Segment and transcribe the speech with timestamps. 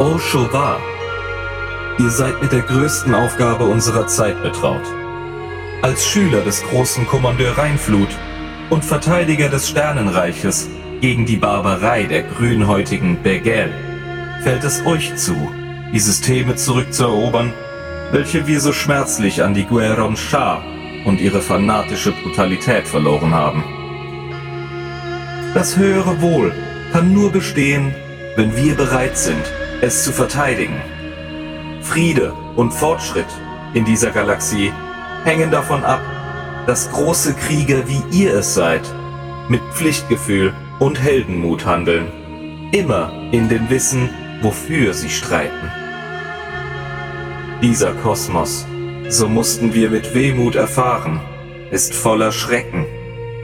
[0.00, 0.78] O Shovar,
[1.98, 4.84] ihr seid mit der größten Aufgabe unserer Zeit betraut.
[5.82, 8.10] Als Schüler des großen Kommandeur Rheinflut
[8.70, 10.68] und Verteidiger des Sternenreiches
[11.00, 13.72] gegen die Barbarei der grünhäutigen Begel
[14.44, 15.34] fällt es euch zu,
[15.92, 17.52] die Systeme zurückzuerobern,
[18.12, 20.62] welche wir so schmerzlich an die Gueron Shah
[21.06, 23.64] und ihre fanatische Brutalität verloren haben.
[25.54, 26.52] Das höhere Wohl
[26.92, 27.92] kann nur bestehen,
[28.36, 29.42] wenn wir bereit sind,
[29.80, 30.80] es zu verteidigen.
[31.82, 33.26] Friede und Fortschritt
[33.74, 34.72] in dieser Galaxie
[35.24, 36.00] hängen davon ab,
[36.66, 38.82] dass große Krieger wie ihr es seid,
[39.48, 42.06] mit Pflichtgefühl und Heldenmut handeln.
[42.72, 44.10] Immer in dem Wissen,
[44.42, 45.70] wofür sie streiten.
[47.62, 48.66] Dieser Kosmos,
[49.08, 51.20] so mussten wir mit Wehmut erfahren,
[51.70, 52.86] ist voller Schrecken.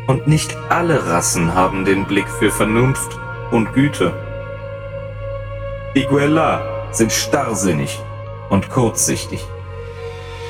[0.06, 3.18] Und nicht alle Rassen haben den Blick für Vernunft
[3.50, 4.12] und Güte.
[5.94, 8.02] Die Guella sind starrsinnig
[8.50, 9.46] und kurzsichtig.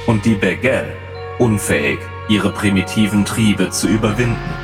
[0.07, 0.97] Und die Begel
[1.39, 4.55] unfähig, ihre primitiven Triebe zu überwinden.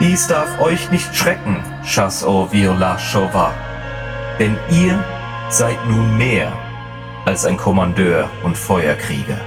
[0.00, 3.52] Dies darf euch nicht schrecken, Chasse-au Viola Chauvin,
[4.40, 4.98] denn ihr
[5.50, 6.52] seid nun mehr
[7.26, 9.38] als ein Kommandeur und Feuerkrieger.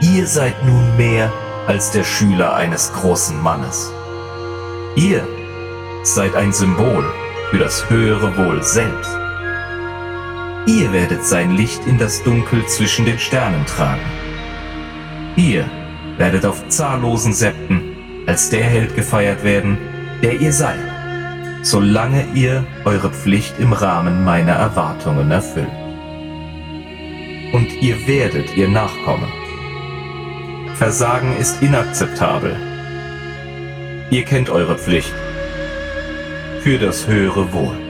[0.00, 1.32] Ihr seid nun mehr
[1.66, 3.92] als der Schüler eines großen Mannes.
[4.94, 5.26] Ihr
[6.04, 7.04] seid ein Symbol
[7.50, 9.16] für das höhere Wohl selbst.
[10.66, 14.02] Ihr werdet sein Licht in das Dunkel zwischen den Sternen tragen.
[15.36, 15.64] Ihr
[16.18, 17.96] werdet auf zahllosen Septen
[18.26, 19.78] als der Held gefeiert werden,
[20.22, 20.78] der ihr seid,
[21.62, 25.70] solange ihr eure Pflicht im Rahmen meiner Erwartungen erfüllt.
[27.52, 29.32] Und ihr werdet ihr nachkommen.
[30.74, 32.54] Versagen ist inakzeptabel.
[34.10, 35.14] Ihr kennt eure Pflicht.
[36.60, 37.87] Für das höhere Wohl.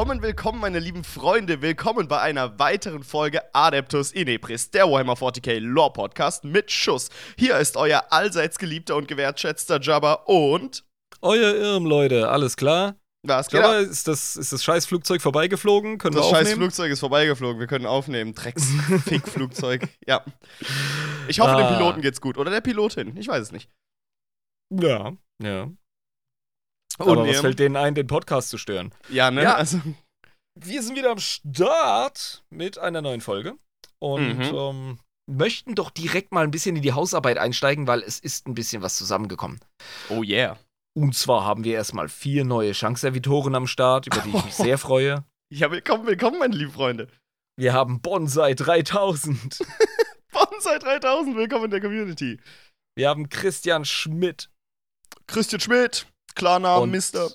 [0.00, 1.60] Willkommen, willkommen, meine lieben Freunde.
[1.60, 7.10] Willkommen bei einer weiteren Folge Adeptus Inepris, der Warhammer 40k Lore Podcast mit Schuss.
[7.36, 10.86] Hier ist euer allseits geliebter und gewertschätzter Jabba und.
[11.20, 12.94] Euer Irm, Leute, alles klar?
[13.24, 13.82] Was geht Jabba, ab?
[13.82, 15.98] ist das, ist das scheiß Flugzeug vorbeigeflogen?
[15.98, 16.60] Können Das wir scheiß aufnehmen?
[16.62, 17.60] Flugzeug ist vorbeigeflogen.
[17.60, 18.34] Wir können aufnehmen.
[18.34, 19.86] Drecks-Fick-Flugzeug.
[20.06, 20.24] ja.
[21.28, 21.76] Ich hoffe, dem Ah.
[21.76, 22.38] Piloten geht's gut.
[22.38, 23.18] Oder der Pilotin.
[23.18, 23.68] Ich weiß es nicht.
[24.70, 25.12] Ja,
[25.42, 25.68] ja.
[27.00, 28.92] Und Aber was fällt denen ein, den Podcast zu stören?
[29.08, 29.42] Ja, ne?
[29.42, 29.54] Ja.
[29.54, 29.80] Also,
[30.58, 33.54] Wir sind wieder am Start mit einer neuen Folge
[33.98, 34.42] und Mhm.
[34.54, 34.98] ähm,
[35.30, 38.82] möchten doch direkt mal ein bisschen in die Hausarbeit einsteigen, weil es ist ein bisschen
[38.82, 39.60] was zusammengekommen.
[40.08, 40.58] oh yeah.
[40.96, 44.76] Und zwar haben wir erstmal vier neue Chance-Servitoren am Start, über die ich mich sehr
[44.76, 45.24] freue.
[45.52, 47.08] Ja, willkommen, willkommen, meine lieben Freunde.
[47.56, 49.60] Wir haben Bonsai 3000.
[50.32, 52.40] Bonsai 3000, willkommen in der Community.
[52.96, 54.50] Wir haben Christian Schmidt.
[55.26, 57.30] Christian Schmidt, Klarname, Und Mister.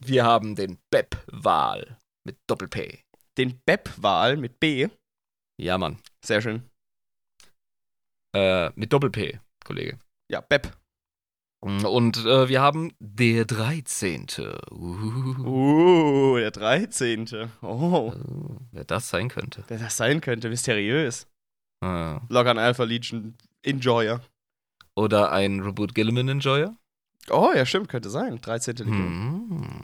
[0.00, 3.00] wir haben den Beb-Wahl mit Doppel-P.
[3.38, 4.88] Den Beb-Wahl mit B.
[5.60, 5.98] Ja, Mann.
[6.24, 6.68] Sehr schön.
[8.34, 9.98] Äh, mit Doppel-P, Kollege.
[10.30, 10.76] Ja, Beb.
[11.62, 14.26] Und äh, wir haben der 13.
[14.70, 17.50] Uh, Uh, der 13.
[17.60, 19.64] Oh, äh, wer das sein könnte.
[19.68, 21.26] wer das sein könnte, mysteriös.
[21.84, 24.20] Äh, Log an Alpha Legion Enjoyer.
[24.96, 26.76] oder ein Reboot Gilliman Enjoyer.
[27.28, 28.40] Oh, ja, stimmt, könnte sein.
[28.40, 28.76] 13.
[28.76, 28.94] Legion.
[28.96, 29.80] Hm.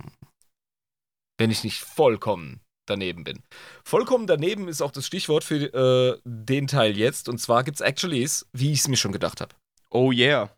[1.39, 3.43] Wenn ich nicht vollkommen daneben bin.
[3.85, 7.29] Vollkommen daneben ist auch das Stichwort für äh, den Teil jetzt.
[7.29, 9.55] Und zwar gibt's Actuallys, wie ich es mir schon gedacht habe.
[9.91, 10.51] Oh yeah.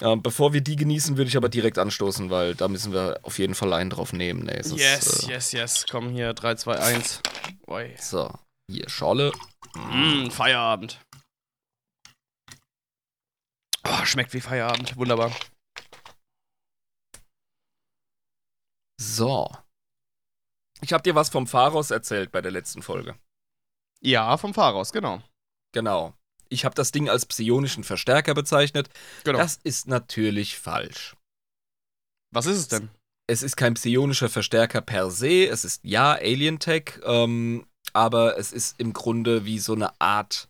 [0.00, 3.38] Ähm, bevor wir die genießen, würde ich aber direkt anstoßen, weil da müssen wir auf
[3.38, 4.44] jeden Fall einen drauf nehmen.
[4.44, 5.86] Nee, sonst, yes, äh, yes, yes.
[5.88, 7.20] Komm hier, 3, 2, 1.
[7.68, 7.94] Oi.
[8.00, 8.32] So,
[8.68, 9.32] hier, Schorle.
[9.76, 10.98] Mm, Feierabend.
[13.84, 14.96] Oh, schmeckt wie Feierabend.
[14.96, 15.32] Wunderbar.
[19.02, 19.50] So.
[20.80, 23.16] Ich habe dir was vom Pharos erzählt bei der letzten Folge.
[24.00, 25.22] Ja, vom Pharos, genau.
[25.72, 26.14] Genau.
[26.48, 28.90] Ich habe das Ding als psionischen Verstärker bezeichnet.
[29.24, 29.38] Genau.
[29.38, 31.16] Das ist natürlich falsch.
[32.32, 32.90] Was ist es denn?
[33.28, 35.46] Es ist kein psionischer Verstärker per se.
[35.46, 40.48] Es ist ja Alien Tech, ähm, aber es ist im Grunde wie so eine Art.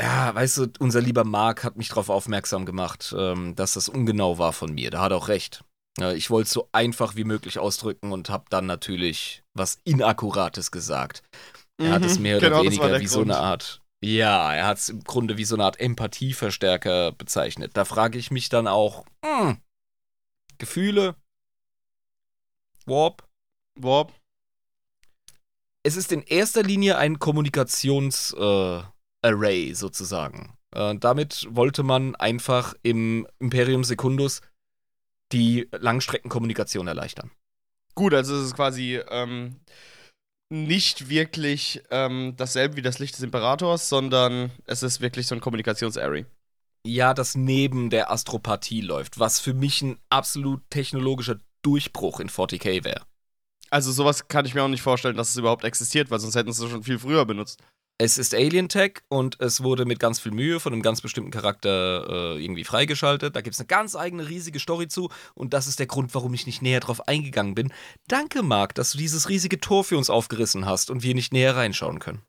[0.00, 4.38] Ja, weißt du, unser lieber Mark hat mich darauf aufmerksam gemacht, ähm, dass das ungenau
[4.38, 4.90] war von mir.
[4.90, 5.62] Da hat er auch recht.
[6.14, 11.22] Ich wollte es so einfach wie möglich ausdrücken und habe dann natürlich was Inakkurates gesagt.
[11.78, 13.32] Er hat es Mhm, mehr oder genau, war weniger wie so Grund.
[13.32, 13.82] eine Art.
[14.02, 17.72] Ja, er hat es im Grunde wie so eine Art Empathieverstärker bezeichnet.
[17.74, 19.58] Da frage ich mich dann auch, hm,
[20.58, 21.16] Gefühle,
[22.86, 23.28] Warp.
[23.78, 24.12] Warp.
[25.82, 30.56] Es ist in erster Linie ein Kommunikations-Array sozusagen.
[30.74, 34.40] Äh, damit wollte man einfach im Imperium Secundus
[35.32, 37.30] die Langstreckenkommunikation erleichtern.
[37.94, 39.56] Gut, also es ist quasi ähm,
[40.48, 45.40] nicht wirklich ähm, dasselbe wie das Licht des Imperators, sondern es ist wirklich so ein
[45.40, 46.26] Kommunikations-Array.
[46.86, 52.84] ja, das neben der Astropathie läuft, was für mich ein absolut technologischer Durchbruch in 40k
[52.84, 53.04] wäre.
[53.70, 56.52] Also sowas kann ich mir auch nicht vorstellen, dass es überhaupt existiert, weil sonst hätten
[56.52, 57.62] sie es schon viel früher benutzt.
[58.02, 61.30] Es ist Alien Tech und es wurde mit ganz viel Mühe von einem ganz bestimmten
[61.30, 63.36] Charakter äh, irgendwie freigeschaltet.
[63.36, 66.32] Da gibt es eine ganz eigene riesige Story zu und das ist der Grund, warum
[66.32, 67.74] ich nicht näher drauf eingegangen bin.
[68.08, 71.56] Danke, Marc, dass du dieses riesige Tor für uns aufgerissen hast und wir nicht näher
[71.56, 72.22] reinschauen können.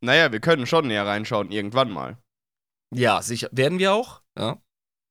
[0.00, 2.16] Naja, wir können schon näher reinschauen, irgendwann mal.
[2.94, 3.50] Ja, sicher.
[3.52, 4.22] Werden wir auch.
[4.38, 4.62] Ja.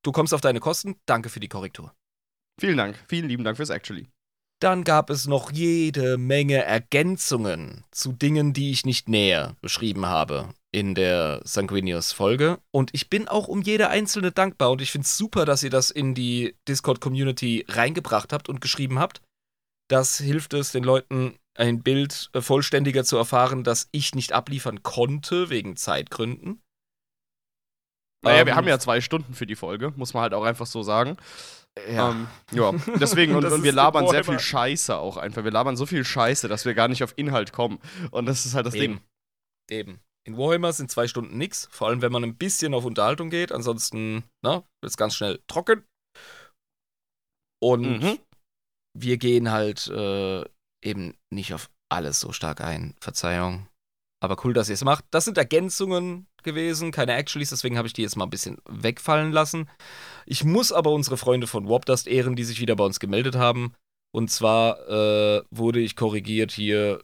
[0.03, 0.95] Du kommst auf deine Kosten.
[1.05, 1.93] Danke für die Korrektur.
[2.59, 2.97] Vielen Dank.
[3.07, 4.10] Vielen lieben Dank fürs Actually.
[4.61, 10.53] Dann gab es noch jede Menge Ergänzungen zu Dingen, die ich nicht näher beschrieben habe
[10.71, 12.59] in der Sanguinius-Folge.
[12.69, 14.69] Und ich bin auch um jede einzelne dankbar.
[14.69, 18.99] Und ich finde es super, dass ihr das in die Discord-Community reingebracht habt und geschrieben
[18.99, 19.21] habt.
[19.89, 24.83] Das hilft es den Leuten, ein Bild äh, vollständiger zu erfahren, das ich nicht abliefern
[24.83, 26.61] konnte, wegen Zeitgründen.
[28.23, 30.67] Naja, Ähm, wir haben ja zwei Stunden für die Folge, muss man halt auch einfach
[30.67, 31.17] so sagen.
[31.89, 32.11] Ja.
[32.11, 35.43] Ähm, ja, deswegen, und, und wir labern sehr viel Scheiße auch einfach.
[35.43, 37.79] Wir labern so viel Scheiße, dass wir gar nicht auf Inhalt kommen.
[38.11, 38.83] Und das ist halt das Ding.
[38.93, 39.01] Eben.
[39.69, 39.99] Eben.
[40.27, 43.51] In Warhammer sind zwei Stunden nix, vor allem wenn man ein bisschen auf Unterhaltung geht.
[43.51, 45.83] Ansonsten, na, wird es ganz schnell trocken.
[47.63, 48.19] Und Mhm.
[48.97, 50.43] wir gehen halt äh,
[50.83, 52.95] eben nicht auf alles so stark ein.
[52.99, 53.67] Verzeihung.
[54.21, 55.03] Aber cool, dass ihr es macht.
[55.09, 59.31] Das sind Ergänzungen gewesen, keine Actuallys, deswegen habe ich die jetzt mal ein bisschen wegfallen
[59.31, 59.67] lassen.
[60.27, 63.73] Ich muss aber unsere Freunde von Warpdust ehren, die sich wieder bei uns gemeldet haben.
[64.13, 67.03] Und zwar äh, wurde ich korrigiert hier.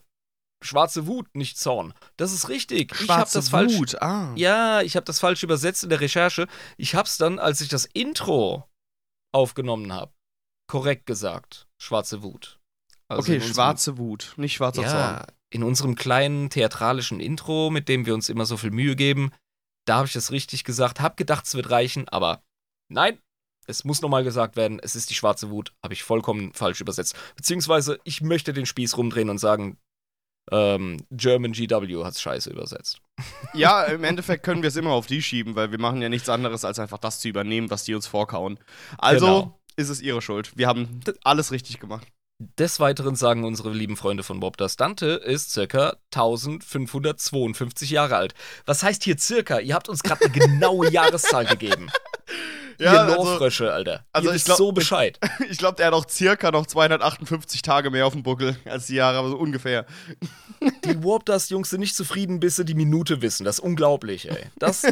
[0.62, 1.92] Schwarze Wut, nicht Zorn.
[2.16, 2.92] Das ist richtig.
[3.00, 3.76] ich habe das falsch.
[3.76, 4.32] Wut, ah.
[4.36, 6.46] Ja, ich habe das falsch übersetzt in der Recherche.
[6.76, 8.68] Ich habe es dann, als ich das Intro
[9.32, 10.12] aufgenommen habe,
[10.68, 11.68] korrekt gesagt.
[11.80, 12.60] Schwarze Wut.
[13.08, 15.37] Also okay, schwarze Wut, nicht schwarzer ja, Zorn.
[15.50, 19.30] In unserem kleinen theatralischen Intro, mit dem wir uns immer so viel Mühe geben,
[19.86, 22.42] da habe ich das richtig gesagt, hab gedacht, es wird reichen, aber
[22.88, 23.18] nein,
[23.66, 27.16] es muss nochmal gesagt werden, es ist die schwarze Wut, habe ich vollkommen falsch übersetzt.
[27.36, 29.78] Beziehungsweise, ich möchte den Spieß rumdrehen und sagen,
[30.50, 33.00] ähm, German GW hat es scheiße übersetzt.
[33.54, 36.28] Ja, im Endeffekt können wir es immer auf die schieben, weil wir machen ja nichts
[36.28, 38.58] anderes, als einfach das zu übernehmen, was die uns vorkauen.
[38.98, 39.60] Also Genau.
[39.76, 40.56] ist es ihre Schuld.
[40.56, 42.06] Wir haben alles richtig gemacht.
[42.40, 48.34] Des Weiteren sagen unsere lieben Freunde von Bob das Dante ist circa 1552 Jahre alt.
[48.64, 49.58] Was heißt hier circa?
[49.58, 51.90] Ihr habt uns gerade eine genaue Jahreszahl gegeben.
[52.78, 54.06] Ja, Ihr also- Lohrfrösche, Alter.
[54.12, 55.18] also Ihr ich wisst glaub- so Bescheid.
[55.50, 58.94] Ich glaube, der hat auch circa noch 258 Tage mehr auf dem Buckel als die
[58.94, 59.84] Jahre, aber so ungefähr.
[60.84, 63.44] Die Warpdust-Jungs sind nicht zufrieden, bis sie die Minute wissen.
[63.44, 64.44] Das ist unglaublich, ey.
[64.58, 64.82] Das,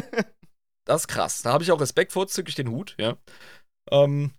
[0.85, 1.41] das ist krass.
[1.43, 3.15] Da habe ich auch Respekt vor, zück ich den Hut, ja.
[3.91, 4.31] Ähm,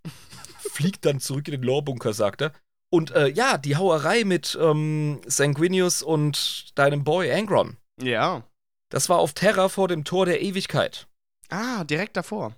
[0.72, 2.52] fliegt dann zurück in den Lorbunker, sagt er.
[2.90, 7.76] Und äh, ja, die Hauerei mit ähm, Sanguinius und deinem Boy Angron.
[8.00, 8.44] Ja.
[8.90, 11.06] Das war auf Terra vor dem Tor der Ewigkeit.
[11.50, 12.54] Ah, direkt davor.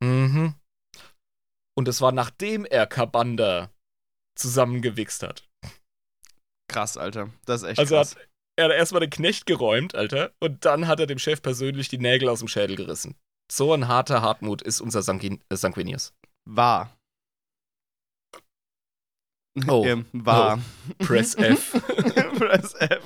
[0.00, 0.54] Mhm.
[1.76, 3.70] Und es war nachdem er Kabanda
[4.36, 5.46] zusammengewichst hat.
[6.68, 7.30] Krass, Alter.
[7.44, 8.14] Das ist echt Also krass.
[8.16, 11.88] hat er hat erstmal den Knecht geräumt, Alter, und dann hat er dem Chef persönlich
[11.88, 13.16] die Nägel aus dem Schädel gerissen.
[13.50, 16.14] So ein harter Hartmut ist unser Sanguin äh, Sanguinius.
[16.44, 16.96] War.
[19.68, 19.84] Oh.
[19.86, 20.58] Ähm, war.
[20.98, 21.72] Press F.
[22.38, 23.02] Press F.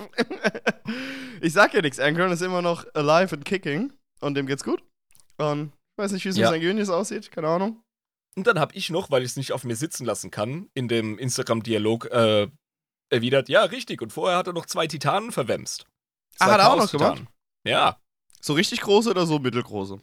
[1.41, 1.99] ich sag ja nichts.
[2.01, 3.93] Angron ist immer noch alive and kicking.
[4.21, 4.83] Und dem geht's gut.
[5.37, 6.51] Und ich weiß nicht, wie es Ja.
[6.51, 7.31] mit Sanguinius aussieht.
[7.31, 7.83] Keine Ahnung.
[8.37, 10.89] Und dann habe ich noch, weil ich es nicht auf mir sitzen lassen kann, in
[10.89, 12.49] dem Instagram-Dialog äh,
[13.11, 14.01] erwidert, ja, richtig.
[14.01, 15.87] Und vorher hat er noch zwei Titanen verwemst.
[16.39, 17.29] Ah, Zwei hat er auch noch Chaos-Titanen.
[17.67, 17.99] Ja,
[18.41, 20.01] So richtig große oder so mittelgroße?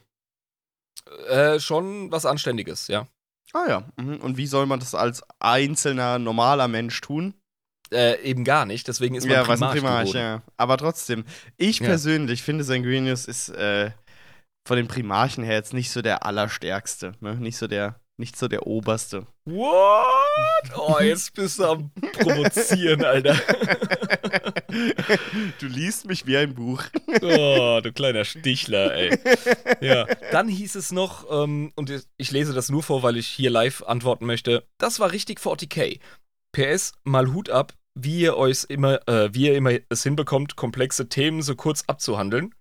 [1.30, 3.08] äh, schon was Anständiges, ja.
[3.54, 3.84] Ah ja.
[3.98, 4.18] Mhm.
[4.18, 7.34] Und wie soll man das als einzelner, normaler Mensch tun?
[7.92, 10.42] Äh, eben gar nicht, deswegen ist man ja, was ein Primarch Primarch, ja.
[10.58, 11.24] Aber trotzdem,
[11.56, 11.86] ich Ja.
[11.86, 13.92] persönlich finde, Sanguinius ist äh,
[14.68, 17.14] von den Primarchen her jetzt nicht so der allerstärkste.
[17.20, 17.36] Ne?
[17.36, 19.28] Nicht so der, nicht so der oberste.
[19.46, 20.78] What?
[20.78, 23.36] Oh, jetzt bist du am Provozieren, Alter.
[25.60, 26.84] Du liest mich wie ein Buch.
[27.22, 29.18] Oh, du kleiner Stichler, ey.
[29.80, 33.50] Ja, dann hieß es noch, ähm, und ich lese das nur vor, weil ich hier
[33.50, 36.00] live antworten möchte, das war richtig 40k.
[36.52, 41.08] PS, mal Hut ab, wie ihr euch immer, äh, wie ihr immer es hinbekommt, komplexe
[41.08, 42.54] Themen so kurz abzuhandeln.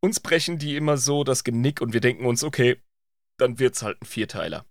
[0.00, 2.76] Uns brechen die immer so das Genick und wir denken uns, okay,
[3.38, 4.64] dann wird's halt ein Vierteiler.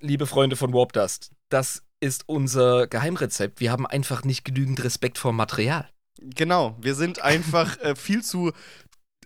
[0.00, 3.60] Liebe Freunde von Warp Dust, das ist unser Geheimrezept.
[3.60, 5.88] Wir haben einfach nicht genügend Respekt vor Material.
[6.18, 8.52] Genau, wir sind einfach äh, viel zu,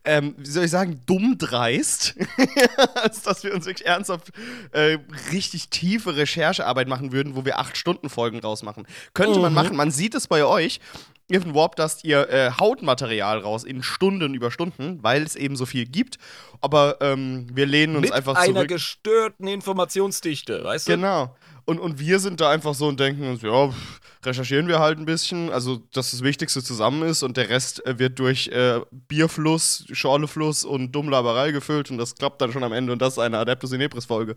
[0.04, 2.14] ähm, wie soll ich sagen, dumm dreist,
[2.94, 4.32] als dass wir uns wirklich ernsthaft
[4.72, 4.98] äh,
[5.32, 8.86] richtig tiefe Recherchearbeit machen würden, wo wir acht Stunden Folgen rausmachen.
[9.12, 9.56] Könnte man Mhm.
[9.56, 10.80] machen, man sieht es bei euch.
[11.28, 15.36] Ihr von Warp Dust, ihr äh, haut Material raus in Stunden über Stunden, weil es
[15.36, 16.18] eben so viel gibt.
[16.60, 18.68] Aber ähm, wir lehnen uns Mit einfach einer zurück.
[18.68, 20.92] gestörten Informationsdichte, weißt du?
[20.92, 21.34] Genau.
[21.66, 24.98] Und, und wir sind da einfach so und denken uns, ja, pff, recherchieren wir halt
[24.98, 28.80] ein bisschen, also dass das Wichtigste zusammen ist und der Rest äh, wird durch äh,
[28.90, 33.18] Bierfluss, Schorlefluss und Dummlaberei gefüllt und das klappt dann schon am Ende und das ist
[33.18, 34.36] eine Adeptus Inepris-Folge.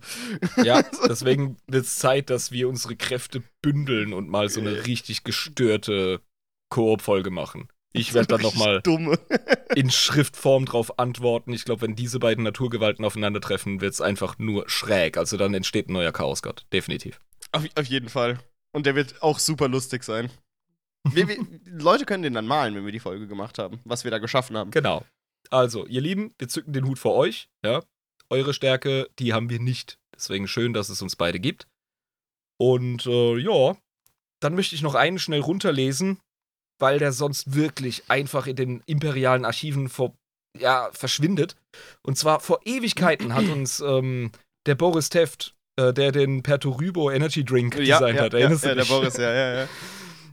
[0.64, 5.26] Ja, deswegen wird es Zeit, dass wir unsere Kräfte bündeln und mal so eine richtig
[5.26, 6.22] gestörte
[6.70, 7.70] Koop-Folge machen.
[7.94, 8.82] Ich werde dann nochmal
[9.76, 11.54] in Schriftform drauf antworten.
[11.54, 15.18] Ich glaube, wenn diese beiden Naturgewalten aufeinandertreffen, wird es einfach nur schräg.
[15.18, 16.66] Also dann entsteht ein neuer Chaosgott.
[16.72, 17.20] Definitiv.
[17.52, 18.40] Auf, auf jeden Fall.
[18.72, 20.30] Und der wird auch super lustig sein.
[21.12, 24.12] Wir, wir, Leute können den dann malen, wenn wir die Folge gemacht haben, was wir
[24.12, 24.72] da geschaffen haben.
[24.72, 25.04] Genau.
[25.50, 27.50] Also, ihr Lieben, wir zücken den Hut vor euch.
[27.64, 27.82] Ja.
[28.30, 29.98] Eure Stärke, die haben wir nicht.
[30.14, 31.68] Deswegen schön, dass es uns beide gibt.
[32.58, 33.78] Und äh, ja,
[34.40, 36.20] dann möchte ich noch einen schnell runterlesen,
[36.80, 40.16] weil der sonst wirklich einfach in den imperialen Archiven vor,
[40.58, 41.56] ja, verschwindet.
[42.02, 44.32] Und zwar vor Ewigkeiten hat uns ähm,
[44.66, 48.76] der Boris Teft, äh, der den Perturubo Energy Drink designt hat, ja, erinnerst ja, du
[48.76, 48.94] der dich?
[48.94, 49.68] Boris, ja, ja, ja.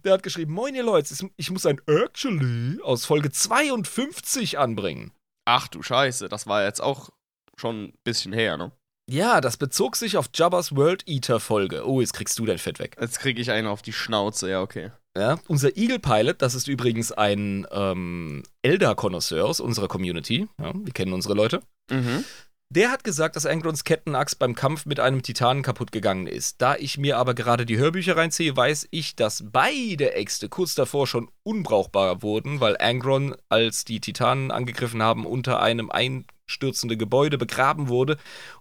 [0.04, 5.12] Der hat geschrieben, moin ihr Leute, ich muss ein Actually aus Folge 52 anbringen.
[5.46, 7.10] Ach du Scheiße, das war jetzt auch
[7.56, 8.72] schon ein bisschen her, ne?
[9.10, 11.86] Ja, das bezog sich auf Jabba's World Eater Folge.
[11.86, 12.96] Oh, jetzt kriegst du dein Fett weg.
[12.98, 14.92] Jetzt kriege ich einen auf die Schnauze, ja, okay.
[15.16, 20.48] Ja, unser Eagle Pilot, das ist übrigens ein ähm, Elder-Konnoisseur aus unserer Community.
[20.60, 21.62] Ja, wir kennen unsere Leute.
[21.88, 22.24] Mhm.
[22.70, 26.60] Der hat gesagt, dass Angrons Kettenachs beim Kampf mit einem Titanen kaputt gegangen ist.
[26.60, 31.06] Da ich mir aber gerade die Hörbücher reinziehe, weiß ich, dass beide Äxte kurz davor
[31.06, 37.88] schon unbrauchbar wurden, weil Angron, als die Titanen angegriffen haben, unter einem einstürzenden Gebäude begraben
[37.88, 38.16] wurde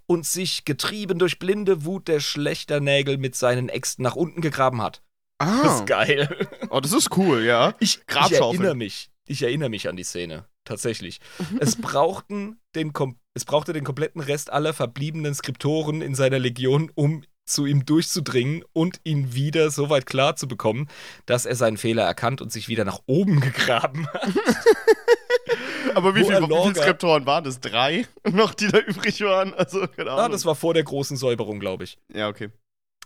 [0.06, 5.02] und sich getrieben durch blinde Wut der Schlechternägel mit seinen Äxten nach unten gegraben hat.
[5.46, 6.48] Das Ah, ist geil.
[6.70, 7.74] oh, das ist cool, ja.
[7.80, 9.10] Ich, ich erinnere mich.
[9.26, 10.46] Ich erinnere mich an die Szene.
[10.66, 11.20] Tatsächlich.
[11.60, 16.92] Es, brauchten den, kom es brauchte den kompletten Rest aller verbliebenen Skriptoren in seiner Legion,
[16.96, 20.88] um zu ihm durchzudringen und ihn wieder so weit klar zu bekommen,
[21.26, 24.28] dass er seinen Fehler erkannt und sich wieder nach oben gegraben hat.
[25.96, 27.60] Aber wie, viel, wie viele Skriptoren waren das?
[27.60, 29.54] Drei noch, die da übrig waren?
[29.54, 30.26] Also, keine Ahnung.
[30.26, 31.98] Ah, das war vor der großen Säuberung, glaube ich.
[32.14, 32.50] ja, okay.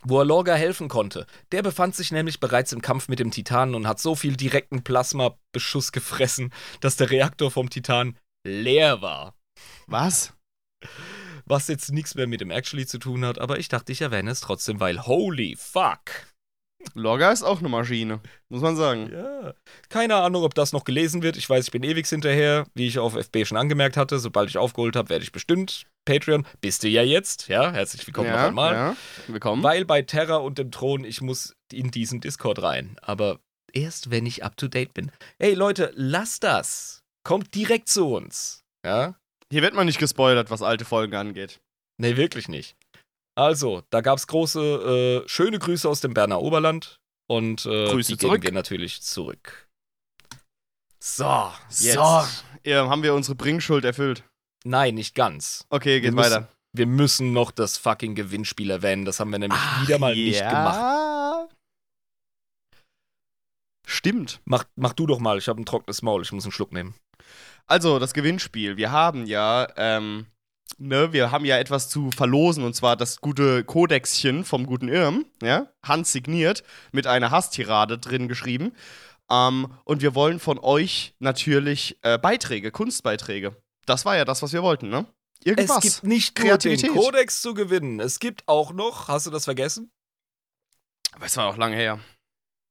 [0.04, 1.26] Wo er Lorga helfen konnte.
[1.52, 4.84] Der befand sich nämlich bereits im Kampf mit dem Titanen und hat so viel direkten
[4.84, 9.34] Plasmabeschuss gefressen, dass der Reaktor vom Titan leer war.
[9.88, 10.34] Was?
[11.46, 14.32] Was jetzt nichts mehr mit dem Actually zu tun hat, aber ich dachte, ich erwähne
[14.32, 16.28] es trotzdem, weil holy fuck.
[16.94, 19.10] Logger ist auch eine Maschine, muss man sagen.
[19.12, 19.54] Ja.
[19.90, 21.38] Keine Ahnung, ob das noch gelesen wird.
[21.38, 24.20] Ich weiß, ich bin ewig hinterher, wie ich auf FB schon angemerkt hatte.
[24.20, 26.48] Sobald ich aufgeholt habe, werde ich bestimmt Patreon.
[26.62, 27.72] Bist du ja jetzt, ja?
[27.72, 28.74] Herzlich willkommen ja, noch einmal.
[28.74, 28.98] Ja.
[29.28, 29.62] Willkommen.
[29.62, 32.96] Weil bei Terra und dem Thron, ich muss in diesen Discord rein.
[33.02, 33.42] Aber
[33.74, 35.12] erst, wenn ich up to date bin.
[35.38, 37.04] Ey, Leute, lasst das.
[37.24, 38.64] Kommt direkt zu uns.
[38.86, 39.20] Ja?
[39.52, 41.60] Hier wird man nicht gespoilert, was alte Folgen angeht.
[41.98, 42.78] Nee, wirklich nicht.
[43.36, 47.02] Also, da gab es große, äh, schöne Grüße aus dem Berner Oberland.
[47.30, 48.42] Und äh, Grüße die zurück.
[48.42, 49.68] geben wir natürlich zurück.
[51.04, 51.96] So, jetzt.
[51.96, 52.24] So,
[52.64, 54.24] ja, haben wir unsere Bringschuld erfüllt.
[54.68, 55.66] Nein, nicht ganz.
[55.70, 56.48] Okay, geht Wir müssen- weiter.
[56.74, 59.06] Wir müssen noch das fucking Gewinnspiel erwähnen.
[59.06, 61.50] Das haben wir nämlich wieder mal nicht gemacht.
[63.88, 64.42] Stimmt.
[64.46, 65.38] Mach, mach du doch mal.
[65.38, 66.22] Ich habe ein trockenes Maul.
[66.22, 66.94] Ich muss einen Schluck nehmen.
[67.66, 68.78] Also, das Gewinnspiel.
[68.78, 70.28] Wir haben ja, ähm,
[70.78, 75.26] ne, wir haben ja etwas zu verlosen und zwar das gute Kodexchen vom guten Irm,
[75.42, 78.74] ja, handsigniert, mit einer Hasstirade drin geschrieben.
[79.32, 83.56] Ähm, und wir wollen von euch natürlich äh, Beiträge, Kunstbeiträge.
[83.88, 85.06] Das war ja das, was wir wollten, ne?
[85.44, 85.84] Irgendwas.
[85.84, 86.90] Es gibt nicht nur Kreativität.
[86.90, 88.00] den Kodex zu gewinnen.
[88.00, 89.92] Es gibt auch noch, hast du das vergessen?
[91.14, 92.00] Aber es war auch lange her.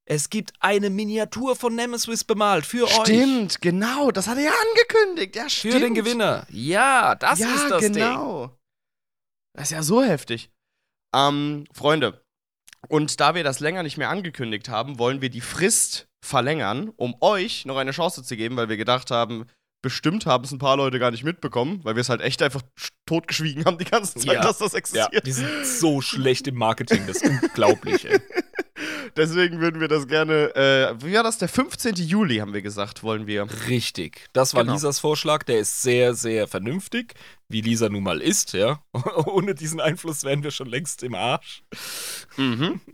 [0.05, 3.07] Es gibt eine Miniatur von Nemesis bemalt für euch.
[3.07, 5.35] Stimmt, genau, das hat er ja angekündigt.
[5.35, 5.73] Ja, stimmt.
[5.73, 6.47] Für den Gewinner.
[6.49, 7.93] Ja, das ja, ist das Ding.
[7.93, 8.57] genau.
[9.53, 10.49] Das ist ja so heftig.
[11.13, 12.23] Ähm, Freunde,
[12.87, 17.15] und da wir das länger nicht mehr angekündigt haben, wollen wir die Frist verlängern, um
[17.21, 19.47] euch noch eine Chance zu geben, weil wir gedacht haben,
[19.81, 22.61] bestimmt haben es ein paar Leute gar nicht mitbekommen, weil wir es halt echt einfach
[23.05, 24.41] totgeschwiegen haben die ganze Zeit, Ja.
[24.41, 25.25] dass das Ja, existiert.
[25.25, 28.19] die sind so schlecht im Marketing, das ist unglaublich, ey.
[29.15, 31.39] Deswegen würden wir das gerne, äh, wie war das?
[31.39, 31.95] Der 15.
[31.95, 33.47] Juli, haben wir gesagt, wollen wir.
[33.67, 34.27] Richtig.
[34.33, 34.73] Das war Genau.
[34.75, 37.15] Lisas Vorschlag, der ist sehr, sehr vernünftig,
[37.47, 38.79] wie Lisa nun mal ist, ja.
[39.25, 41.63] Ohne diesen Einfluss wären wir schon längst im Arsch.
[42.35, 42.81] Mhm.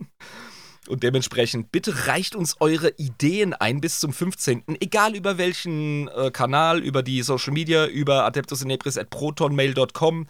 [0.88, 4.64] Und dementsprechend, bitte reicht uns eure Ideen ein bis zum 15.
[4.82, 10.28] Egal über welchen äh, Kanal, über die Social Media, über adeptusinepris.protonmail.com.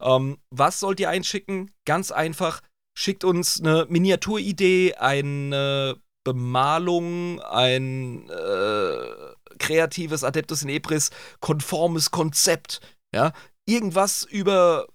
[0.00, 1.70] Ähm, was sollt ihr einschicken?
[1.86, 2.60] Ganz einfach,
[2.94, 12.80] schickt uns eine Miniaturidee, eine Bemalung, ein äh, kreatives Adeptus in Ebris konformes Konzept.
[13.14, 13.32] Ja?
[13.66, 14.86] Irgendwas über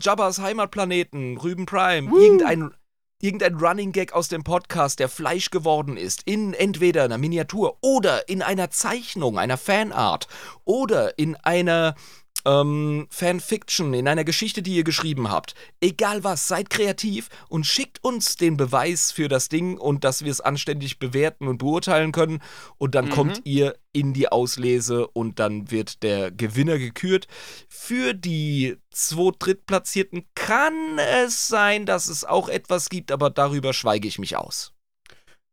[0.00, 2.18] Jabba's Heimatplaneten, Rüben Prime, Woo.
[2.18, 2.72] irgendein
[3.20, 8.28] irgendein Running Gag aus dem Podcast, der Fleisch geworden ist, in entweder einer Miniatur oder
[8.28, 10.28] in einer Zeichnung, einer Fanart
[10.64, 11.96] oder in einer
[12.48, 15.54] ähm, Fanfiction, in einer Geschichte, die ihr geschrieben habt.
[15.80, 20.30] Egal was, seid kreativ und schickt uns den Beweis für das Ding und dass wir
[20.32, 22.40] es anständig bewerten und beurteilen können.
[22.78, 23.10] Und dann Mhm.
[23.10, 27.26] kommt ihr in die Auslese und dann wird der Gewinner gekürt.
[27.68, 34.08] Für die zwei Drittplatzierten kann es sein, dass es auch etwas gibt, aber darüber schweige
[34.08, 34.72] ich mich aus.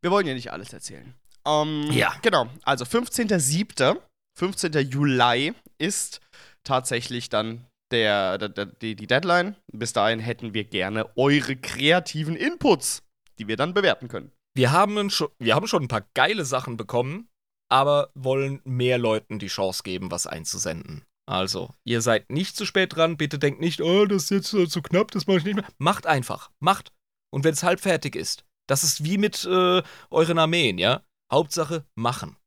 [0.02, 1.14] Wir wollen ja nicht alles erzählen.
[1.48, 2.14] Ähm, Ja.
[2.22, 2.48] Genau.
[2.64, 3.98] Also 15.07.,
[4.38, 4.74] 15.
[4.90, 6.20] Juli ist
[6.66, 9.56] tatsächlich dann der, der, der, die, die Deadline.
[9.72, 13.04] Bis dahin hätten wir gerne eure kreativen Inputs,
[13.40, 14.32] die wir dann bewerten können.
[14.56, 17.30] Wir haben, schon, wir haben schon ein paar geile Sachen bekommen,
[17.70, 21.04] aber wollen mehr Leuten die Chance geben, was einzusenden.
[21.28, 23.18] Also, ihr seid nicht zu spät dran.
[23.18, 25.66] Bitte denkt nicht, oh, das ist jetzt äh, zu knapp, das mache ich nicht mehr.
[25.78, 26.52] Macht einfach.
[26.60, 26.92] Macht.
[27.34, 31.04] Und wenn es halb fertig ist, das ist wie mit äh, euren Armeen, ja?
[31.32, 32.38] Hauptsache machen.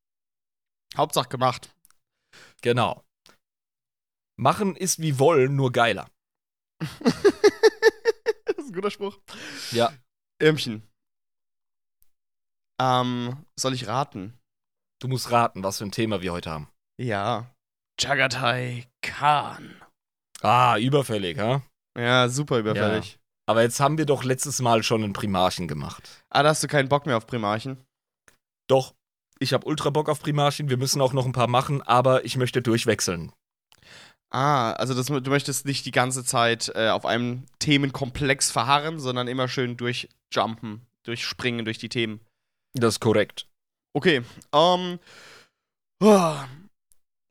[0.97, 1.75] Hauptsache gemacht.
[2.63, 3.05] Genau.
[4.39, 6.09] Machen ist wie wollen, nur geiler.
[6.81, 9.19] das ist ein guter Spruch.
[9.73, 9.93] Ja.
[10.41, 10.85] Irmchen.
[12.81, 14.39] Ähm, soll ich raten?
[15.01, 16.69] Du musst raten, was für ein Thema wir heute haben.
[17.01, 17.53] Ja.
[17.99, 19.83] Jagatai Khan.
[20.41, 21.63] Ah, überfällig, ha?
[21.99, 23.19] Ja, super überfällig.
[23.49, 26.23] Aber jetzt haben wir doch letztes Mal schon einen Primarchen gemacht.
[26.31, 27.83] Ah, da hast du keinen Bock mehr auf Primarchen.
[28.69, 28.95] Doch,
[29.41, 30.71] ich habe ultra Bock auf Primarchen.
[30.71, 33.33] Wir müssen auch noch ein paar machen, aber ich möchte durchwechseln.
[34.31, 39.27] Ah, also das, du möchtest nicht die ganze Zeit äh, auf einem Themenkomplex verharren, sondern
[39.27, 42.21] immer schön durchjumpen, durchspringen durch die Themen.
[42.75, 43.47] Das ist korrekt.
[43.95, 44.99] Okay, ähm.
[46.03, 46.35] oh,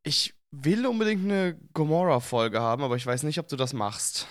[0.03, 4.27] ich will unbedingt eine Gomorra-Folge haben, aber ich weiß nicht, ob du das machst.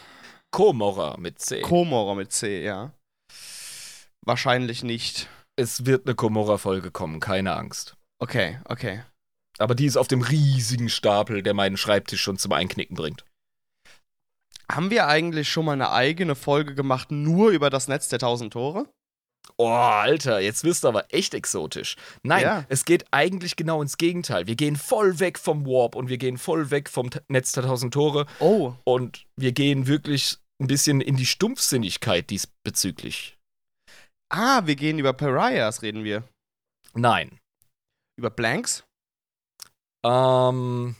[0.50, 1.60] Komorra mit C.
[1.60, 2.92] Komorra mit C, ja.
[4.24, 5.28] Wahrscheinlich nicht.
[5.56, 7.96] es wird eine Komorra-Folge kommen, keine Angst.
[8.18, 9.02] Okay, okay.
[9.58, 13.24] Aber die ist auf dem riesigen Stapel, der meinen Schreibtisch schon zum Einknicken bringt.
[14.70, 18.52] Haben wir eigentlich schon mal eine eigene Folge gemacht, nur über das Netz der tausend
[18.52, 18.88] Tore?
[19.58, 21.96] Oh, Alter, jetzt wirst du aber echt exotisch.
[22.24, 22.64] Nein, Ja.
[22.68, 24.48] es geht eigentlich genau ins Gegenteil.
[24.48, 27.62] Wir gehen voll weg vom Warp und wir gehen voll weg vom T Netz der
[27.62, 28.74] tausend Tore Oh.
[28.84, 33.38] und wir gehen wirklich ein bisschen in die Stumpfsinnigkeit diesbezüglich.
[34.30, 36.24] Ah, wir gehen über Pariahs, reden wir.
[36.94, 37.38] Nein.
[38.18, 38.82] Über Blanks?
[40.06, 40.94] Ähm,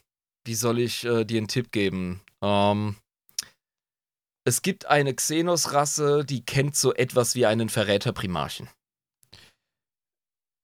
[0.44, 2.22] wie soll ich äh, dir einen Tipp geben?
[2.42, 2.96] Ähm,
[4.44, 8.68] es gibt eine Xenos-Rasse, die kennt so etwas wie einen Verräter-Primarchen.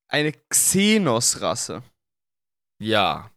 [0.08, 1.82] Eine Xenos-Rasse.
[2.80, 3.30] Ja.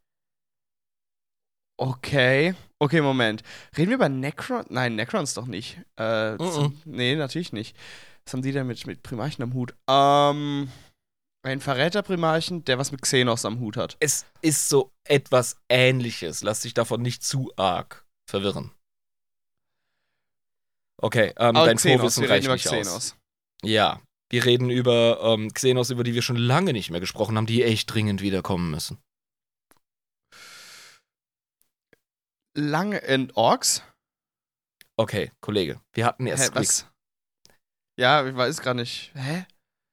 [1.78, 2.56] Okay.
[2.80, 3.44] Okay, Moment.
[3.78, 4.66] Reden wir über Necron?
[4.70, 5.80] Nein, Necrons doch nicht.
[5.98, 6.38] Äh, Mhm.
[6.40, 7.76] zum- nee, natürlich nicht.
[8.26, 9.76] Was haben die denn mit, mit Primarchen am Hut?
[9.88, 10.70] Ähm,
[11.46, 13.98] ein Verräter-Primarchen, der was mit Xenos am Hut hat.
[14.00, 16.42] Es ist so etwas Ähnliches.
[16.44, 18.72] Lass dich davon nicht zu arg verwirren.
[21.02, 22.74] Okay, ähm, dein Xenos, Vorwissen wir reicht über nicht aus.
[22.74, 23.16] Xenos.
[23.64, 27.46] Ja, wir reden über ähm, Xenos, über die wir schon lange nicht mehr gesprochen haben,
[27.46, 28.98] die echt dringend wiederkommen müssen.
[32.58, 33.84] Lange in Orks?
[34.98, 36.88] Okay, Kollege, wir hatten erst Hä, was?
[38.00, 39.12] Ja, ich weiß gerade nicht.
[39.14, 39.46] Hä?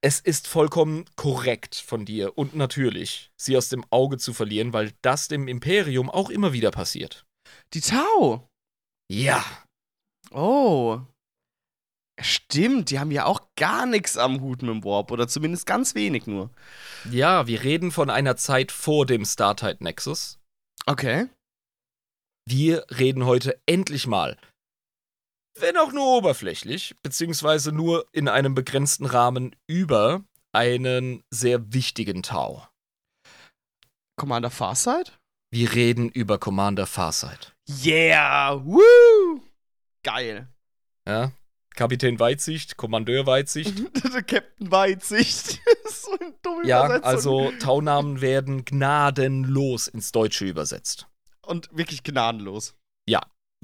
[0.05, 4.91] Es ist vollkommen korrekt von dir und natürlich, sie aus dem Auge zu verlieren, weil
[5.01, 7.25] das dem Imperium auch immer wieder passiert.
[7.73, 8.49] Die Tau.
[9.09, 9.45] Ja.
[10.31, 10.99] Oh.
[12.19, 15.09] Stimmt, die haben ja auch gar nichts am Hut mit dem Warp.
[15.09, 16.49] Oder zumindest ganz wenig nur.
[17.09, 20.37] Ja, wir reden von einer Zeit vor dem Startide Nexus.
[20.85, 21.29] Okay.
[22.45, 24.37] Wir reden heute endlich mal
[25.55, 32.67] wenn auch nur oberflächlich, beziehungsweise nur in einem begrenzten Rahmen über einen sehr wichtigen Tau.
[34.15, 35.19] Commander Farsight?
[35.51, 37.55] Wir reden über Commander Farsight.
[37.67, 38.63] Yeah!
[38.65, 39.41] Woo!
[40.03, 40.47] Geil.
[41.07, 41.31] Ja?
[41.75, 43.73] Kapitän Weitsicht, Kommandeur Weitsicht.
[44.27, 45.59] Captain Weitsicht.
[45.85, 51.07] so eine dumme Ja, also Taunamen werden gnadenlos ins Deutsche übersetzt.
[51.41, 52.75] Und wirklich gnadenlos.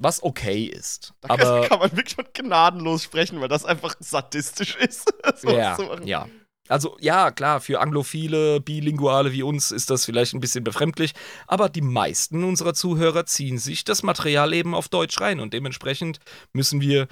[0.02, 1.12] Was okay ist.
[1.20, 5.12] Da Aber kann man wirklich von gnadenlos sprechen, weil das einfach sadistisch ist.
[5.36, 6.28] so ja, ja.
[6.68, 11.12] Also ja, klar, für Anglophile, Bilinguale wie uns ist das vielleicht ein bisschen befremdlich,
[11.48, 16.20] aber die meisten unserer Zuhörer ziehen sich das Material eben auf Deutsch rein und dementsprechend
[16.52, 17.08] müssen wir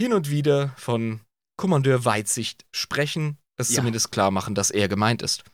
[0.00, 1.20] hin und wieder von
[1.58, 3.76] Kommandeur Weitsicht sprechen, es Ja.
[3.76, 5.44] zumindest klar machen, dass er gemeint ist.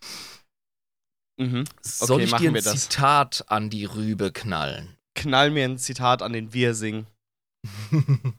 [1.36, 1.64] Mhm.
[1.82, 2.62] Soll ich machen dir ein.
[2.62, 4.97] Zitat an die Rübe knallen?
[5.18, 7.08] Knall mir ein Zitat an den Wirsing.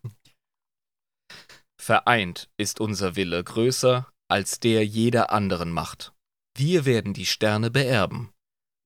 [1.78, 6.14] Vereint ist unser Wille größer als der jeder anderen Macht.
[6.58, 8.32] Wir werden die Sterne beerben,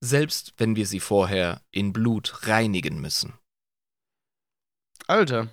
[0.02, 3.34] selbst wenn wir sie vorher in Blut reinigen müssen.
[5.06, 5.48] Alter.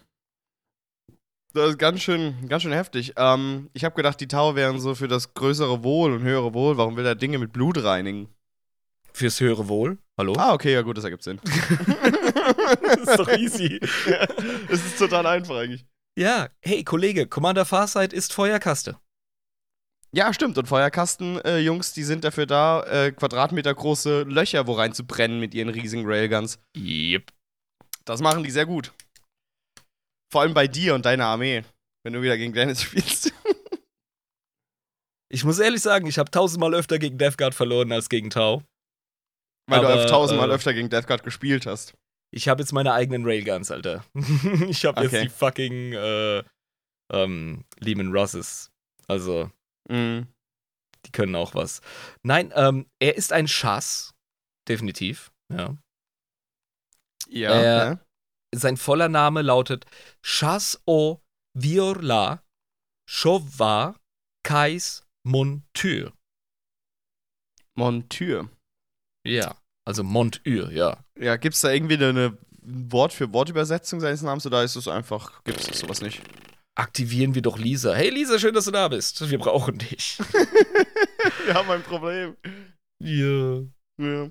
[1.54, 3.14] Das ist ganz schön, ganz schön heftig.
[3.18, 6.78] Ähm, ich habe gedacht, die Tau wären so für das größere Wohl und höhere Wohl.
[6.78, 8.34] Warum will er Dinge mit Blut reinigen?
[9.14, 9.98] Fürs höhere Wohl?
[10.18, 10.34] Hallo?
[10.38, 11.40] Ah, okay, ja gut, das ergibt Sinn.
[11.46, 13.80] das ist doch easy.
[14.10, 14.26] ja,
[14.70, 15.86] das ist total einfach eigentlich.
[16.18, 19.00] Ja, hey Kollege, Commander Farsight ist Feuerkaste.
[20.14, 20.58] Ja, stimmt.
[20.58, 25.54] Und Feuerkasten-Jungs, die sind dafür da, äh, Quadratmeter große Löcher wo rein zu brennen mit
[25.54, 26.60] ihren riesigen Railguns.
[26.76, 27.32] Yep.
[28.04, 28.92] Das machen die sehr gut.
[30.32, 31.64] Vor allem bei dir und deiner Armee,
[32.04, 33.34] wenn du wieder gegen Dennis spielst.
[35.30, 38.64] Ich muss ehrlich sagen, ich habe tausendmal öfter gegen Death Guard verloren als gegen Tau.
[39.68, 41.94] Weil Aber, du tausendmal äh, öfter gegen Death Guard gespielt hast.
[42.34, 44.06] Ich habe jetzt meine eigenen Railguns, Alter.
[44.68, 45.16] ich habe Okay.
[45.18, 46.44] jetzt die fucking äh,
[47.12, 48.72] ähm, Lehman Rosses.
[49.08, 49.52] Also,
[49.90, 50.28] Mhm.
[51.06, 51.82] die können auch was.
[52.24, 54.14] Nein, ähm, er ist ein Schass.
[54.68, 55.76] Definitiv, ja.
[57.28, 57.52] Ja.
[57.52, 58.00] Äh, ja.
[58.54, 59.86] Sein voller Name lautet
[60.22, 61.22] Chasse au
[61.54, 62.44] Viola
[63.10, 63.96] Chauva
[64.44, 66.14] Kais Monture.
[67.76, 68.50] Monture.
[69.26, 69.56] Ja,
[69.86, 71.04] also Monture, ja.
[71.20, 75.68] Ja, gibt's da irgendwie eine Wort für Wortübersetzung seines Namens oder ist es einfach, gibt's
[75.68, 76.22] das sowas nicht?
[76.76, 77.94] Aktivieren wir doch Lisa.
[77.94, 79.30] Hey Lisa, schön, dass du da bist.
[79.30, 80.18] Wir brauchen dich.
[81.46, 82.38] Wir haben ein Problem.
[83.00, 83.62] ja.
[83.98, 84.30] Ja.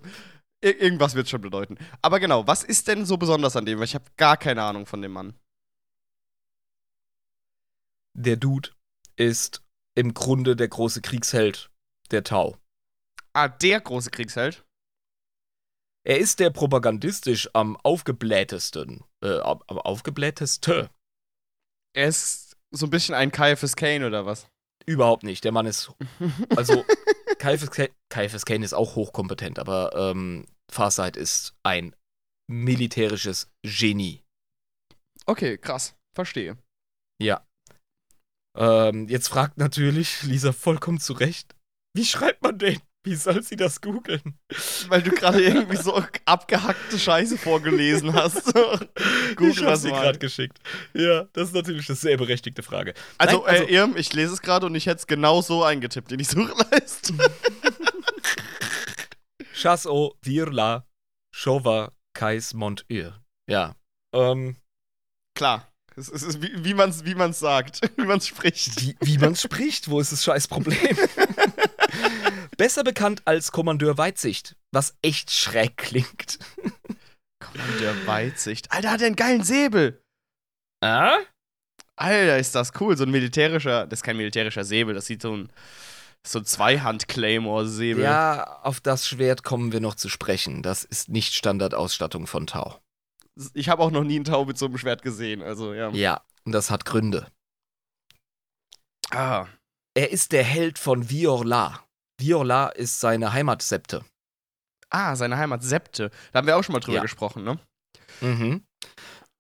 [0.62, 1.78] Ir irgendwas wird schon bedeuten.
[2.02, 3.78] Aber genau, was ist denn so besonders an dem?
[3.78, 5.34] Weil ich habe gar keine Ahnung von dem Mann.
[8.14, 8.70] Der Dude
[9.16, 9.62] ist
[9.94, 11.70] im Grunde der große Kriegsheld
[12.10, 12.58] der Tau.
[13.32, 14.64] Ah, der große Kriegsheld.
[16.06, 20.90] Er ist der propagandistisch am aufgeblähtesten, äh, am aufgeblähteste.
[21.94, 24.48] Er ist so ein bisschen ein Caiaphas Kane oder was?
[24.86, 25.44] Überhaupt nicht.
[25.44, 25.92] Der Mann ist,
[26.56, 26.84] also
[27.38, 31.94] Caiaphas Ca- Caiaphas Kane ist auch hochkompetent, aber ähm, Farsight ist ein
[32.48, 34.22] militärisches Genie.
[35.26, 35.94] Okay, krass.
[36.14, 36.56] Verstehe.
[37.20, 37.46] Ja.
[38.56, 41.54] Ähm, jetzt fragt natürlich Lisa vollkommen zu Recht,
[41.94, 42.80] wie schreibt man den?
[43.02, 44.38] Wie soll sie das googeln?
[44.88, 48.52] Weil du gerade irgendwie so abgehackte Scheiße vorgelesen hast.
[49.36, 49.78] Google dir mal.
[49.78, 50.58] gerade geschickt.
[50.92, 52.92] Ja, das ist natürlich eine sehr berechtigte Frage.
[53.16, 56.12] Also, Nein, äh, Irm, ich lese es gerade und ich hätte es genau so eingetippt
[56.12, 57.14] in die Suchleiste.
[59.54, 60.86] Chasse au Virla
[61.34, 63.14] Chauva Kais Monture.
[63.48, 63.76] Ja.
[64.12, 64.56] Ähm,
[65.34, 65.66] Klar.
[65.96, 68.80] Es ist, es wie, wie man es wie man's sagt, wie man es spricht.
[68.80, 70.78] wie, wie man spricht, wo ist das scheiß Problem?
[72.60, 76.38] Besser bekannt als Kommandeur Weitsicht, was echt schräg klingt.
[77.38, 78.70] Kommandeur Weitsicht.
[78.70, 80.04] Alter, hat er einen geilen Säbel.
[80.82, 81.20] Ah?
[81.96, 82.98] Alter, ist das cool.
[82.98, 85.50] So ein militärischer, das ist kein militärischer Säbel, das sieht so ein,
[86.26, 88.04] so ein Zweihand-Claymore-Säbel.
[88.04, 90.62] Ja, auf das Schwert kommen wir noch zu sprechen.
[90.62, 92.78] Das ist nicht Standardausstattung von Tau.
[93.54, 95.88] Ich habe auch noch nie einen Tau mit so einem Schwert gesehen, also ja.
[95.92, 97.26] Ja, und das hat Gründe.
[99.12, 99.46] Ah.
[99.94, 101.86] Er ist der Held von Viorla.
[102.20, 104.04] Viorla ist seine Heimatsepte.
[104.92, 106.10] ah, seine Heimat Septe.
[106.32, 107.02] Da haben wir auch schon mal drüber Ja.
[107.02, 107.60] gesprochen, ne?
[108.20, 108.64] Mhm.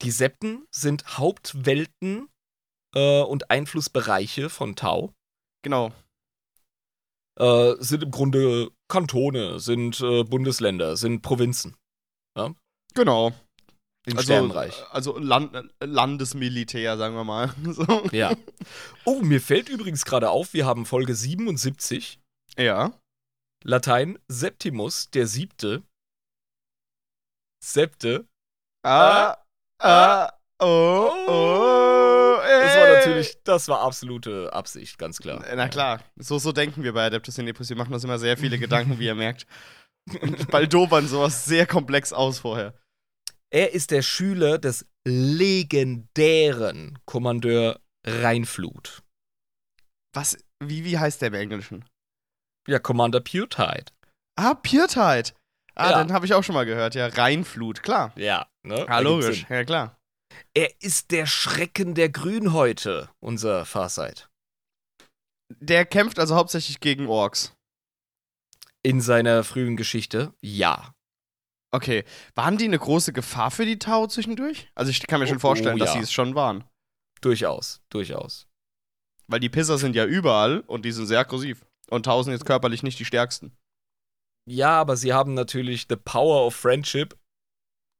[0.02, 2.28] Die Septen sind Hauptwelten
[2.94, 5.12] äh, und Einflussbereiche von Tau.
[5.62, 5.92] Genau.
[7.38, 11.74] Äh, sind im Grunde Kantone, sind äh, Bundesländer, sind Provinzen
[12.94, 13.28] Genau.
[14.06, 14.74] im Also, Sternenreich.
[14.90, 17.52] also Land, Landesmilitär, sagen wir mal.
[17.64, 18.08] So.
[18.12, 18.36] Ja.
[19.04, 22.18] Oh, mir fällt übrigens gerade auf, wir haben Folge 77,
[22.56, 22.92] Ja.
[23.64, 25.82] Latein Septimus, der siebte.
[27.62, 28.26] Septe.
[28.82, 29.36] Ah,
[29.78, 31.50] ah, oh, oh.
[33.00, 35.44] natürlich, das war absolute Absicht, ganz klar.
[35.54, 37.68] Na klar, so, so denken wir bei Adeptus Inepris.
[37.68, 39.46] Wir machen uns immer sehr viele Gedanken, wie ihr merkt.
[40.20, 42.74] Und baldobern sowas sehr komplex aus vorher.
[43.52, 49.02] Er ist der Schüler des legendären Kommandeur Rheinflut.
[50.14, 51.84] Was, wie, wie heißt der im Englischen?
[52.70, 53.86] Ja, Commander Puretide.
[54.36, 55.32] Ah, Puretide.
[55.74, 56.04] Ah, Ja.
[56.04, 56.94] den habe ich auch schon mal gehört.
[56.94, 58.12] Ja, Rheinflut, klar.
[58.16, 58.86] Ja, ne?
[58.88, 59.44] Ah, logisch.
[59.48, 59.96] Ja, klar.
[60.54, 64.28] Er ist der Schrecken der Grünhäute, unser Farsight.
[65.48, 67.52] Der kämpft also hauptsächlich gegen Orks.
[68.82, 70.94] In seiner frühen Geschichte, ja.
[71.72, 72.04] Okay.
[72.34, 74.70] Waren die eine große Gefahr für die Tau zwischendurch?
[74.76, 75.94] Also ich kann mir schon Oh, vorstellen, oh, dass ja.
[75.94, 76.64] sie es schon waren.
[77.20, 78.46] Durchaus, durchaus.
[79.26, 81.64] Weil die Pisser sind ja überall und die sind sehr aggressiv.
[81.90, 83.52] Und Tau sind jetzt körperlich nicht die stärksten.
[84.48, 87.16] Ja, aber sie haben natürlich the power of friendship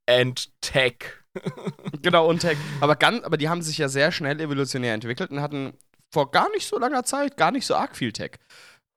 [0.09, 1.20] and tech.
[2.03, 2.59] Genau, und Tech.
[2.81, 5.74] Aber, ganz, aber die haben sich ja sehr schnell evolutionär entwickelt und hatten
[6.12, 8.33] vor gar nicht so langer Zeit gar nicht so arg viel Tech.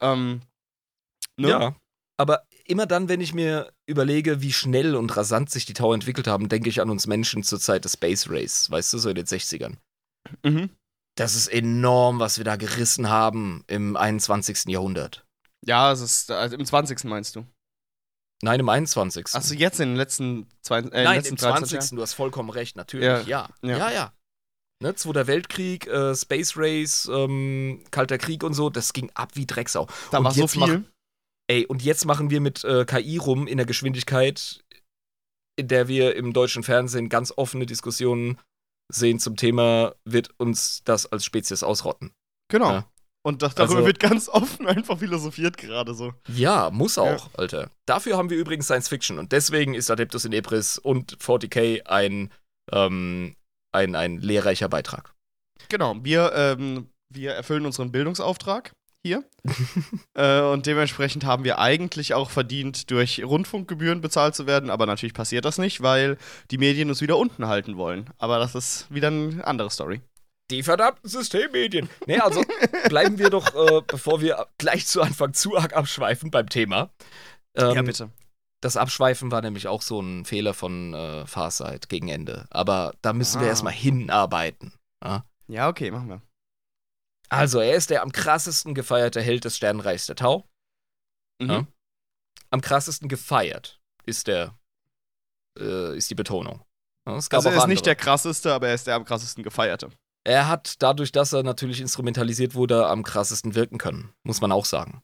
[0.01, 0.41] Ähm,
[1.37, 1.49] ne?
[1.49, 1.75] Ja.
[2.17, 6.27] Aber immer dann, wenn ich mir überlege, wie schnell und rasant sich die Tau entwickelt
[6.27, 9.15] haben, denke ich an uns Menschen zur Zeit des Space Race, weißt du, so in
[9.15, 9.75] den 60ern.
[10.43, 10.69] Mhm.
[11.15, 14.65] Das ist enorm, was wir da gerissen haben im 21.
[14.65, 15.25] Jahrhundert.
[15.65, 17.03] Ja, es ist also im 20.
[17.05, 17.45] meinst du.
[18.41, 19.27] Nein, im 21.
[19.33, 21.73] Achso, jetzt in den letzten, zwei, äh, Nein, letzten im 13 20.
[21.73, 21.95] Jahren?
[21.95, 23.05] Du hast vollkommen recht, natürlich.
[23.05, 23.91] Ja, Ja, ja, ja.
[23.91, 24.13] ja.
[24.81, 29.45] Ne, Zweiter Weltkrieg, äh, Space Race, ähm, Kalter Krieg und so, das ging ab wie
[29.45, 29.87] Drecksau.
[30.11, 30.83] Da war so viel.
[31.47, 34.61] Ey, und jetzt machen wir mit äh, KI rum in der Geschwindigkeit,
[35.55, 38.39] in der wir im deutschen Fernsehen ganz offene Diskussionen
[38.95, 42.11] sehen zum Thema, wird uns das als Spezies ausrotten.
[42.49, 42.71] Genau.
[42.71, 42.89] Ja.
[43.25, 46.13] Und das, darüber Also- wird ganz offen einfach philosophiert gerade so.
[46.27, 47.69] Ja, muss auch, Alter.
[47.85, 52.31] Dafür haben wir übrigens Science Fiction und deswegen ist Adeptus in Ebris und 40k ein,
[52.71, 53.35] ähm,
[53.71, 55.13] ein, ein lehrreicher Beitrag.
[55.69, 58.73] Genau, wir, ähm, wir erfüllen unseren Bildungsauftrag
[59.03, 59.23] hier.
[60.15, 64.69] äh, und dementsprechend haben wir eigentlich auch verdient, durch Rundfunkgebühren bezahlt zu werden.
[64.69, 66.17] Aber natürlich passiert das nicht, weil
[66.51, 68.09] die Medien uns wieder unten halten wollen.
[68.17, 70.01] Aber das ist wieder eine andere Story.
[70.51, 71.89] Die verdammten Systemmedien.
[72.07, 72.41] Nee, also
[72.89, 76.89] bleiben wir doch, äh, bevor wir gleich zu Anfang zu arg abschweifen beim Thema.
[77.55, 78.09] Ähm, ja, bitte.
[78.61, 82.45] Das Abschweifen war nämlich auch so ein Fehler von äh, Farsight gegen Ende.
[82.49, 83.49] Aber da müssen wir Ah.
[83.49, 84.73] erstmal hinarbeiten.
[85.47, 86.21] Ja, okay, machen wir.
[87.29, 90.47] Also, er ist der am krassesten gefeierte Held des Sternenreichs der Tau.
[91.41, 91.49] Mhm.
[91.49, 91.67] Ja.
[92.51, 94.57] Am krassesten gefeiert ist der,
[95.59, 96.63] äh, ist die Betonung.
[97.07, 97.67] Ja, Also er ist andere.
[97.69, 99.89] nicht der krasseste, aber er ist der am krassesten gefeierte.
[100.25, 104.13] Er hat dadurch, dass er natürlich instrumentalisiert wurde, am krassesten wirken können.
[104.23, 105.03] Muss man auch sagen.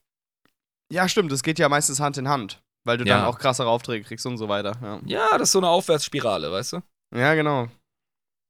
[0.91, 3.17] Ja, stimmt, es geht ja meistens Hand in Hand, weil du Ja.
[3.17, 4.77] dann auch krassere Aufträge kriegst und so weiter.
[4.81, 6.81] Ja, Ja, das ist so eine Aufwärtsspirale, weißt du?
[7.15, 7.67] ja genau.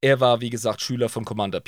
[0.02, 1.60] Er war, wie gesagt, Schüler von Commander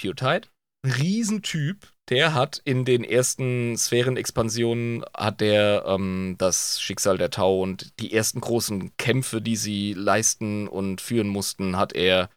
[0.86, 1.88] Riesentyp.
[2.10, 8.13] Der hat in den ersten Sphärenexpansionen hat der ähm, das Schicksal der Tau und die
[8.13, 12.30] ersten großen Kämpfe, die sie leisten und führen mussten, hat er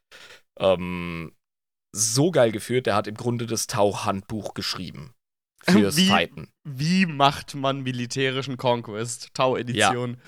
[0.60, 1.32] ähm,
[1.92, 2.86] so geil geführt.
[2.86, 5.12] Der hat im Grunde das Tau-Handbuch geschrieben.
[5.64, 6.50] Fürs Wie- Fighten.
[6.64, 9.30] Wie macht man militärischen Conquest?
[9.34, 10.18] Tau-Edition.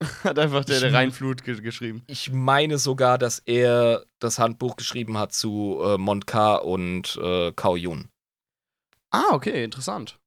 [0.24, 2.02] Hat einfach der, der Rheinflut ge geschrieben.
[2.06, 7.76] Ich meine sogar, dass er das Handbuch geschrieben hat zu äh, Montkar und äh, Kao
[7.76, 8.08] Yun.
[9.10, 10.18] Ah, okay, interessant.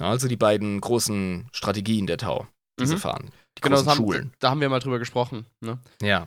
[0.00, 2.48] Also die beiden großen Strategien der Tau,
[2.80, 2.98] die sie Mhm.
[3.00, 3.30] fahren.
[3.58, 4.32] Die Genau, großen das haben, Schulen.
[4.38, 5.46] da haben wir mal drüber gesprochen.
[5.60, 5.78] Ne?
[6.02, 6.26] Ja.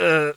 [0.00, 0.32] Äh,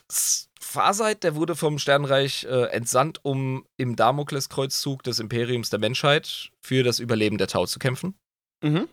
[0.60, 6.84] Farsight, der wurde vom Sternreich äh, entsandt, um im Damokleskreuzzug des Imperiums der Menschheit für
[6.84, 8.16] das Überleben der Tau zu kämpfen.
[8.64, 8.88] Mhm.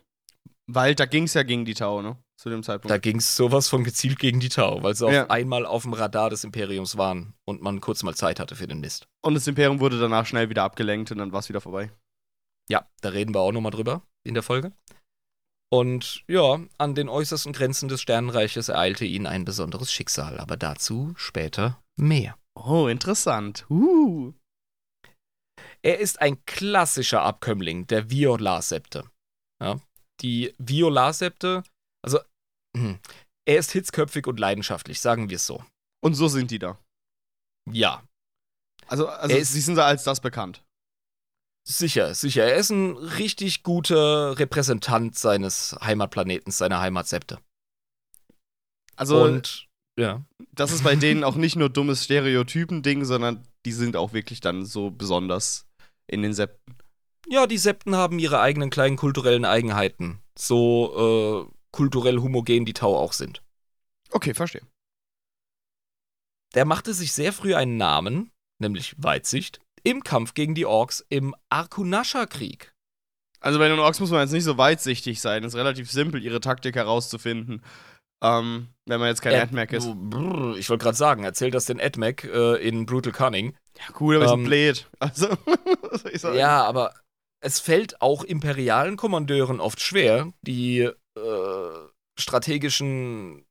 [0.71, 2.17] Weil da ging es ja gegen die Tau, ne?
[2.37, 2.91] Zu dem Zeitpunkt.
[2.91, 5.27] Da ging es sowas von gezielt gegen die Tau, weil sie auf Ja.
[5.29, 8.79] einmal auf dem Radar des Imperiums waren und man kurz mal Zeit hatte für den
[8.79, 9.07] Mist.
[9.25, 11.91] und das Imperium wurde danach schnell wieder abgelenkt und dann war es wieder vorbei.
[12.69, 14.71] Ja, da reden wir auch nochmal drüber in der Folge.
[15.71, 21.13] Und ja, an den äußersten Grenzen des Sternenreiches ereilte ihn ein besonderes Schicksal, aber dazu
[21.17, 22.37] später mehr.
[22.55, 23.65] Oh, interessant.
[23.69, 24.33] Uh.
[25.81, 29.03] Er ist ein klassischer Abkömmling der Violar-Septe.
[29.61, 29.79] Ja,
[30.21, 31.63] die Violar-Septe,
[32.03, 32.19] also
[32.75, 32.99] hm,
[33.45, 35.63] er ist hitzköpfig und leidenschaftlich, sagen wir es so.
[36.03, 36.77] Und so sind die da.
[37.71, 38.03] Ja,
[38.87, 40.63] Also, also ist- sie sind da als das bekannt.
[41.67, 42.45] sicher, sicher.
[42.45, 47.39] Er ist ein richtig guter Repräsentant seines Heimatplanetens, seiner Heimatsepte.
[48.95, 50.23] Also, und ja.
[50.53, 54.65] das ist bei denen auch nicht nur dummes Stereotypen-Ding, sondern die sind auch wirklich dann
[54.65, 55.67] so besonders
[56.07, 56.75] in den Septen.
[57.29, 60.19] Ja, die Septen haben ihre eigenen kleinen kulturellen Eigenheiten.
[60.37, 63.43] So äh, kulturell homogen die Tau auch sind.
[64.11, 64.63] Okay, verstehe.
[66.55, 71.33] Der machte sich sehr früh einen Namen nämlich Weitsicht, im Kampf gegen die Orks im
[71.49, 72.73] Arkunascha-Krieg.
[73.39, 75.43] Also bei den Orks muss man jetzt nicht so weitsichtig sein.
[75.43, 77.63] Es ist relativ simpel, ihre Taktik herauszufinden.
[78.21, 79.89] Ähm, wenn man jetzt kein AdMac ist.
[79.95, 83.55] brr, Ich wollte gerade sagen, erzähl das den AdMac äh, in Brutal Cunning.
[83.77, 84.45] Ja, cool, aber ähm.
[84.99, 85.29] Also,
[85.89, 86.37] was soll ich sagen?
[86.37, 86.93] Ja, aber
[87.41, 91.87] es fällt auch imperialen Kommandeuren oft schwer, die äh,
[92.19, 93.45] strategischen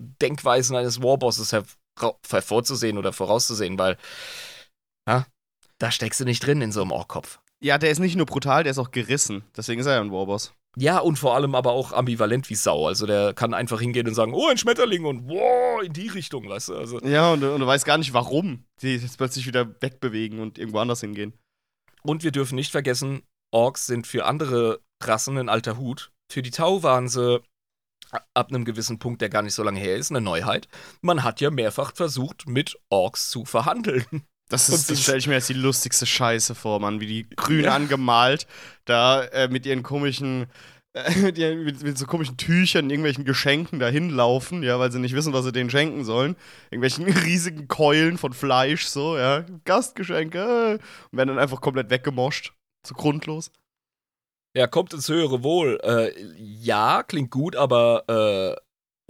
[0.00, 3.96] Denkweisen eines Warbosses hervor- hervorzusehen oder vorauszusehen, weil
[5.08, 5.26] ja,
[5.78, 7.40] da steckst du nicht drin in so einem Orkkopf.
[7.60, 9.44] Ja, der ist nicht nur brutal, der ist auch gerissen.
[9.56, 10.52] Deswegen ist er ja ein Warboss.
[10.76, 12.86] Ja, und vor allem aber auch ambivalent wie Sau.
[12.86, 16.48] Also der kann einfach hingehen und sagen, oh, ein Schmetterling und wow, in die Richtung,
[16.48, 16.76] weißt du?
[16.76, 20.58] Also, Ja, und, und du weißt gar nicht, warum die jetzt plötzlich wieder wegbewegen und
[20.58, 21.32] irgendwo anders hingehen.
[22.02, 26.10] Und wir dürfen nicht vergessen, Orks sind für andere Rassen ein alter Hut.
[26.30, 27.40] Für die Tau waren sie
[28.34, 30.68] ab einem gewissen Punkt, der gar nicht so lange her ist, eine Neuheit.
[31.02, 34.04] Man hat ja mehrfach versucht, mit Orks zu verhandeln.
[34.50, 37.00] Das, ist, das stelle ich mir jetzt die lustigste Scheiße vor, Mann.
[37.00, 37.74] Wie die grün Ja.
[37.74, 38.46] angemalt,
[38.86, 40.46] da äh, mit ihren komischen,
[41.22, 45.14] mit, ihren, mit, mit so komischen Tüchern, irgendwelchen Geschenken dahin laufen, ja, weil sie nicht
[45.14, 46.36] wissen, was sie denen schenken sollen.
[46.70, 49.44] Irgendwelchen riesigen Keulen von Fleisch, so, ja.
[49.64, 50.38] Gastgeschenke.
[50.38, 50.72] Äh,
[51.10, 52.52] und werden dann einfach komplett weggemoscht.
[52.86, 53.50] So grundlos.
[54.56, 55.78] Ja, kommt ins höhere Wohl.
[55.82, 58.56] Äh, ja, klingt gut, aber äh,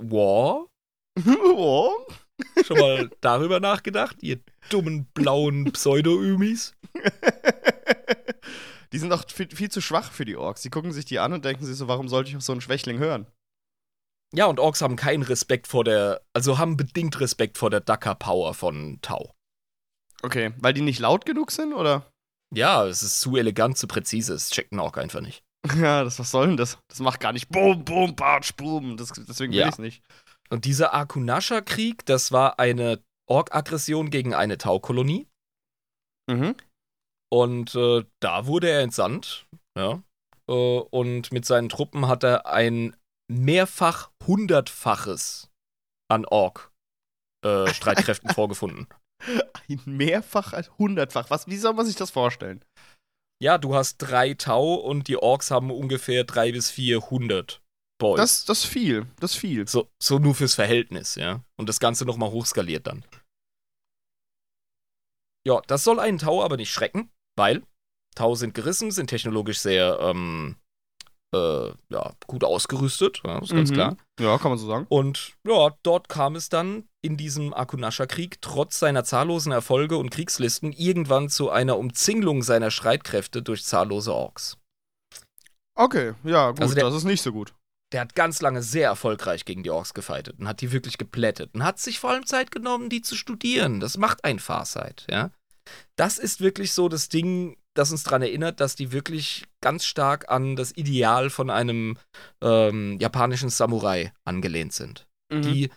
[0.02, 0.66] War?
[1.54, 1.92] oh.
[2.64, 4.38] Schon mal darüber nachgedacht, ihr
[4.70, 6.74] dummen blauen Pseudo-Ümis?
[8.92, 10.62] Die sind doch viel, viel zu schwach für die Orks.
[10.62, 12.60] Die gucken sich die an und denken sich so, warum sollte ich auf so einen
[12.60, 13.26] Schwächling hören?
[14.34, 18.52] Ja, und Orks haben keinen Respekt vor der, also haben bedingt Respekt vor der Dakar-Power
[18.54, 19.34] von Tau.
[20.22, 22.10] Okay, weil die nicht laut genug sind, oder?
[22.54, 25.42] Ja, es ist zu elegant, zu präzise, es checkt ein Ork einfach nicht.
[25.76, 26.78] Ja, das, was soll denn das?
[26.88, 28.96] Das macht gar nicht Boom, Boom, Batsch, Boom.
[28.96, 29.68] Das, deswegen will Ja.
[29.68, 30.02] ich's nicht.
[30.50, 35.26] Und dieser Akunascha-Krieg, das war eine Ork-Aggression gegen eine Tau-Kolonie.
[36.30, 36.54] Mhm.
[37.30, 39.46] Und äh, da wurde er entsandt.
[39.76, 40.02] Ja.
[40.48, 42.96] Äh, und mit seinen Truppen hat er ein
[43.30, 45.50] mehrfach hundertfaches
[46.10, 48.86] an Ork-Streitkräften vorgefunden.
[49.68, 51.30] Ein Mehrfach als hundertfach.
[51.30, 52.64] Was, wie soll man sich das vorstellen?
[53.42, 57.62] Ja, du hast drei Tau und die Orks haben ungefähr drei bis vierhundert
[58.00, 58.16] Boys.
[58.16, 59.06] Das, das viel.
[59.18, 59.66] Das viel.
[59.66, 61.42] so, so nur fürs Verhältnis, ja.
[61.56, 63.04] Und das Ganze nochmal hochskaliert dann.
[65.46, 67.62] Ja, das soll einen Tau aber nicht schrecken, weil
[68.14, 70.56] Tau sind gerissen, sind technologisch sehr ähm,
[71.34, 73.74] äh, ja, gut ausgerüstet, ja, ist ganz Mhm.
[73.74, 73.96] klar.
[74.18, 74.86] Ja, kann man so sagen.
[74.88, 80.72] Und ja, dort kam es dann in diesem Akunascha-Krieg trotz seiner zahllosen Erfolge und Kriegslisten
[80.72, 84.56] irgendwann zu einer Umzinglung seiner Streitkräfte durch zahllose Orks.
[85.76, 87.54] Okay, ja, gut, Also der- das ist nicht so gut.
[87.92, 91.54] Der hat ganz lange sehr erfolgreich gegen die Orks gefightet und hat die wirklich geplättet
[91.54, 93.80] und hat sich vor allem Zeit genommen, die zu studieren.
[93.80, 95.30] Das macht ein Farsight, ja.
[95.96, 100.30] Das ist wirklich so das Ding, das uns daran erinnert, dass die wirklich ganz stark
[100.30, 101.96] an das Ideal von einem
[102.42, 105.06] ähm, japanischen Samurai angelehnt sind.
[105.32, 105.42] Mhm.
[105.42, 105.70] Die,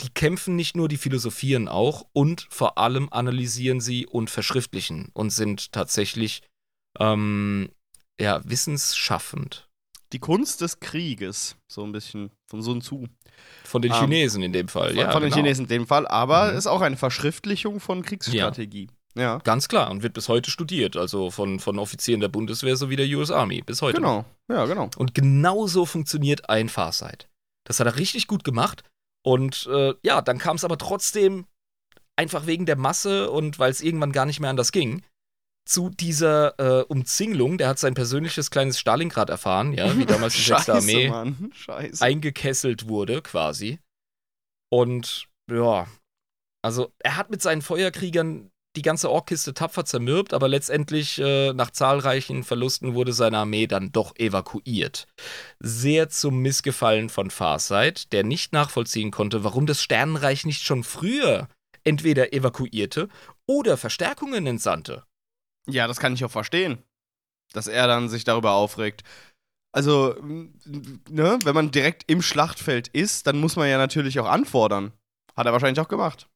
[0.00, 5.30] die kämpfen nicht nur, die philosophieren auch und vor allem analysieren sie und verschriftlichen und
[5.30, 6.42] sind tatsächlich
[6.98, 7.70] ähm,
[8.20, 9.66] ja, wissensschaffend.
[10.12, 11.56] Die Kunst des Krieges.
[11.70, 13.06] So ein bisschen von Sun Tzu.
[13.64, 15.12] Von den Ähm, Chinesen in dem Fall, Von, ja.
[15.12, 15.42] von den genau.
[15.42, 16.06] Chinesen in dem Fall.
[16.08, 16.58] Aber Mhm.
[16.58, 18.86] ist auch eine Verschriftlichung von Kriegsstrategie.
[18.90, 18.92] Ja.
[19.38, 23.06] Ganz klar und wird bis heute studiert, also von, von Offizieren der Bundeswehr sowie der
[23.16, 23.96] US Army bis heute.
[23.96, 24.24] Genau.
[24.48, 24.88] Ja, genau.
[24.96, 27.28] Und genau so funktioniert ein Farsight.
[27.64, 28.84] Das hat er richtig gut gemacht.
[29.22, 31.46] Und äh, ja, dann kam es aber trotzdem
[32.16, 35.02] einfach wegen der Masse und weil es irgendwann gar nicht mehr anders ging,
[35.66, 37.58] zu dieser äh, Umzinglung.
[37.58, 40.66] Der hat sein persönliches kleines Stalingrad erfahren, ja, wie damals die 6.
[40.66, 41.12] Scheiße, Armee
[42.00, 43.78] eingekesselt wurde, quasi.
[44.70, 45.86] Und ja,
[46.62, 51.70] also er hat mit seinen Feuerkriegern die ganze Orkkiste tapfer zermürbt, aber letztendlich äh, nach
[51.70, 55.06] zahlreichen Verlusten wurde seine Armee dann doch evakuiert.
[55.58, 61.48] Sehr zum Missgefallen von Farsight, der nicht nachvollziehen konnte, warum das Sternenreich nicht schon früher
[61.82, 63.08] entweder evakuierte
[63.46, 65.04] oder Verstärkungen entsandte.
[65.66, 66.82] Ja, das kann ich auch verstehen.
[67.52, 69.02] Dass er dann sich darüber aufregt.
[69.72, 74.92] Also, ne, wenn man direkt im Schlachtfeld ist, dann muss man ja natürlich auch antfordern.
[75.36, 76.28] Hat er wahrscheinlich auch gemacht.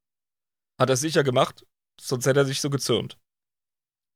[0.78, 1.64] Hat er sicher gemacht,
[2.01, 3.18] sonst hätte er sich so gezürnt.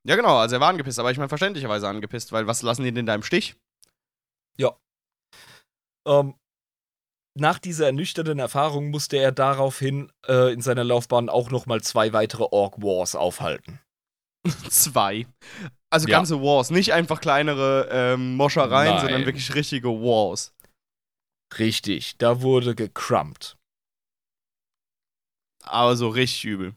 [0.07, 2.93] Ja, genau, also er war angepisst, aber ich meine verständlicherweise angepisst, weil was lassen die
[2.93, 3.57] denn da im Stich?
[6.09, 6.35] Ähm,
[7.39, 12.45] nach dieser ernüchternden Erfahrung musste er daraufhin äh, in seiner Laufbahn auch nochmal zwei weitere
[12.51, 13.81] Orc Wars aufhalten.
[14.71, 15.27] Zwei.
[15.91, 16.17] Also Ja.
[16.19, 19.01] ganze Wars, nicht einfach kleinere ähm, Moschereien, Nein.
[19.03, 20.55] sondern wirklich richtige Wars.
[21.59, 23.57] Richtig, da wurde gecrumpt.
[25.65, 26.75] Aber so richtig übel.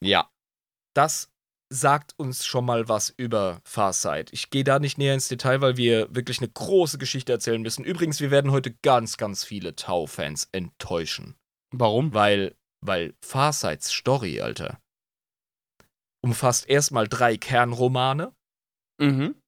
[0.00, 0.30] Ja.
[0.98, 1.32] Das
[1.70, 4.32] sagt uns schon mal was über Farsight.
[4.32, 7.84] Ich gehe da nicht näher ins Detail, weil wir wirklich eine große Geschichte erzählen müssen.
[7.84, 11.36] Übrigens, wir werden heute ganz, ganz viele Tau-Fans enttäuschen.
[11.70, 12.14] Warum?
[12.14, 14.80] Weil, weil Farsights Story, Alter,
[16.22, 18.32] umfasst erstmal drei Kernromane
[19.00, 19.40] Mhm.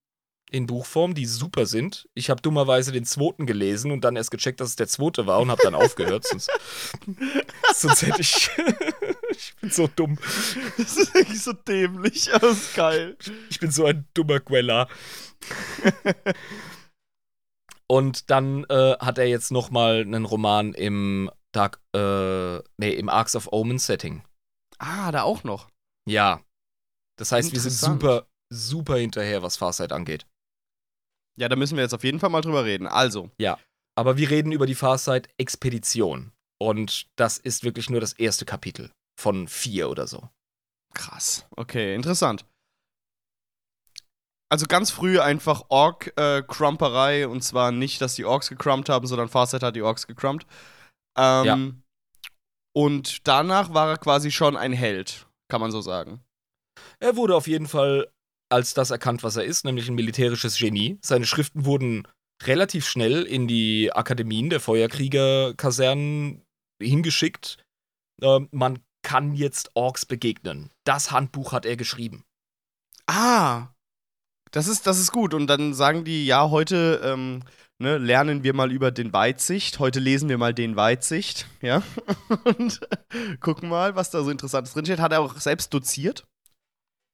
[0.51, 2.09] In Buchform, die super sind.
[2.15, 5.41] Ich habe dummerweise den zweiten gelesen und dann erst gecheckt, dass es der zweite war
[5.41, 6.27] und habe dann aufgehört.
[6.27, 6.51] Sonst,
[7.75, 8.51] sonst hätte ich.
[9.31, 10.19] ich bin so dumm.
[10.77, 13.17] Das ist eigentlich so dämlich, aber ist geil.
[13.49, 14.89] Ich bin so ein dummer Queller.
[17.87, 23.09] und dann äh, hat er jetzt noch mal einen Roman im Dark, äh, nee, im
[23.09, 24.23] Arcs of Omen Setting.
[24.79, 25.69] Ah, da auch noch.
[26.09, 26.41] Ja.
[27.17, 30.27] Das heißt, wir sind super, super hinterher, was Farsight angeht.
[31.41, 32.87] Ja, da müssen wir jetzt auf jeden Fall mal drüber reden.
[32.87, 33.31] Also,
[33.97, 36.33] Aber wir reden über die Farsight-Expedition.
[36.59, 40.29] Und das ist wirklich nur das erste Kapitel von vier oder so.
[40.95, 41.47] krass.
[41.57, 42.45] Okay, interessant.
[44.53, 49.63] Also ganz früh einfach Ork-Crumperei und zwar nicht, dass die Orks gecrumpt haben, sondern Farsight
[49.63, 50.47] hat die Orks gecrumpt.
[51.17, 51.47] Ähm,
[52.73, 56.25] Und danach war er quasi schon ein Held, kann man so sagen.
[56.99, 58.11] Er wurde auf jeden Fall
[58.51, 60.99] als das erkannt, was er ist, nämlich ein militärisches Genie.
[61.03, 62.07] Seine Schriften wurden
[62.43, 66.43] relativ schnell in die Akademien der Feuerkriegerkasernen
[66.83, 67.59] hingeschickt.
[68.23, 70.71] Ähm, man kann jetzt Orks begegnen.
[70.85, 72.25] Das Handbuch hat er geschrieben.
[73.07, 73.69] Ah,
[74.51, 75.35] das ist, das ist gut.
[75.35, 77.43] Und dann sagen die, ja, heute ähm,
[77.79, 79.79] ne, lernen wir mal über den Weitsicht.
[79.79, 81.47] Heute lesen wir mal den Weitsicht.
[81.61, 81.83] Ja.
[82.45, 82.81] Und
[83.41, 84.99] gucken mal, was da so Interessantes drinsteht.
[84.99, 86.27] Hat er auch selbst doziert?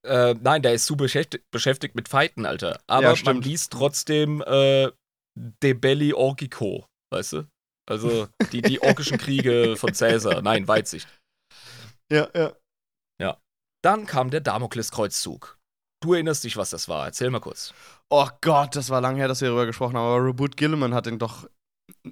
[0.07, 2.81] Äh, nein, der ist zu beschäftigt, mit Fighten, Alter.
[2.87, 4.91] Aber Ja, man liest trotzdem äh,
[5.63, 7.49] De Belli Orgico, weißt du?
[7.89, 10.43] Also die, die orkischen Kriege von Caesar.
[10.43, 11.07] Nein, Weitsicht.
[12.11, 12.57] Ja, ja.
[13.87, 15.61] Dann kam der Damokleskreuzzug.
[16.03, 17.07] Du erinnerst dich, was das war.
[17.07, 17.73] Erzähl mal kurz.
[18.11, 20.07] Oh Gott, das war lange her, dass wir darüber gesprochen haben.
[20.07, 21.49] Aber Robert Gilliman hat den doch.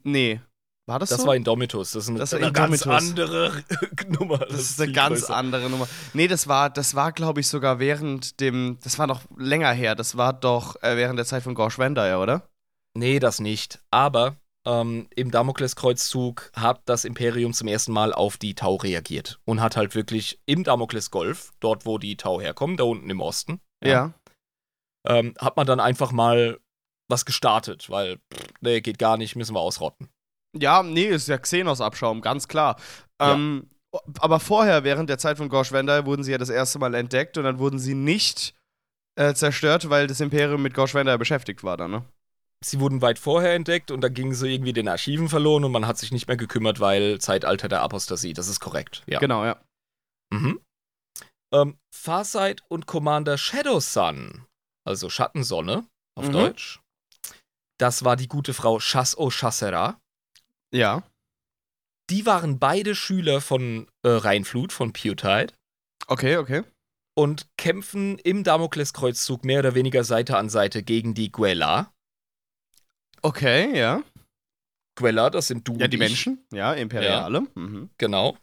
[0.05, 0.41] Nee.
[0.87, 1.27] War das, Das so?
[1.27, 1.93] war Indomitus.
[1.93, 3.63] Das ist eine, Das eine ganz andere
[4.09, 4.39] Nummer.
[4.39, 5.37] Das ist eine ganz größer.
[5.37, 5.89] andere Nummer.
[6.13, 8.79] Nee, das war, das war, glaube ich, sogar während dem.
[8.83, 9.95] Das war noch länger her.
[9.95, 12.49] Das war doch äh, während der Zeit von Gorsh Vendaya, oder?
[12.97, 13.81] Nee, das nicht.
[13.91, 19.61] Aber ähm, im Damokleskreuzzug hat das Imperium zum ersten Mal auf die Tau reagiert und
[19.63, 24.13] hat halt wirklich im Damoklesgolf, dort wo die Tau herkommen, da unten im Osten, Ja.
[25.07, 26.59] ähm, hat man dann einfach mal
[27.09, 30.09] was gestartet, weil, pff, nee, geht gar nicht, müssen wir ausrotten.
[30.57, 32.77] Ja, nee, ist ja Xenos-Abschaum, ganz klar.
[33.21, 33.35] Ja.
[33.35, 33.69] Ähm,
[34.19, 37.39] aber vorher, während der Zeit von Gorsh Vendaya, wurden sie ja das erste Mal entdeckt
[37.39, 38.55] und dann wurden sie nicht
[39.17, 42.05] äh, zerstört, weil das Imperium mit Gorsh Vendaya beschäftigt war dann, ne?
[42.65, 45.87] Sie wurden weit vorher entdeckt und dann gingen sie irgendwie den Archiven verloren und man
[45.87, 49.03] hat sich nicht mehr gekümmert, weil Zeitalter der Apostasie, das ist korrekt.
[49.07, 49.19] Ja.
[49.19, 49.61] Genau, ja.
[50.33, 50.61] Mhm.
[51.53, 54.47] Ähm, Farsight und Commander Shadow Sun,
[54.85, 55.87] also Schattensonne
[56.17, 56.33] auf Mhm.
[56.33, 56.81] Deutsch.
[57.79, 60.01] Das war die gute Frau Chas-O Chassera.
[60.75, 61.03] Ja.
[62.11, 65.55] Die waren beide Schüler von äh, Rheinflut, von Pewtide
[66.07, 66.65] Okay, okay.
[67.17, 71.93] und kämpfen im Damokleskreuzzug mehr oder weniger Seite an Seite gegen die Guella.
[73.23, 74.03] Okay, ja.
[74.97, 76.01] Guella, das sind du Ja, die ich.
[76.01, 76.47] Menschen.
[76.53, 77.47] Ja, Imperiale.
[77.55, 77.91] Mhm.
[77.97, 78.37] Genau.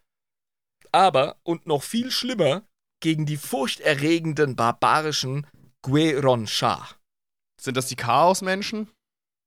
[0.91, 2.63] Aber, und noch viel schlimmer,
[2.99, 5.47] gegen die furchterregenden, barbarischen
[5.82, 6.89] Gueron Shah.
[7.59, 8.89] Sind das die Chaos-Menschen?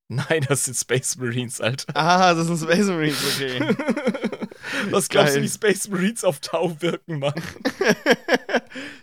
[0.09, 1.97] Nein, das sind Space Marines, Alter.
[1.97, 3.59] Ah, das sind Space Marines, okay.
[4.91, 5.43] Was glaubst du, Geil.
[5.45, 7.35] wie Space Marines auf Tau wirken, Mann?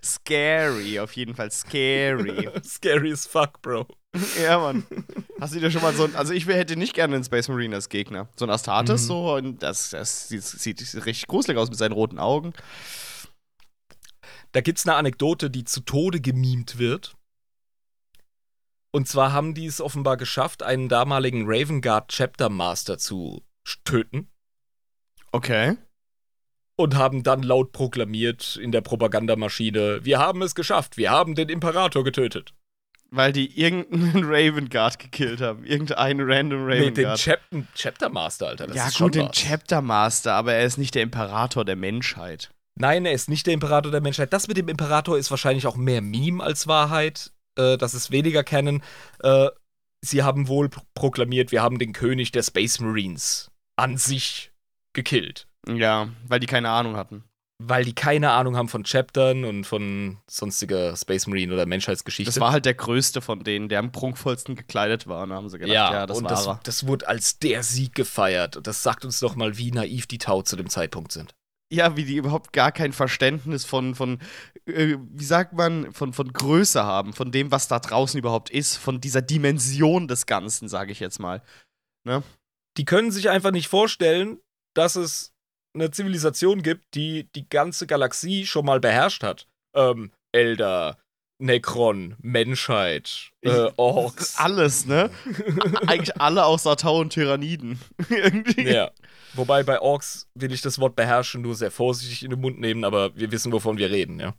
[0.04, 2.50] scary, auf jeden Fall scary.
[2.64, 3.88] Scary as fuck, Bro.
[4.42, 4.86] ja, Mann.
[5.40, 6.16] Hast du dir schon mal so ein.
[6.16, 8.28] Also, ich hätte nicht gerne einen Space Marine als Gegner.
[8.36, 9.08] So ein Astartes, Mhm.
[9.08, 9.34] so.
[9.36, 12.54] Und das, das sieht, sieht richtig gruselig aus mit seinen roten Augen.
[14.52, 17.16] Da gibt's eine Anekdote, die zu Tode gemimt wird.
[18.92, 23.44] Und zwar haben die es offenbar geschafft, einen damaligen Raven Guard Chapter Master zu
[23.86, 24.28] töten.
[25.32, 25.78] Okay.
[26.76, 31.48] und haben dann laut proklamiert in der Propagandamaschine, wir haben es geschafft, wir haben den
[31.48, 32.54] Imperator getötet.
[33.12, 35.66] Weil die irgendeinen Raven Guard gekillt haben.
[35.66, 37.20] Irgendeinen random Raven nee, den Guard.
[37.20, 38.68] Chapter, Chapter Master, Alter.
[38.68, 39.36] Das ja, ist schon gut, den was.
[39.36, 42.52] Chapter Master, aber er ist nicht der Imperator der Menschheit.
[42.76, 44.32] Nein, er ist nicht der Imperator der Menschheit.
[44.32, 47.32] Das mit dem Imperator ist wahrscheinlich auch mehr Meme als Wahrheit.
[47.58, 48.82] Äh, das ist weniger Canon.
[49.24, 49.48] Äh,
[50.02, 54.52] sie haben wohl pro- proklamiert, wir haben den König der Space Marines an sich
[54.94, 55.48] gekillt.
[55.68, 57.24] Ja, weil die keine Ahnung hatten.
[57.64, 62.32] Weil die keine Ahnung haben von Chaptern und von sonstiger Space Marine oder Menschheitsgeschichte.
[62.32, 65.22] Das war halt der größte von denen, der am prunkvollsten gekleidet war.
[65.22, 66.60] Und haben sie gedacht, ja, das und war das, er.
[66.64, 68.58] das wurde als der Sieg gefeiert.
[68.58, 71.36] Und das sagt uns doch mal, wie naiv die Tau zu dem Zeitpunkt sind.
[71.72, 74.20] Ja, wie die überhaupt gar kein Verständnis von, von
[74.66, 78.76] äh, wie sagt man, von, von Größe haben, von dem, was da draußen überhaupt ist,
[78.76, 81.42] von dieser Dimension des Ganzen, sage ich jetzt mal.
[82.04, 82.24] Ne?
[82.78, 84.40] Die können sich einfach nicht vorstellen,
[84.74, 85.34] dass es
[85.74, 89.48] eine Zivilisation gibt, die die ganze Galaxie schon mal beherrscht hat.
[89.74, 90.98] Ähm, Elder,
[91.42, 94.36] Necron, Menschheit, äh, Orks.
[94.40, 95.10] Alles, ne?
[95.88, 97.80] Eigentlich alle außer Tau und Tyranniden.
[98.10, 98.70] Irgendwie.
[98.70, 98.92] Ja.
[99.34, 102.84] Wobei bei Orks will ich das Wort beherrschen nur sehr vorsichtig in den Mund nehmen,
[102.84, 104.34] aber wir wissen, wovon wir reden, ja.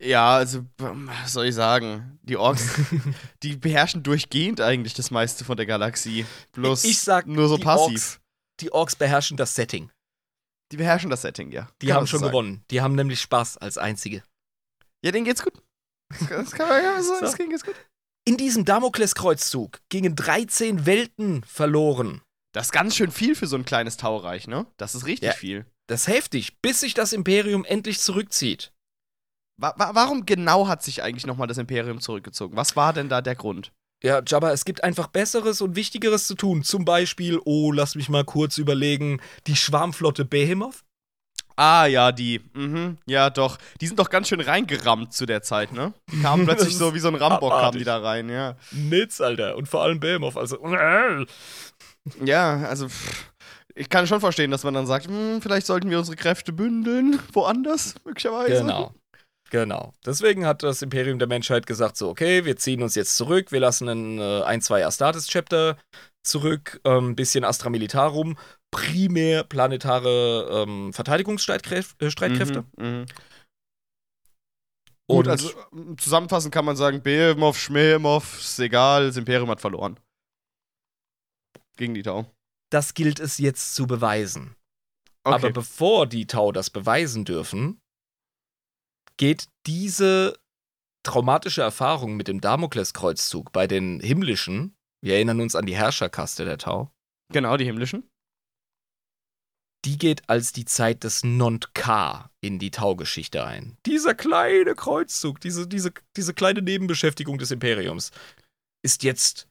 [0.00, 2.20] Ja, also, was soll ich sagen?
[2.22, 2.68] Die Orks,
[3.42, 6.24] die beherrschen durchgehend eigentlich das meiste von der Galaxie.
[6.52, 7.86] Bloß ich sag nur so die passiv.
[7.88, 8.20] Orks,
[8.60, 9.90] die Orks beherrschen das Setting.
[10.70, 11.68] Die beherrschen das Setting, ja.
[11.82, 12.30] Die Kann haben so schon sagen.
[12.30, 12.64] gewonnen.
[12.70, 14.22] Die haben nämlich Spaß als einzige.
[15.04, 15.54] Ja, denen geht's gut.
[16.28, 17.20] Das kann man ja so, So.
[17.20, 17.74] das ging jetzt gut.
[18.24, 22.20] In diesem Damokleskreuzzug gingen 13 Welten verloren.
[22.52, 24.66] Das ist ganz schön viel für so ein kleines Taureich, ne?
[24.76, 25.34] Das ist richtig Ja.
[25.34, 25.66] viel.
[25.86, 28.72] Das ist heftig, bis sich das Imperium endlich zurückzieht.
[29.60, 32.56] Wa wa warum genau hat sich eigentlich nochmal das Imperium zurückgezogen?
[32.56, 33.72] Was war denn da der Grund?
[34.02, 36.62] Ja, Jabba, es gibt einfach Besseres und Wichtigeres zu tun.
[36.62, 40.84] Zum Beispiel, oh, lass mich mal kurz überlegen, die Schwarmflotte Behemoth?
[41.56, 42.40] Ah, ja, die.
[42.54, 43.58] Mhm, ja, doch.
[43.80, 45.92] Die sind doch ganz schön reingerammt zu der Zeit, ne?
[46.12, 48.56] Die kamen plötzlich so wie so ein Rambock kamen die da rein, ja.
[48.70, 49.56] Nitz, Alter.
[49.56, 50.36] Und vor allem Behemoth.
[50.36, 50.58] Also.
[52.24, 53.30] Ja, also pff,
[53.74, 57.18] ich kann schon verstehen, dass man dann sagt, hm, vielleicht sollten wir unsere Kräfte bündeln,
[57.32, 58.62] woanders möglicherweise.
[58.62, 58.94] Genau.
[59.50, 59.94] Genau.
[60.04, 63.60] Deswegen hat das Imperium der Menschheit gesagt: so, okay, wir ziehen uns jetzt zurück, wir
[63.60, 65.78] lassen ein, äh, ein zwei Astartes-Chapter
[66.22, 68.36] zurück, ein ähm, bisschen Astra Militarum,
[68.70, 71.96] primär planetare ähm, Verteidigungsstreitkräfte.
[72.20, 72.28] Äh.
[72.28, 73.06] Mhm, mhm.
[75.10, 79.62] Gut, Und also ähm, zusammenfassend kann man sagen, Behemoth, Schmehemoth, ist egal, das Imperium hat
[79.62, 79.98] verloren.
[81.78, 82.30] Gegen die Tau.
[82.70, 84.56] das gilt es jetzt zu beweisen.
[85.24, 85.34] Okay.
[85.34, 87.80] Aber bevor die Tau das beweisen dürfen,
[89.16, 90.38] geht diese
[91.04, 96.58] traumatische Erfahrung mit dem Damokleskreuzzug bei den Himmlischen, wir erinnern uns an die Herrscherkaste der
[96.58, 96.90] Tau,
[97.32, 98.08] genau, die himmlischen.
[99.84, 103.78] die geht als die Zeit des Nont-K in die Tau-Geschichte ein.
[103.86, 108.10] Dieser kleine Kreuzzug, diese, diese, diese kleine Nebenbeschäftigung des Imperiums,
[108.84, 109.48] ist jetzt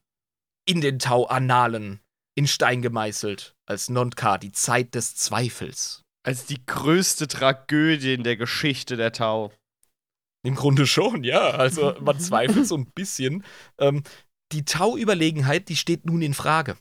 [0.67, 2.01] in den Tau-Annalen
[2.38, 6.03] in Stein gemeißelt als Nont-K, die Zeit des Zweifels.
[6.23, 9.51] Als die größte Tragödie in der Geschichte der Tau.
[10.45, 11.49] Im Grunde schon, ja.
[11.49, 13.43] Also man zweifelt so ein bisschen.
[13.79, 14.03] Ähm,
[14.51, 16.77] die Tau-Überlegenheit, die steht nun in Frage.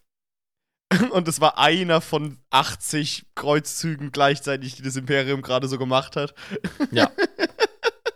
[1.11, 6.35] Und es war einer von 80 Kreuzzügen gleichzeitig, die das Imperium gerade so gemacht hat.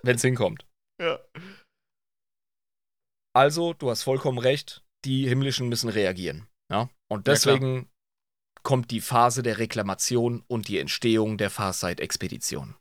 [0.03, 0.67] wenn es hinkommt.
[1.01, 1.19] Ja.
[3.35, 6.50] Also, du hast vollkommen recht, die Himmlischen müssen reagieren.
[6.71, 6.89] Ja?
[7.09, 7.89] Und Ja, deswegen
[8.63, 12.77] kommt die Phase der Reklamation und die Entstehung der Farsight-Expedition.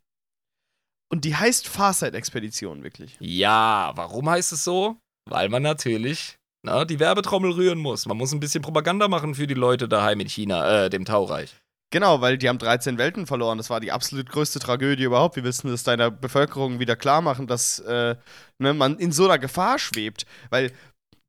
[1.10, 3.16] Und die heißt Farsight-Expedition, wirklich.
[3.18, 4.96] Ja, warum heißt es so?
[5.28, 8.06] Weil man natürlich na, die Werbetrommel rühren muss.
[8.06, 11.56] Man muss ein bisschen Propaganda machen für die Leute daheim in China, äh, dem Taureich.
[11.92, 13.58] Genau, weil die haben 13 Welten verloren.
[13.58, 15.34] Das war die absolut größte Tragödie überhaupt.
[15.36, 18.14] Wir wissen es deiner Bevölkerung wieder klar machen, dass äh,
[18.58, 20.24] ne, man in so einer Gefahr schwebt.
[20.50, 20.70] Weil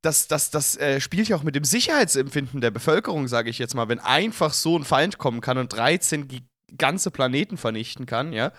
[0.01, 3.75] das, das, das äh, spielt ja auch mit dem Sicherheitsempfinden der Bevölkerung, sage ich jetzt
[3.75, 3.87] mal.
[3.87, 6.43] Wenn einfach so ein Feind kommen kann und 13 gi-
[6.77, 8.51] ganze Planeten vernichten kann, ja,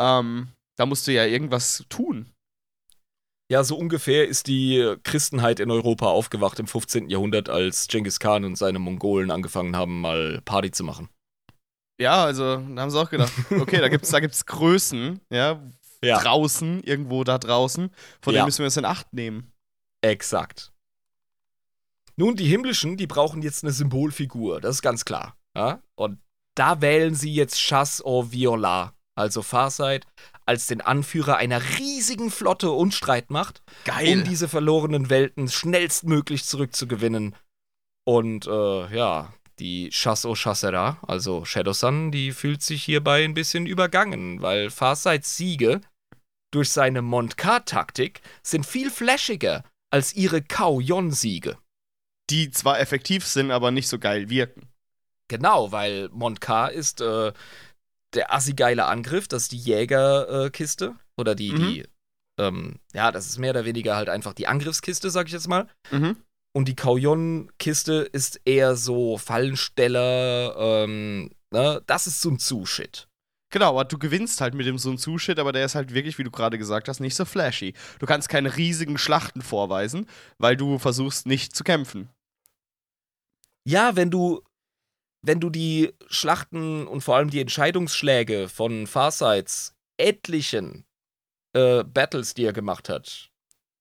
[0.00, 2.26] ähm, da musst du ja irgendwas tun.
[3.50, 7.08] Ja, so ungefähr ist die Christenheit in Europa aufgewacht im 15.
[7.08, 11.08] Jahrhundert, als Genghis Khan und seine Mongolen angefangen haben, mal Party zu machen.
[12.00, 15.62] Ja, also, da haben sie auch gedacht, okay, da gibt's, da gibt's Größen, ja,
[16.04, 16.20] Ja.
[16.20, 17.90] draußen, irgendwo da draußen,
[18.20, 18.40] von Ja.
[18.40, 19.50] denen müssen wir uns in Acht nehmen.
[20.02, 20.72] Exakt.
[22.16, 25.36] Nun, die Himmlischen, die brauchen jetzt eine Symbolfigur, das ist ganz klar.
[25.56, 25.80] Ja?
[25.94, 26.18] Und
[26.56, 30.04] da wählen sie jetzt Chasse au Viola, also Farsight,
[30.44, 37.36] als den Anführer einer riesigen Flotte und Streitmacht, um diese verlorenen Welten schnellstmöglich zurückzugewinnen.
[38.04, 43.34] Und äh, ja, die Chasse au Chassera, also Shadow Sun, die fühlt sich hierbei ein
[43.34, 45.80] bisschen übergangen, weil Farsights Siege
[46.50, 51.56] durch seine Mont-K-Taktik sind viel flashiger als ihre Kau-Yon-Siege.
[52.30, 54.68] die zwar effektiv sind, aber nicht so geil wirken.
[55.28, 57.32] Genau, weil Mont-K ist äh,
[58.12, 60.94] der assi-geile Angriff, das ist die Jägerkiste.
[61.16, 61.56] oder die, Mhm.
[61.58, 61.84] die,
[62.38, 65.68] ähm, ja, das ist mehr oder weniger halt einfach die Angriffskiste, sag ich jetzt mal.
[65.90, 66.16] Mhm.
[66.54, 71.82] Und die Kauyon-Kiste ist eher so Fallensteller, ähm, ne?
[71.86, 73.08] Das ist Sun Tzu-Shit.
[73.50, 76.24] Genau, aber du gewinnst halt mit dem Sun Tzu-Shit, aber der ist halt wirklich, wie
[76.24, 77.72] du gerade gesagt hast, nicht so flashy.
[77.98, 82.10] Du kannst keine riesigen Schlachten vorweisen, weil du versuchst nicht zu kämpfen.
[83.66, 84.42] Ja, wenn du,
[85.22, 90.84] wenn du die Schlachten und vor allem die Entscheidungsschläge von Farsights etlichen
[91.54, 93.30] äh, Battles, die er gemacht hat,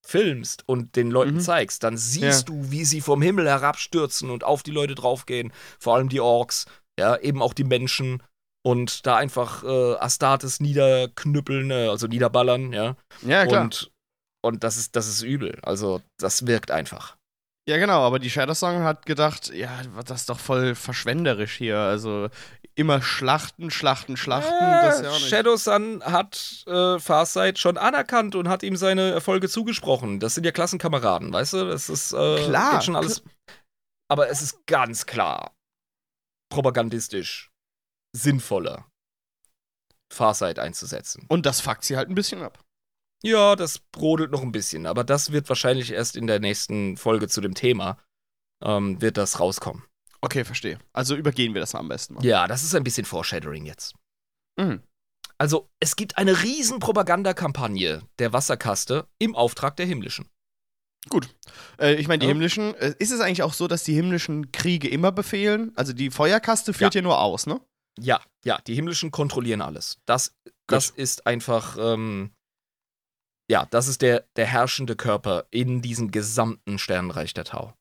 [0.06, 1.42] filmst und den Leuten Mhm.
[1.42, 5.52] zeigst, dann siehst du, wie sie vom Himmel herabstürzen und auf die Leute draufgehen.
[5.80, 6.66] Vor allem die Orks,
[6.98, 8.24] ja, eben auch die Menschen
[8.68, 12.98] und da einfach äh, Astartes niederknüppeln, äh, also niederballern, ja.
[13.22, 13.64] Ja, klar.
[13.64, 13.94] Und,
[14.42, 15.58] und das ist, das ist übel.
[15.62, 17.16] Also, das wirkt einfach.
[17.70, 19.70] ja, genau, aber die Shadowsong hat gedacht, ja,
[20.04, 21.78] das ist doch voll verschwenderisch hier.
[21.78, 22.28] Also
[22.76, 24.52] immer Schlachten, Schlachten, Schlachten.
[24.52, 25.30] ja nicht.
[25.30, 30.20] Shadow Sun hat äh, Farsight schon anerkannt und hat ihm seine Erfolge zugesprochen.
[30.20, 31.70] Das sind ja Klassenkameraden, weißt du?
[31.70, 33.24] Das ist äh, Klar, schon alles.
[34.10, 35.54] Aber es ist ganz klar
[36.50, 37.50] propagandistisch
[38.16, 38.86] sinnvoller,
[40.12, 41.26] Farsight einzusetzen.
[41.28, 42.64] Und das fuckt sie halt ein bisschen ab.
[43.24, 47.28] Ja, das brodelt noch ein bisschen, aber das wird wahrscheinlich erst in der nächsten Folge
[47.28, 47.98] zu dem Thema
[48.64, 49.84] ähm, wird das rauskommen.
[50.22, 50.80] Okay, verstehe.
[50.94, 52.26] Also übergehen wir das am besten mal.
[52.26, 53.96] Ja, das ist ein bisschen Foreshadowing jetzt.
[54.60, 54.82] Mhm.
[55.40, 60.28] Also, es gibt eine riesen Propagandakampagne der Wasserkaste im Auftrag der Himmlischen.
[61.10, 61.36] Gut.
[61.80, 62.32] Äh, ich meine, die Ja.
[62.32, 65.72] himmlischen, äh, ist es eigentlich auch so, dass die himmlischen Kriege immer befehlen?
[65.76, 67.62] Also die Feuerkaste führt ja, nur aus, ne?
[68.00, 69.98] Ja, ja, die Himmlischen kontrollieren alles.
[70.06, 70.34] Das,
[70.68, 72.32] das ist einfach, ähm,
[73.50, 77.74] ja, das ist der, der herrschende Körper in diesem gesamten Sternenreich der Tau.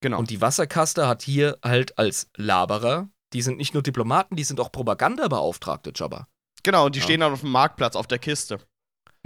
[0.00, 0.18] Genau.
[0.18, 4.60] Und die Wasserkaste hat hier halt als Laberer, die sind nicht nur Diplomaten, die sind
[4.60, 6.28] auch Propagandabeauftragte, Jabba.
[6.62, 7.04] genau, und die Ja.
[7.04, 8.58] stehen dann auf dem Marktplatz auf der Kiste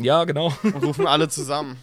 [0.00, 0.52] Ja, genau.
[0.62, 1.78] und rufen alle zusammen.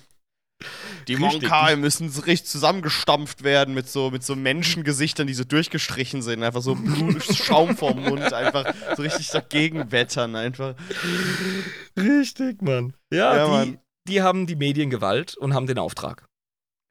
[1.16, 1.18] Die.
[1.18, 6.43] Monkai müssen so richtig zusammengestampft werden mit so, mit so Menschengesichtern, die so durchgestrichen sind.
[6.43, 6.78] Einfach so
[7.34, 10.36] Schaum vorm Mund, einfach so richtig dagegen wettern.
[10.36, 10.76] Einfach.
[11.97, 12.93] Richtig, Mann.
[13.12, 13.80] Ja, Ja, die, Mann.
[14.07, 16.26] die haben die Mediengewalt und haben den Auftrag.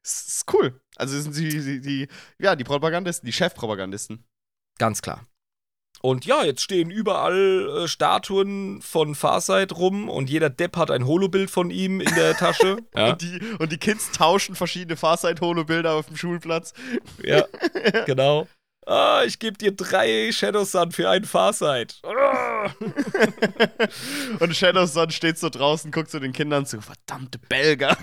[0.03, 0.79] Das ist cool.
[0.95, 2.07] Also sind die, die, die,
[2.39, 4.25] ja, die Propagandisten, die Chefpropagandisten.
[4.77, 5.25] Ganz klar.
[6.01, 11.05] Und ja, jetzt stehen überall äh, Statuen von Farsight rum und jeder Depp hat ein
[11.05, 12.77] Holobild von ihm in der Tasche.
[12.95, 16.73] ja, Und, die, und die Kids tauschen verschiedene Farsight-Holo-Bilder auf dem Schulplatz.
[17.23, 17.45] ja,
[18.05, 18.47] genau.
[18.85, 22.01] Ah, ich gebe dir drei Shadow Sun für einen Farsight.
[24.39, 26.81] Und Shadowson steht so draußen, guckt zu den Kindern zu.
[26.81, 27.95] Verdammte Belger.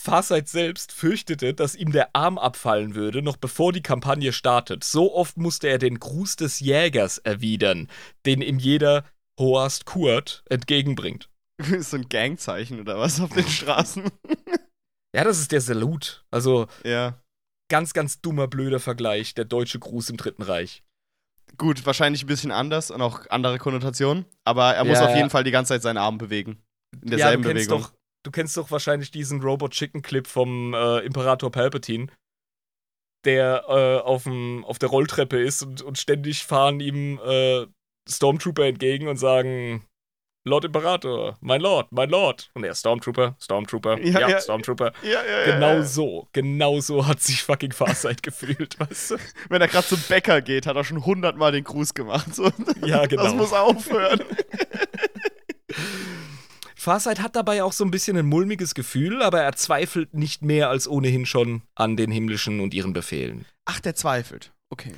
[0.00, 4.82] Farsight selbst fürchtete, dass ihm der Arm abfallen würde, noch bevor die Kampagne startet.
[4.82, 7.88] So oft musste er den Gruß des Jägers erwidern,
[8.26, 9.04] den ihm jeder
[9.38, 11.28] Hoast Kurt entgegenbringt.
[11.80, 14.04] so ein Gangzeichen oder was auf den Straßen.
[15.12, 16.24] Ja, das ist der Salut.
[16.30, 17.20] Also ja.
[17.68, 20.84] ganz, ganz dummer, blöder Vergleich, der deutsche Gruß im Dritten Reich.
[21.58, 24.24] Gut, wahrscheinlich ein bisschen anders und auch andere Konnotationen.
[24.44, 25.28] Aber er muss Ja, auf jeden ja.
[25.28, 26.62] Fall die ganze Zeit seinen Arm bewegen.
[27.02, 27.90] In ja, derselben du kennst Bewegung.
[27.90, 32.08] doch, du kennst doch wahrscheinlich diesen Robot Chicken Clip vom äh, Imperator Palpatine,
[33.24, 37.66] der äh, auf'm- auf der Rolltreppe ist und, und ständig fahren ihm äh,
[38.08, 39.84] Stormtrooper entgegen und sagen
[40.46, 42.50] Lord Imperator, mein Lord, mein Lord.
[42.54, 44.40] Und er Stormtrooper, Stormtrooper, Ja, ja, ja.
[44.40, 44.92] Stormtrooper.
[45.02, 49.16] Ja, ja, Genau so, genau so hat sich fucking Farsight gefühlt, weißt du?
[49.50, 52.34] Wenn er gerade zum Bäcker geht, hat er schon hundertmal den Gruß gemacht.
[52.34, 52.50] So.
[52.86, 53.24] Ja, genau.
[53.24, 54.22] Das muss aufhören.
[56.80, 60.70] Farsight hat dabei auch so ein bisschen ein mulmiges Gefühl, aber er zweifelt nicht mehr
[60.70, 63.44] als ohnehin schon an den Himmlischen und ihren Befehlen.
[63.66, 64.52] Ach, der zweifelt.
[64.70, 64.92] Okay.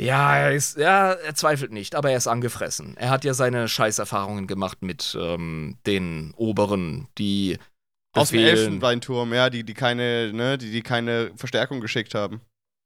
[0.00, 2.96] Ja, er ist, ja, er zweifelt nicht, aber er ist angefressen.
[2.96, 7.58] Er hat ja seine Scheißerfahrungen gemacht mit ähm, den Oberen, die
[8.12, 8.40] Aus dem.
[8.40, 12.40] Elfenbeinturm, ja, die, die keine, ne, die, die keine Verstärkung geschickt haben.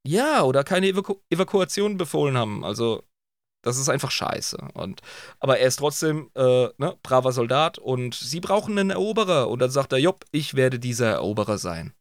[0.06, 2.62] Ja, oder keine Evaku Evakuation befohlen haben.
[2.62, 3.04] Also,
[3.64, 4.58] das ist einfach scheiße.
[4.74, 5.00] Und,
[5.40, 9.48] aber er ist trotzdem äh, ne, braver Soldat und sie brauchen einen Eroberer.
[9.48, 11.92] Und dann sagt er, Jopp, ich werde dieser Eroberer sein.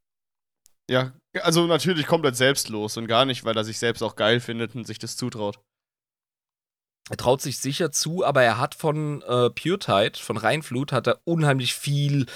[0.91, 4.75] Ja, also natürlich komplett selbstlos und gar nicht, weil er sich selbst auch geil findet
[4.75, 5.59] und sich das zutraut.
[7.09, 11.19] Er traut sich sicher zu, aber er hat von äh, PureTide, von Rheinflut, hat er
[11.25, 12.27] unheimlich viel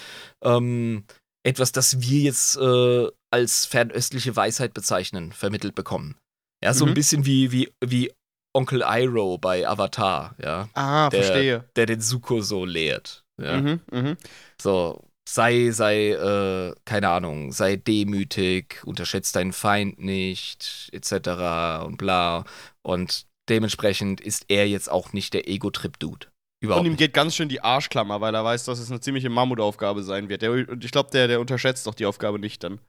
[0.43, 1.05] ähm,
[1.45, 6.17] etwas, das wir jetzt äh, als fernöstliche Weisheit bezeichnen, vermittelt bekommen.
[6.63, 6.91] Ja, so Mhm.
[6.91, 8.11] ein bisschen wie, wie, wie
[8.57, 11.63] Onkel Iroh bei Avatar, ja, Ah, Der- verstehe.
[11.75, 13.23] der den Suko so lehrt.
[13.39, 13.57] Ja.
[13.61, 14.17] Mhm, mhm.
[14.61, 21.85] So, sei, sei, äh, keine Ahnung, sei demütig, unterschätzt deinen Feind nicht, etc.
[21.85, 22.45] und bla.
[22.81, 26.27] Und dementsprechend ist er jetzt auch nicht der Ego-Trip-Dude.
[26.59, 29.29] Überhaupt Und ihm geht ganz schön die Arschklammer, weil er weiß, dass es eine ziemliche
[29.29, 30.41] Mammutaufgabe sein wird.
[30.43, 32.79] Und ich glaube, der, der unterschätzt doch die Aufgabe nicht dann.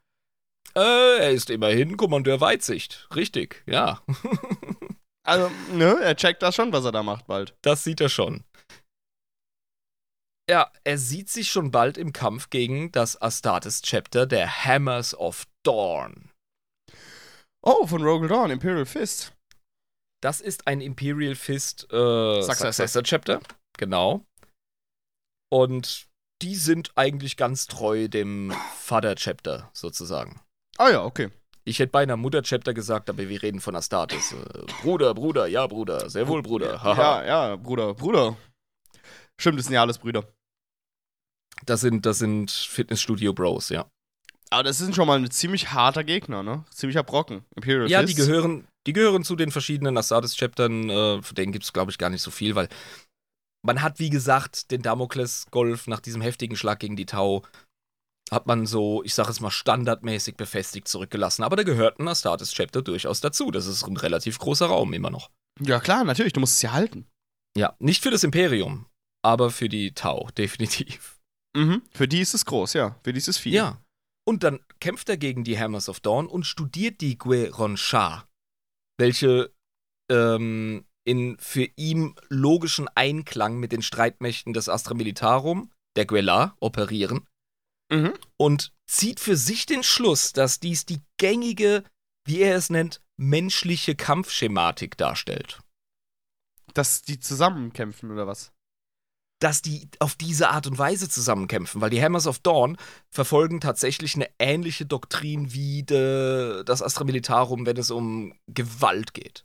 [0.74, 3.08] Äh, er ist immerhin Kommandeur Weitsicht.
[3.14, 4.00] Richtig, ja.
[5.28, 7.54] Also, ne, er checkt das schon, was er da macht bald.
[7.60, 8.44] Das sieht er schon.
[10.48, 16.30] Ja, er sieht sich schon bald im Kampf gegen das Astartes-Chapter der Hammers of Dawn.
[17.60, 19.34] Oh, von Rogue Dawn, Imperial Fist.
[20.22, 22.72] Das ist ein Imperial Fist äh, Successor.
[22.72, 23.40] Successor Chapter.
[23.76, 24.24] Genau.
[25.52, 26.08] Und
[26.40, 30.40] die sind eigentlich ganz treu dem Vater Chapter sozusagen.
[30.78, 31.30] Ah ja, okay.
[31.68, 34.32] Ich hätte beinahe Mutter Chapter gesagt, aber wir reden von Astartes.
[34.32, 34.36] Äh,
[34.80, 36.82] Bruder, Bruder, ja, Bruder, sehr wohl, Bruder.
[36.82, 37.22] Haha.
[37.22, 38.38] Ja, ja, Bruder, Bruder.
[39.38, 40.24] Stimmt, das sind ja alles Brüder.
[41.66, 43.86] Das sind, das sind Fitnessstudio Bros, ja.
[44.48, 46.64] Aber das ist schon mal ein ziemlich harter Gegner, ne?
[46.70, 47.44] Ziemlicher Brocken.
[47.54, 50.88] Imperial Ja, die gehören, die gehören zu den verschiedenen Astartes-Chaptern.
[50.88, 52.68] Äh, von denen gibt es, glaube ich, gar nicht so viel, weil
[53.62, 57.42] man hat, wie gesagt, den Damokles-Golf nach diesem heftigen Schlag gegen die Tau
[58.30, 61.42] hat man so, ich sage es mal, standardmäßig befestigt zurückgelassen.
[61.42, 63.50] Aber da gehört ein Astartes-Chapter durchaus dazu.
[63.50, 65.30] Das ist ein relativ großer Raum immer noch.
[65.60, 66.32] Ja, klar, natürlich.
[66.32, 67.06] Du musst es ja halten.
[67.56, 68.86] Ja, nicht für das Imperium,
[69.22, 71.18] aber für die Tau, definitiv.
[71.56, 71.82] Mhm.
[71.90, 72.96] Für die ist es groß, ja.
[73.02, 73.54] Für die ist es viel.
[73.54, 73.82] Ja.
[74.26, 78.28] Und dann kämpft er gegen die Hammers of Dawn und studiert die Gueron Shah,
[78.98, 79.50] welche
[80.10, 87.26] ähm, in für ihn logischen Einklang mit den Streitmächten des Astra Militarum, der Guelar, operieren
[87.90, 88.14] Mhm.
[88.36, 91.84] und zieht für sich den Schluss, dass dies die gängige,
[92.26, 95.60] wie er es nennt, menschliche Kampfschematik darstellt.
[96.74, 98.52] Dass die zusammenkämpfen oder was?
[99.40, 102.76] dass die auf diese Art und Weise zusammenkämpfen, weil die Hammers of Dawn
[103.10, 109.44] verfolgen tatsächlich eine ähnliche Doktrin wie de, das Astra Militarum, wenn es um Gewalt geht.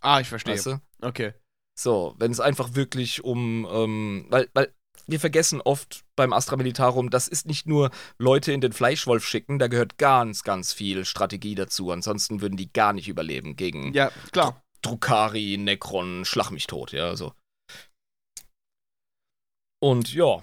[0.00, 0.54] Ah, ich verstehe.
[0.54, 0.80] Weißt du?
[1.00, 1.32] Okay.
[1.78, 4.74] So, wenn es einfach wirklich um, ähm, weil, weil
[5.06, 9.58] wir vergessen oft beim Astra Militarum, das ist nicht nur Leute in den Fleischwolf schicken,
[9.58, 11.90] da gehört ganz, ganz viel Strategie dazu.
[11.90, 14.62] Ansonsten würden die gar nicht überleben gegen Ja, klar.
[14.82, 17.32] Drukari, Necron, Schlag mich tot, ja, so.
[19.80, 20.40] Und ja,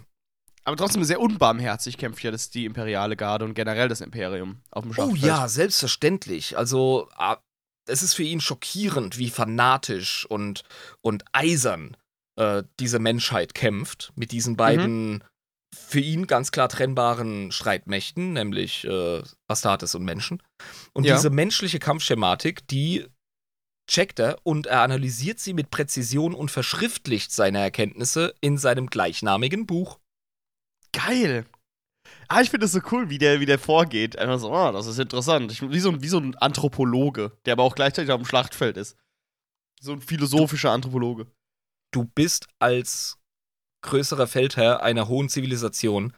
[0.65, 4.83] Aber trotzdem sehr unbarmherzig kämpft ja das die imperiale Garde und generell das Imperium auf
[4.83, 5.23] dem Oh Schlachtfeld.
[5.23, 6.57] ja, selbstverständlich.
[6.57, 7.37] Also, ah,
[7.87, 10.63] es ist für ihn schockierend, wie fanatisch und,
[11.01, 11.95] und eisern
[12.39, 15.23] äh, diese Menschheit kämpft mit diesen beiden
[15.75, 20.41] für ihn ganz klar trennbaren Streitmächten, nämlich äh, Astartes und Menschen.
[20.93, 21.15] Und Ja.
[21.15, 23.05] diese menschliche Kampfschematik, die
[23.89, 29.65] checkt er und er analysiert sie mit Präzision und verschriftlicht seine Erkenntnisse in seinem gleichnamigen
[29.67, 29.99] Buch.
[30.91, 31.45] Geil.
[32.27, 34.17] Ah, ich finde das so cool, wie der, wie der vorgeht.
[34.17, 35.51] Einfach so, ah, das ist interessant.
[35.51, 38.77] Ich, wie, so, ein- wie so ein Anthropologe, der aber auch gleichzeitig auf dem Schlachtfeld
[38.77, 38.95] ist.
[39.81, 41.27] So ein philosophischer Anthropologe.
[41.91, 43.17] Du bist als
[43.81, 46.13] größerer Feldherr einer hohen Zivilisation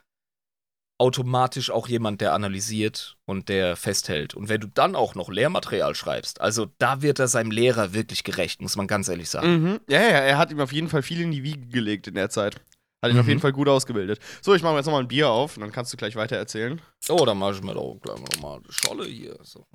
[0.98, 4.34] automatisch auch jemand, der analysiert und der festhält.
[4.34, 8.22] Und wenn du dann auch noch Lehrmaterial schreibst, also da wird er seinem Lehrer wirklich
[8.22, 9.62] gerecht, muss man ganz ehrlich sagen.
[9.62, 9.80] Mhm.
[9.88, 12.30] Ja, ja, er hat ihm auf jeden Fall viel in die Wiege gelegt in der
[12.30, 12.60] Zeit.
[13.04, 13.30] Hat ihn auf Mhm.
[13.30, 14.20] jeden Fall gut ausgebildet.
[14.42, 16.36] So, ich mache mir jetzt nochmal ein Bier auf und dann kannst du gleich weiter
[16.36, 16.80] erzählen.
[17.08, 19.36] Oh, dann mach ich mir doch gleich nochmal eine Scholle hier.
[19.42, 19.66] So.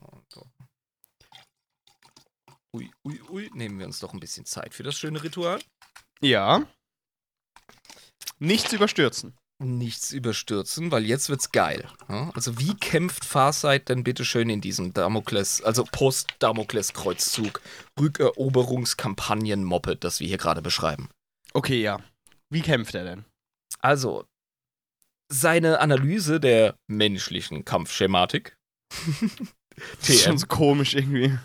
[2.74, 5.60] Ui, ui, ui, nehmen wir uns doch ein bisschen Zeit für das schöne Ritual.
[6.22, 6.66] Ja.
[8.40, 9.36] Nichts überstürzen.
[9.60, 11.88] nichts überstürzen, weil jetzt wird's geil.
[12.08, 17.62] Also wie kämpft Farsight denn bitte schön in diesem Damokles, also Post-Damokles-Kreuzzug,
[18.00, 21.10] Rückeroberungskampagnen-Moped, das wir hier gerade beschreiben?
[21.54, 22.00] Okay, ja.
[22.52, 23.26] Wie kämpft er denn?
[23.80, 24.26] Also,
[25.32, 28.56] seine Analyse der menschlichen Kampfschematik,
[30.00, 31.38] Das ist schon so komisch irgendwie.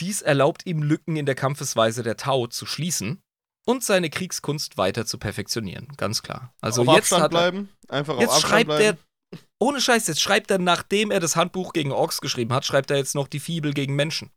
[0.00, 3.20] Dies erlaubt ihm Lücken in der Kampfesweise der Tau zu schließen
[3.66, 6.52] und seine Kriegskunst weiter zu perfektionieren, ganz klar.
[6.60, 7.68] Also auf jetzt Abstand er, bleiben.
[7.88, 8.98] Einfach auf Jetzt Abstand schreibt bleiben.
[9.32, 12.90] er, ohne Scheiß, jetzt schreibt er, nachdem er das Handbuch gegen Orks geschrieben hat, schreibt
[12.90, 14.30] er jetzt noch die Fibel gegen Menschen.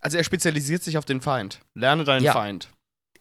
[0.00, 1.60] Also er spezialisiert sich auf den Feind.
[1.74, 2.32] Lerne deinen Ja.
[2.32, 2.70] Feind.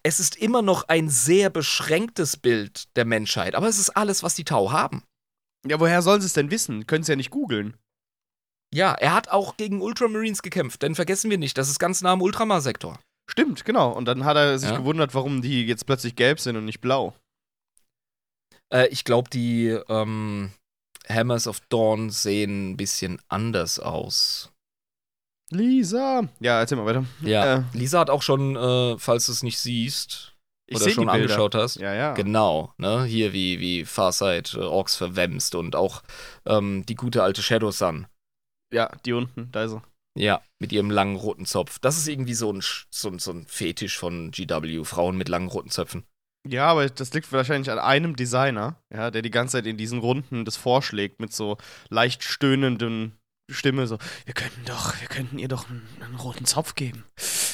[0.03, 4.33] Es ist immer noch ein sehr beschränktes Bild der Menschheit, aber es ist alles, was
[4.33, 5.03] die Tau haben.
[5.67, 6.87] Ja, woher sollen sie es denn wissen?
[6.87, 7.77] Können sie ja nicht googeln.
[8.73, 12.11] Ja, er hat auch gegen Ultramarines gekämpft, denn vergessen wir nicht, das ist ganz nah
[12.13, 12.97] am Ultramar-Sektor.
[13.29, 13.91] Stimmt, genau.
[13.91, 14.77] Und dann hat er sich Ja.
[14.77, 17.13] gewundert, warum die jetzt plötzlich gelb sind und nicht blau.
[18.73, 20.51] Äh, ich glaube, die ähm,
[21.09, 24.51] Hammers of Dawn sehen ein bisschen anders aus.
[25.49, 26.23] Lisa.
[26.39, 27.05] Ja, erzähl mal weiter.
[27.21, 27.63] Ja, Äh.
[27.73, 30.33] Lisa hat auch schon, äh, falls du es nicht siehst
[30.67, 32.13] Ich oder schon angeschaut hast, Ja, ja.
[32.13, 33.03] Genau, ne?
[33.03, 36.03] Hier wie, wie Farsight äh, Orks verwemst und auch
[36.45, 38.07] ähm, die gute alte Shadow Sun.
[38.73, 39.83] Ja, die unten, da ist er.
[40.17, 41.79] Ja, mit ihrem langen roten Zopf.
[41.79, 45.47] Das ist irgendwie so ein, so, ein- so ein Fetisch von GW, Frauen mit langen
[45.47, 46.03] roten Zöpfen.
[46.47, 49.99] Ja, aber das liegt wahrscheinlich an einem Designer, ja, der die ganze Zeit in diesen
[49.99, 51.57] Runden das vorschlägt mit so
[51.89, 53.17] leicht stöhnenden
[53.49, 57.03] Stimme, so, wir könnten doch, wir könnten ihr doch einen, einen roten Zopf geben.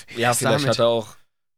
[0.08, 0.70] Wie Ja, vielleicht damit?
[0.70, 1.16] hat er auch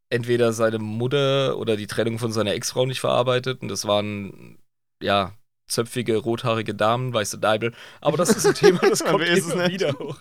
[0.09, 4.57] entweder seine Mutter oder die Trennung von seiner Ex-Frau nicht verarbeitet und das waren,
[5.03, 5.33] ja,
[5.69, 7.73] zöpfige, rothaarige Damen, weiße Deibel.
[8.01, 10.17] Aber das ist ein Thema, das kommt immer wieder hoch.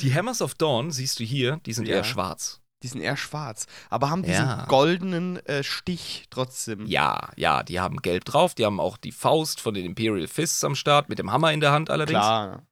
[0.00, 1.96] Die Hammers of Dawn, siehst du hier, die sind Ja.
[1.96, 2.60] eher schwarz.
[2.82, 4.66] Die sind eher schwarz, aber haben diesen Ja.
[4.66, 6.84] goldenen äh, Stich trotzdem.
[6.86, 10.64] Ja, ja, die haben gelb drauf, die haben auch die Faust von den Imperial Fists
[10.64, 12.18] am Start, mit dem Hammer in der Hand allerdings.
[12.18, 12.66] Klar.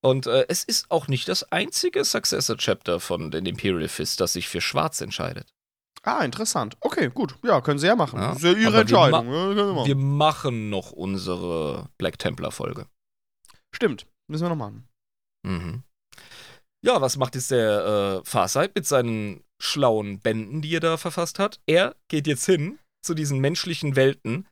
[0.00, 4.48] Und äh, es ist auch nicht das einzige Successor-Chapter von den Imperial Fists, das sich
[4.48, 5.52] für schwarz entscheidet.
[6.02, 6.76] Ah, interessant.
[6.80, 7.34] Okay, gut.
[7.44, 8.18] Ja, können sie ja machen.
[8.20, 9.26] Ja, Das ist ja ihre aber wir Entscheidung.
[9.26, 9.86] ma- Ja, sie machen.
[9.86, 12.86] Wir machen noch unsere Black Templar-Folge.
[13.74, 14.06] Stimmt.
[14.30, 14.88] Müssen wir noch machen.
[15.46, 15.82] Mhm.
[16.84, 21.38] Ja, was macht jetzt der äh, Farsight mit seinen schlauen Bänden, die er da verfasst
[21.38, 21.60] hat?
[21.66, 24.46] Er geht jetzt hin zu diesen menschlichen Welten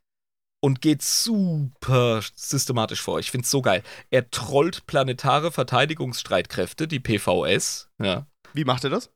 [0.62, 3.20] und geht super systematisch vor.
[3.20, 3.82] Ich find's so geil.
[4.10, 8.26] Er trollt planetare Verteidigungsstreitkräfte, die PVS, ja.
[8.52, 9.10] Wie macht er das?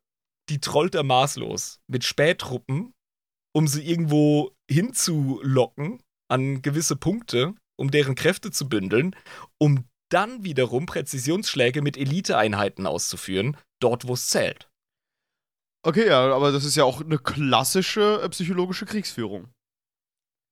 [0.50, 2.92] Die trollt er maßlos mit Spähtruppen,
[3.54, 9.16] um sie irgendwo hinzulocken an gewisse Punkte, um deren Kräfte zu bündeln,
[9.58, 14.68] um dann wiederum Präzisionsschläge mit Eliteeinheiten auszuführen, dort wo es zählt.
[15.86, 19.48] Okay, ja, aber das ist ja auch eine klassische äh, psychologische Kriegsführung.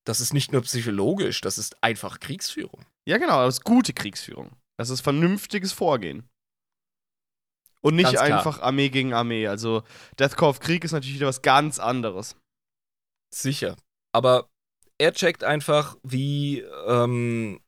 [0.06, 2.86] Das ist nicht nur psychologisch, das ist einfach Kriegsführung.
[3.06, 4.56] Ja, genau, das ist gute Kriegsführung.
[4.78, 6.28] Das ist vernünftiges Vorgehen.
[7.80, 8.38] Und nicht Ganz klar.
[8.38, 9.46] einfach Armee gegen Armee.
[9.46, 9.82] Also
[10.18, 12.36] Deathcore of Krieg ist natürlich wieder was ganz anderes.
[13.32, 13.76] Sicher.
[14.12, 14.48] Aber
[14.98, 17.60] er checkt einfach, wie ähm,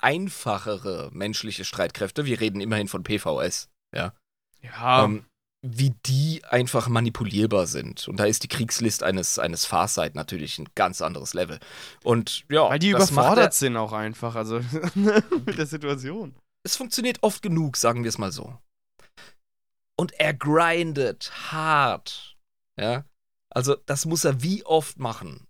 [0.00, 4.12] einfachere menschliche Streitkräfte, wir reden immerhin von PVS, Ja.
[4.62, 5.24] ähm,
[5.62, 8.06] wie die einfach manipulierbar sind.
[8.06, 11.58] Und da ist die Kriegslist eines, eines Farsight natürlich ein ganz anderes Level.
[12.04, 14.60] Und ja, weil die überfordert er, sind auch einfach, also
[14.94, 16.36] mit der Situation.
[16.62, 18.56] es funktioniert oft genug, sagen wir es mal so.
[19.98, 22.36] Und er grindet hart.
[22.78, 23.04] Ja.
[23.50, 25.46] Also, das muss er wie oft machen.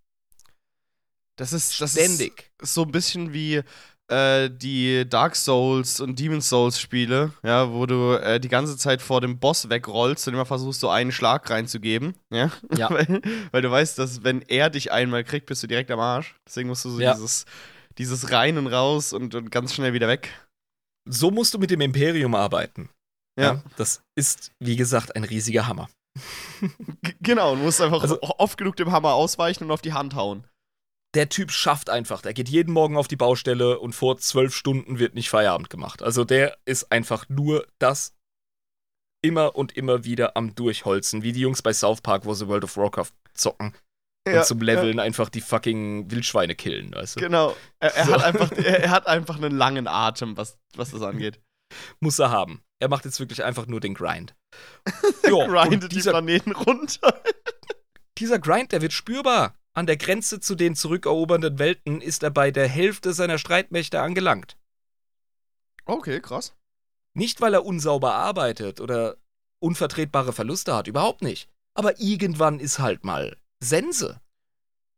[1.36, 2.50] Das ist, das Ständig.
[2.62, 3.62] ist so ein bisschen wie
[4.08, 9.02] äh, die Dark Souls und Demon Souls Spiele, ja, wo du äh, die ganze Zeit
[9.02, 12.50] vor dem Boss wegrollst und immer versuchst, so einen Schlag reinzugeben, ja.
[12.76, 12.88] Ja.
[12.94, 13.20] weil,
[13.50, 16.36] weil du weißt, dass wenn er dich einmal kriegt, bist du direkt am Arsch.
[16.46, 17.14] Deswegen musst du so Ja.
[17.14, 17.44] dieses,
[17.98, 20.30] dieses rein und raus und, und ganz schnell wieder weg.
[21.08, 22.88] So musst du mit dem Imperium arbeiten.
[23.38, 23.62] Ja.
[23.76, 25.88] Das ist, wie gesagt, ein riesiger Hammer.
[27.20, 30.44] Genau, du musst einfach Also- oft genug dem Hammer ausweichen und auf die Hand hauen.
[31.14, 32.20] Der Typ schafft einfach.
[32.22, 36.02] Der geht jeden Morgen auf die Baustelle und vor zwölf Stunden wird nicht Feierabend gemacht.
[36.02, 38.12] Also der ist einfach nur das
[39.22, 41.22] immer und immer wieder am Durchholzen.
[41.22, 43.74] Wie die Jungs bei South Park, wo sie World of Warcraft zocken
[44.28, 47.20] Ja, und zum Leveln einfach die fucking Wildschweine killen, weißt du?
[47.20, 47.56] Genau.
[47.80, 48.12] Er, er, So.
[48.14, 51.40] hat einfach, er, er hat einfach einen langen Atem, was, was das angeht.
[52.00, 52.62] Muss er haben.
[52.78, 54.34] Er macht jetzt wirklich einfach nur den Grind.
[55.28, 57.22] Jo, Grindet die dieser, Planeten runter.
[58.18, 59.54] dieser Grind, der wird spürbar.
[59.74, 64.56] An der Grenze zu den zurückerobernden Welten ist er bei der Hälfte seiner Streitmächte angelangt.
[65.84, 66.54] Okay, krass.
[67.14, 69.16] Nicht, weil er unsauber arbeitet oder
[69.58, 71.48] unvertretbare Verluste hat, überhaupt nicht.
[71.74, 74.20] Aber irgendwann ist halt mal Sense.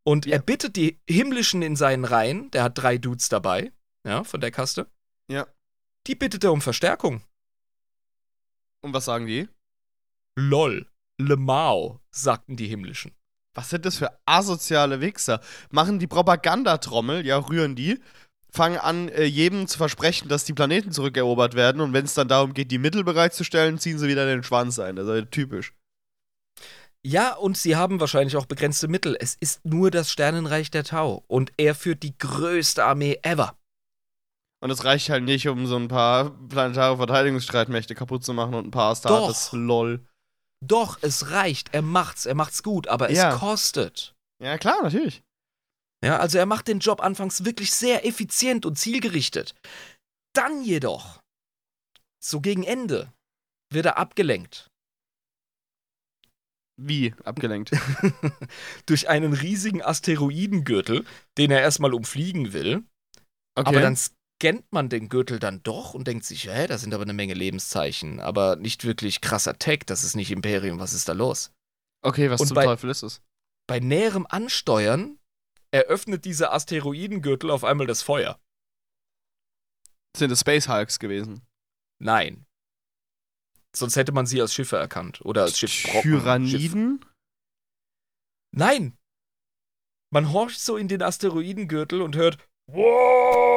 [0.04, 0.34] Und Ja.
[0.36, 3.72] er bittet die Himmlischen in seinen Reihen, der hat drei Dudes dabei,
[4.06, 4.86] ja, von der Kaste.
[5.30, 5.46] Ja.
[6.08, 7.22] Die bittet er um Verstärkung.
[8.80, 9.46] Und was sagen die?
[10.36, 10.86] LOL,
[11.18, 13.12] Le Mao, sagten die Himmlischen.
[13.54, 15.40] Was sind das für asoziale Wichser?
[15.70, 18.00] Machen die Propagandatrommel, ja, rühren die,
[18.50, 22.28] fangen an, äh, jedem zu versprechen, dass die Planeten zurückerobert werden und wenn es dann
[22.28, 24.96] darum geht, die Mittel bereitzustellen, ziehen sie wieder den Schwanz ein.
[24.96, 25.74] Das ist typisch.
[27.04, 29.16] Ja, und sie haben wahrscheinlich auch begrenzte Mittel.
[29.18, 31.24] Es ist nur das Sternenreich der Tau.
[31.26, 33.57] Und er führt die größte Armee ever.
[34.60, 38.66] Und es reicht halt nicht, um so ein paar planetare Verteidigungsstreitmächte kaputt zu machen und
[38.66, 39.50] ein paar Astartes.
[39.52, 40.04] Lol.
[40.64, 41.72] Doch, es reicht.
[41.72, 42.26] Er macht's.
[42.26, 42.88] Er macht's gut.
[42.88, 43.32] Aber Ja.
[43.34, 44.14] es kostet.
[44.42, 45.22] Ja, klar, natürlich.
[46.04, 49.54] Ja, also er macht den Job anfangs wirklich sehr effizient und zielgerichtet.
[50.32, 51.20] Dann jedoch,
[52.22, 53.12] so gegen Ende,
[53.72, 54.68] wird er abgelenkt.
[56.80, 57.14] Wie?
[57.24, 57.72] Abgelenkt.
[58.86, 61.04] Durch einen riesigen Asteroidengürtel,
[61.36, 62.84] den er erstmal umfliegen will.
[63.56, 63.68] Okay.
[63.68, 63.98] Aber dann
[64.40, 67.34] scannt man den Gürtel dann doch und denkt sich, hä, da sind aber eine Menge
[67.34, 68.20] Lebenszeichen.
[68.20, 71.52] Aber nicht wirklich krasser Tech, das ist nicht Imperium, was ist da los?
[72.02, 73.20] okay, was und zum bei- Teufel ist es?
[73.66, 75.18] Bei näherem Ansteuern
[75.72, 78.40] eröffnet dieser Asteroidengürtel auf einmal das Feuer.
[80.16, 81.42] Sind es Space Hulks gewesen?
[82.00, 82.46] Nein.
[83.76, 85.20] Sonst hätte man sie als Schiffe erkannt.
[85.24, 86.00] Oder als Schiffbrocken.
[86.00, 86.22] Schiff.
[86.22, 87.04] Tyranniden?
[88.52, 88.96] Nein!
[90.10, 92.38] Man horcht so in den Asteroidengürtel und hört
[92.70, 93.47] Wow!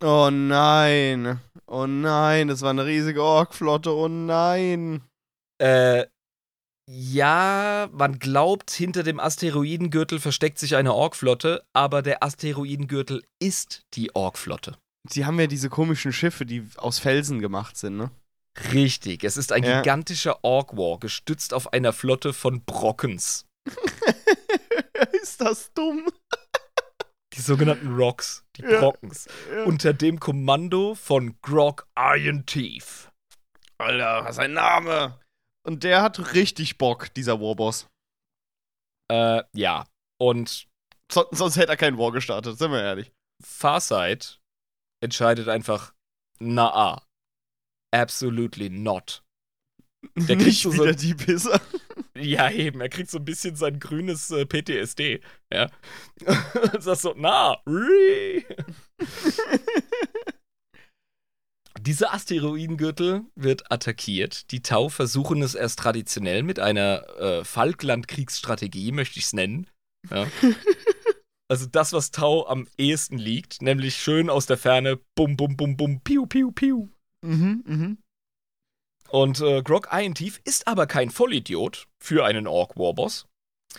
[0.00, 1.40] Oh nein.
[1.66, 3.94] Oh nein, das war eine riesige Orkflotte.
[3.94, 5.02] Oh nein.
[5.58, 6.06] Äh,
[6.88, 14.14] Ja, man glaubt, hinter dem Asteroidengürtel versteckt sich eine Orkflotte, aber der Asteroidengürtel ist die
[14.14, 14.76] Orkflotte.
[15.08, 18.10] Sie haben ja diese komischen Schiffe, die aus Felsen gemacht sind, ne?
[18.72, 19.80] Richtig, es ist ein Ja.
[19.80, 23.46] gigantischer Ork-War, gestützt auf einer Flotte von Brockens.
[25.22, 26.08] ist das dumm?
[27.34, 28.80] Die sogenannten Rocks, die Ja.
[28.80, 29.28] Brockens.
[29.50, 29.64] Ja.
[29.64, 33.10] Unter dem Kommando von Grog Iron Teeth.
[33.78, 35.18] Alter, was ein Name.
[35.66, 37.88] Und der hat richtig Bock, dieser Warboss.
[39.10, 39.86] Äh, ja.
[40.20, 40.68] Und
[41.10, 43.12] So, sonst hätte er keinen War gestartet, sind wir ehrlich.
[43.44, 44.40] Farsight
[45.02, 45.92] entscheidet einfach,
[46.38, 47.02] na ah,
[47.92, 49.22] absolutely not.
[50.16, 51.60] Der kriegt Nicht so so- wieder die Pisser.
[52.22, 55.20] Ja, eben, er kriegt so ein bisschen sein grünes äh, PTSD,
[55.52, 55.70] ja.
[56.72, 57.62] Und sagt so, na.
[61.80, 64.50] Dieser Asteroidengürtel wird attackiert.
[64.52, 69.66] Die Tau versuchen es erst traditionell mit einer äh, Falkland-Kriegsstrategie, möchte ich es nennen.
[70.10, 70.26] Ja.
[71.52, 75.76] Also das, was Tau am ehesten liegt, nämlich schön aus der Ferne, bum, bum, bum,
[75.76, 76.88] bum, piu, piu, piu.
[77.20, 77.98] Mhm, mhm.
[79.12, 83.26] Und äh, Grog Iron Teeth ist aber kein Vollidiot für einen Ork-Warboss.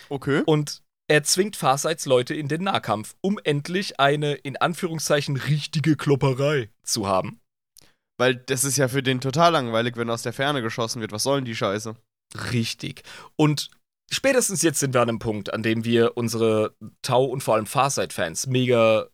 [0.09, 0.43] Okay.
[0.45, 6.69] Und er zwingt Farsights Leute in den Nahkampf, um endlich eine, in Anführungszeichen, richtige Klopperei
[6.83, 7.39] zu haben.
[8.19, 11.11] Weil das ist ja für den total langweilig, wenn aus der Ferne geschossen wird.
[11.11, 11.95] Was sollen die Scheiße?
[12.51, 13.01] Richtig.
[13.35, 13.71] Und
[14.11, 17.65] spätestens jetzt sind wir an einem Punkt, an dem wir unsere Tau- und vor allem
[17.65, 19.07] Farsight-Fans mega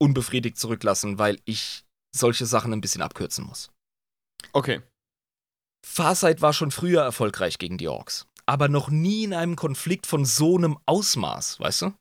[0.00, 1.84] unbefriedigt zurücklassen, weil ich
[2.14, 3.72] solche Sachen ein bisschen abkürzen muss.
[4.52, 4.82] Okay.
[5.86, 10.24] Farsight war schon früher erfolgreich gegen die Orks, aber noch nie in einem Konflikt von
[10.24, 11.92] so einem Ausmaß, weißt du?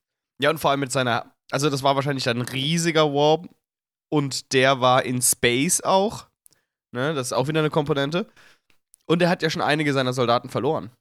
[0.42, 1.34] Ja, und vor allem mit seiner.
[1.52, 3.50] Also, das war wahrscheinlich ein riesiger Warp.
[4.10, 6.28] Und der war in Space auch.
[6.94, 8.26] Ne, das ist auch wieder eine Komponente.
[9.06, 10.92] Und er hat ja schon einige seiner Soldaten verloren.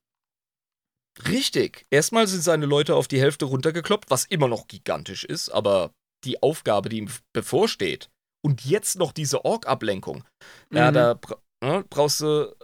[1.28, 1.86] Richtig.
[1.90, 5.92] Erstmal sind seine Leute auf die Hälfte runtergekloppt, was immer noch gigantisch ist, aber
[6.24, 8.10] die Aufgabe, die ihm bevorsteht,
[8.44, 10.24] und jetzt noch diese Ork-Ablenkung,
[10.72, 10.94] ja, Mhm.
[10.94, 12.54] da bra ne, brauchst du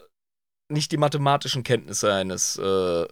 [0.73, 3.07] nicht die mathematischen Kenntnisse eines äh,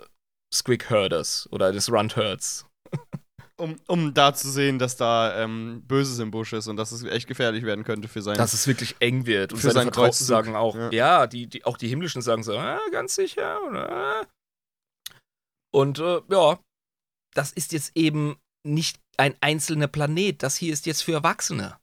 [0.53, 2.67] Squig-Herders oder eines Runt-Herds.
[3.57, 7.05] Um, um da zu sehen, dass da ähm, Böses im Busch ist und dass es
[7.05, 8.39] echt gefährlich werden könnte für seinen.
[8.39, 9.53] Dass es wirklich eng wird.
[9.53, 10.27] Und Für seine Vertrauten Kreuzzug.
[10.27, 10.91] sagen auch, Ja.
[10.91, 13.59] ja, die, die, auch die Himmlischen sagen so, ah, ganz sicher.
[13.69, 14.27] Oder?
[15.73, 16.59] Und äh, ja,
[17.35, 18.37] das ist jetzt eben
[18.67, 20.43] nicht ein einzelner Planet.
[20.43, 21.79] Das hier ist jetzt für Erwachsene.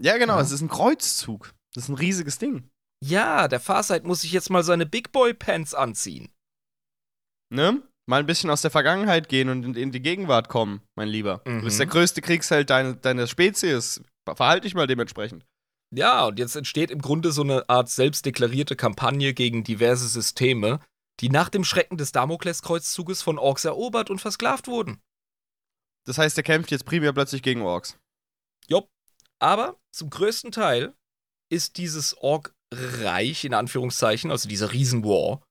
[0.00, 0.40] ja, genau, Ja.
[0.40, 1.54] es ist ein Kreuzzug.
[1.74, 2.68] Das ist ein riesiges Ding.
[3.02, 6.30] Ja, der Farsight muss sich jetzt mal seine Big Boy Pants anziehen.
[7.50, 7.82] Ne?
[8.06, 11.40] Mal ein bisschen aus der Vergangenheit gehen und in, die Gegenwart kommen, mein Lieber.
[11.44, 11.78] Du bist Mhm.
[11.78, 14.02] der größte Kriegsheld deine, deiner Spezies.
[14.24, 15.44] Verhalte dich mal dementsprechend.
[15.94, 20.80] Ja, und jetzt entsteht im Grunde so eine Art selbstdeklarierte Kampagne gegen diverse Systeme,
[21.20, 25.00] die nach dem Schrecken des Damokleskreuzzuges von Orks erobert und versklavt wurden.
[26.06, 27.98] Das heißt, er kämpft jetzt primär plötzlich gegen Orks.
[28.68, 28.88] Jopp.
[29.38, 30.94] Aber zum größten Teil
[31.50, 32.16] ist dieses
[32.72, 35.42] Ork-Reich, in Anführungszeichen, also dieser Riesenwar,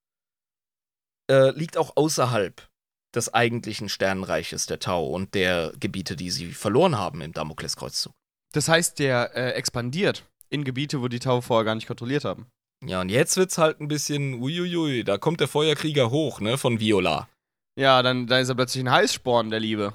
[1.29, 2.67] äh, liegt auch außerhalb
[3.15, 8.13] des eigentlichen Sternenreiches der Tau und der Gebiete, die sie verloren haben im Damokleskreuzzug.
[8.53, 12.47] Das heißt, der äh, expandiert in Gebiete, wo die Tau vorher gar nicht kontrolliert haben.
[12.83, 16.79] Ja, und jetzt wird's halt ein bisschen, uiuiui, da kommt der Feuerkrieger hoch, ne, von
[16.79, 17.29] Viola.
[17.77, 19.93] Ja, dann, dann ist er plötzlich ein Heißsporn, der Liebe.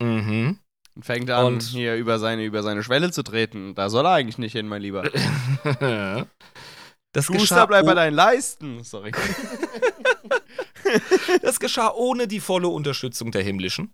[0.00, 0.58] Mhm.
[0.96, 3.74] Und fängt an, Und- hier über seine, über seine Schwelle zu treten.
[3.74, 5.02] Da soll er eigentlich nicht hin, mein Lieber.
[7.12, 8.82] das, Schuster, bleib bei deinen Leisten.
[8.82, 9.12] Sorry.
[11.42, 13.92] das geschah ohne die volle Unterstützung der Himmlischen.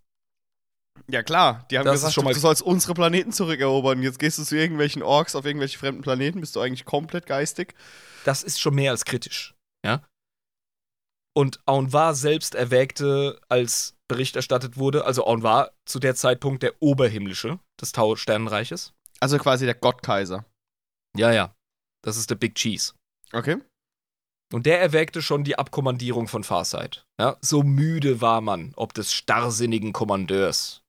[1.11, 1.66] Ja, klar.
[1.70, 4.03] Die haben Das gesagt, schon mal- du sollst unsere Planeten zurückerobern.
[4.03, 6.40] Jetzt gehst du zu irgendwelchen Orks auf irgendwelche fremden Planeten.
[6.40, 7.74] Bist du eigentlich komplett geistig?
[8.24, 9.55] Das ist schon mehr als kritisch.
[9.84, 10.03] Ja.
[11.35, 17.59] Und Aunvar selbst erwägte, als Bericht erstattet wurde, also Aunvar zu der Zeitpunkt der Oberhimmlische
[17.80, 18.93] des Tau-Sternenreiches.
[19.20, 20.45] Also quasi der Gottkaiser.
[21.16, 21.55] Ja, ja.
[22.05, 22.93] Das ist der Big Cheese.
[23.33, 23.59] Okay.
[24.53, 27.07] Und der erwägte schon die Abkommandierung von Farsight.
[27.18, 30.83] Ja, so müde war man, ob des starrsinnigen Kommandeurs.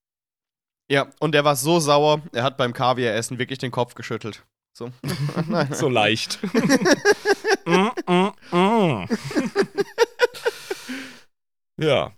[0.91, 4.43] Ja, und er war so sauer, er hat beim Kaviaressen wirklich den Kopf geschüttelt.
[4.77, 4.91] So.
[5.71, 6.39] So leicht.
[7.65, 9.07] mm, mm, mm.
[11.83, 12.11] Ja.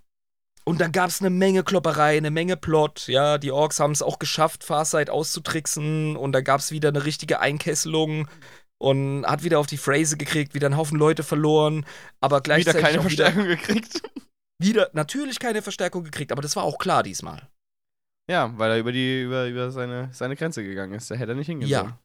[0.64, 3.06] Und dann gab es eine Menge Klopperei, eine Menge Plot.
[3.06, 6.16] Ja, die Orks haben es auch geschafft, Farsight auszutricksen.
[6.16, 8.28] Und da gab es wieder eine richtige Einkesselung.
[8.78, 11.86] Und hat wieder auf die Phrase gekriegt, wieder einen Haufen Leute verloren.
[12.20, 13.94] Aber Wieder gleichzeitig keine auch Verstärkung gekriegt.
[13.94, 14.10] Wieder,
[14.58, 17.48] wieder natürlich keine Verstärkung gekriegt, aber das war auch klar diesmal.
[18.28, 21.10] Ja, weil er über, die, über, über seine, seine Grenze gegangen ist.
[21.10, 21.86] Da hätte er nicht hingehen sollen.
[21.90, 21.98] Ja.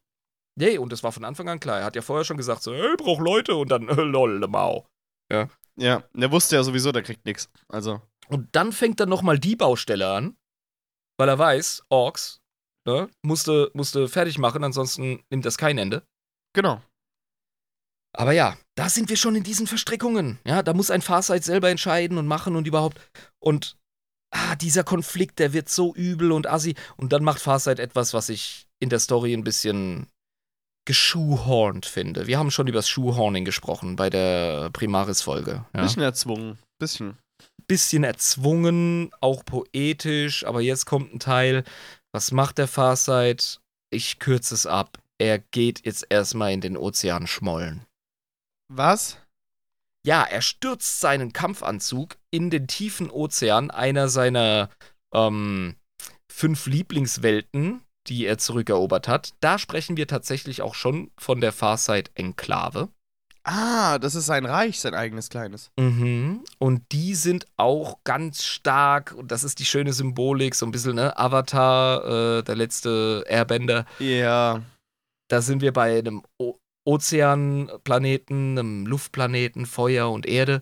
[0.55, 1.80] Nee, und das war von Anfang an klar.
[1.80, 4.39] Er hat ja vorher schon gesagt, so, hey, ich brauch Leute und dann, äh, lol,
[4.47, 4.86] Mau.
[5.32, 5.49] Ja.
[5.78, 7.49] Ja, der wusste ja sowieso, der kriegt nichts.
[7.67, 8.01] Also.
[8.28, 10.38] Und dann fängt er nochmal die Baustelle an,
[11.17, 12.41] weil er weiß, Orks,
[12.86, 16.03] ne, musste, musste fertig machen, ansonsten nimmt das kein Ende.
[16.53, 16.82] Genau.
[18.13, 20.39] Aber ja, da sind wir schon in diesen Verstrickungen.
[20.45, 22.99] Ja, da muss ein Farsight selber entscheiden und machen und überhaupt.
[23.39, 23.78] Und
[24.32, 26.76] ah, dieser Konflikt, der wird so übel und assi.
[26.97, 30.07] Und dann macht Farsight etwas, was ich in der Story ein bisschen
[30.86, 32.27] geschuhhornt finde.
[32.27, 35.65] Wir haben schon über das Schuhhorning gesprochen bei der Primaris-Folge.
[35.75, 35.82] Ja?
[35.82, 36.57] Bisschen erzwungen.
[36.79, 37.17] Bisschen.
[37.67, 41.63] Bisschen erzwungen, auch poetisch, aber jetzt kommt ein Teil.
[42.11, 43.61] Was macht der Farsight?
[43.91, 44.97] Ich kürze es ab.
[45.19, 47.86] Er geht jetzt erstmal in den Ozean schmollen.
[48.73, 49.17] Was?
[50.05, 54.69] Ja, er stürzt seinen Kampfanzug in den tiefen Ozean einer seiner
[55.13, 55.75] ähm,
[56.32, 59.33] fünf Lieblingswelten, die er zurückerobert hat.
[59.39, 62.89] Da sprechen wir tatsächlich auch schon von der Farsight-Enklave.
[63.43, 65.71] Ah, das ist sein Reich, sein eigenes kleines.
[65.79, 66.43] Mhm.
[66.59, 70.95] Und die sind auch ganz stark, und das ist die schöne Symbolik, so ein bisschen,
[70.95, 71.17] ne?
[71.17, 73.85] Avatar, äh, der letzte Airbender.
[73.97, 74.61] Ja.
[75.27, 80.61] Da sind wir bei einem o Ozeanplaneten, einem Luftplaneten, Feuer und Erde.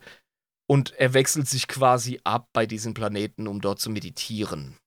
[0.67, 4.77] Und er wechselt sich quasi ab bei diesen Planeten, um dort zu meditieren.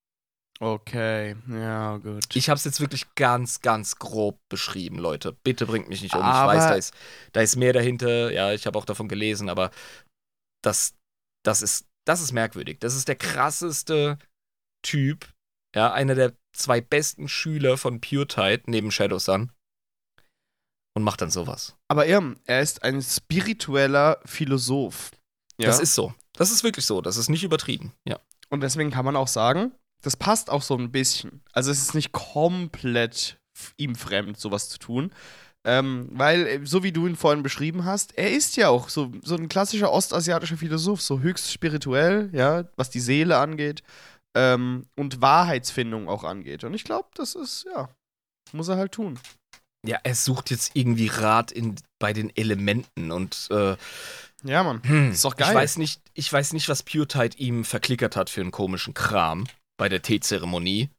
[0.63, 2.37] Okay, ja, gut.
[2.37, 5.33] Ich habe es jetzt wirklich ganz, ganz grob beschrieben, Leute.
[5.33, 6.23] Bitte bringt mich nicht um.
[6.23, 6.95] Aber ich weiß, da ist,
[7.33, 8.31] da ist mehr dahinter.
[8.31, 9.73] Ja, ich habe auch davon gelesen, aber
[10.63, 10.95] das,
[11.45, 12.79] das, ist, das ist merkwürdig.
[12.79, 14.19] Das ist der krasseste
[14.87, 15.29] Typ.
[15.75, 19.51] Ja, einer der zwei besten Schüler von Pure Tide neben Shadow Sun.
[20.95, 21.75] Und macht dann sowas.
[21.89, 25.11] Aber er, er ist ein spiritueller Philosoph.
[25.59, 25.67] Ja?
[25.67, 26.15] Das ist so.
[26.35, 27.01] Das ist wirklich so.
[27.01, 27.93] Das ist nicht übertrieben.
[28.05, 28.21] Ja.
[28.49, 31.42] Und deswegen kann man auch sagen, das passt auch so ein bisschen.
[31.53, 33.38] Also es ist nicht komplett
[33.76, 35.12] ihm fremd, sowas zu tun.
[35.64, 39.12] Ähm, weil, äh, so wie du ihn vorhin beschrieben hast, er ist ja auch so,
[39.22, 43.84] so ein klassischer ostasiatischer Philosoph, so höchst spirituell, ja, was die Seele angeht
[44.36, 46.64] ähm, und Wahrheitsfindung auch angeht.
[46.64, 47.88] Und ich glaube, das ist, ja,
[48.53, 49.20] muss er halt tun.
[49.86, 53.76] Ja, er sucht jetzt irgendwie Rat in, bei den Elementen und äh,
[54.42, 54.80] Ja, Mann.
[54.84, 55.55] hm, Ist doch Ich geil.
[55.55, 59.44] weiß nicht, ich weiß nicht, was Pure Tide ihm verklickert hat für einen komischen Kram
[59.83, 60.91] bei der Teezeremonie,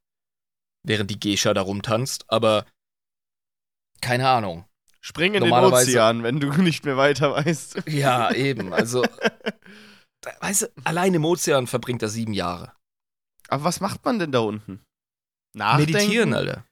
[0.86, 2.66] während die Geisha da rumtanzt, aber
[4.02, 4.66] keine Ahnung.
[5.00, 7.84] Spring in den Ozean, wenn du nicht mehr weiter weißt.
[7.88, 9.02] Ja, eben, also
[10.42, 12.74] weißt du, allein im Ozean verbringt er sieben Jahre.
[13.48, 14.84] Aber was macht man denn da unten?
[15.56, 15.94] Nachdenken?
[15.94, 16.66] Meditieren, Alter.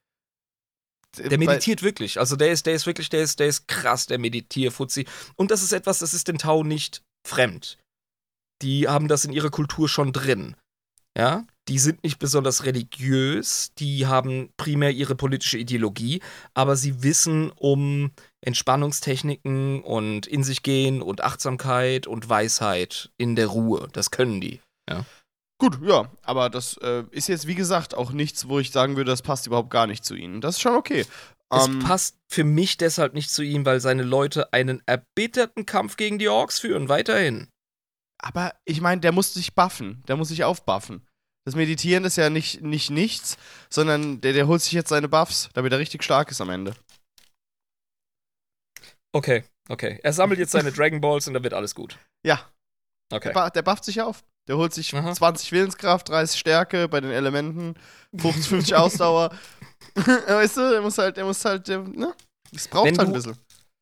[1.17, 2.19] Äh, Der meditiert wirklich.
[2.19, 5.07] Also der ist, der ist wirklich, der ist, der ist krass, der Meditierfuzzi.
[5.37, 7.77] Und das ist etwas, das ist den Tau nicht fremd.
[8.61, 10.57] Die haben das in ihrer Kultur schon drin.
[11.17, 16.21] Ja, die sind nicht besonders religiös, die haben primär ihre politische Ideologie,
[16.53, 23.47] aber sie wissen um Entspannungstechniken und in sich gehen und Achtsamkeit und Weisheit in der
[23.47, 23.87] Ruhe.
[23.93, 24.61] Das können die.
[25.59, 29.11] Gut, ja, aber das äh, ist jetzt, wie gesagt, auch nichts, wo ich sagen würde,
[29.11, 30.41] das passt überhaupt gar nicht zu ihnen.
[30.41, 31.05] Das ist schon okay.
[31.53, 35.97] Es Ähm, passt für mich deshalb nicht zu ihm, weil seine Leute einen erbitterten Kampf
[35.97, 37.47] gegen die Orks führen, weiterhin.
[38.23, 41.07] aber ich meine, der muss sich buffen, der muss sich aufbuffen.
[41.45, 43.37] Das Meditieren ist ja nicht, nicht nichts,
[43.69, 46.75] sondern der, der holt sich jetzt seine Buffs, damit er richtig stark ist am Ende.
[49.13, 49.99] Okay, okay.
[50.03, 51.97] Er sammelt jetzt seine Dragon Balls und dann wird alles gut.
[52.25, 52.47] Ja,
[53.11, 53.33] Okay.
[53.33, 54.23] der, der bufft sich auf.
[54.47, 55.13] Der holt sich Aha.
[55.13, 57.75] 20 Willenskraft, 30 Stärke bei den Elementen,
[58.17, 59.35] 50, 50 Ausdauer.
[59.95, 62.13] weißt du, der muss halt, der muss halt, der, ne?
[62.55, 63.37] Es braucht Wenn halt ein du- bisschen.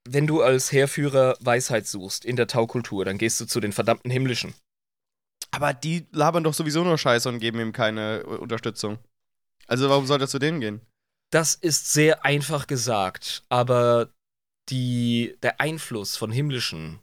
[0.07, 4.09] Wenn du als Heerführer Weisheit suchst in der Taukultur, dann gehst du zu den verdammten
[4.09, 4.55] Himmlischen.
[5.51, 8.99] Aber die labern doch sowieso nur Scheiße und geben ihm keine äh, Unterstützung.
[9.67, 10.81] Also warum soll er zu denen gehen?
[11.31, 14.09] Das ist sehr einfach gesagt, aber
[14.69, 16.99] die, der Einfluss von Himmlischen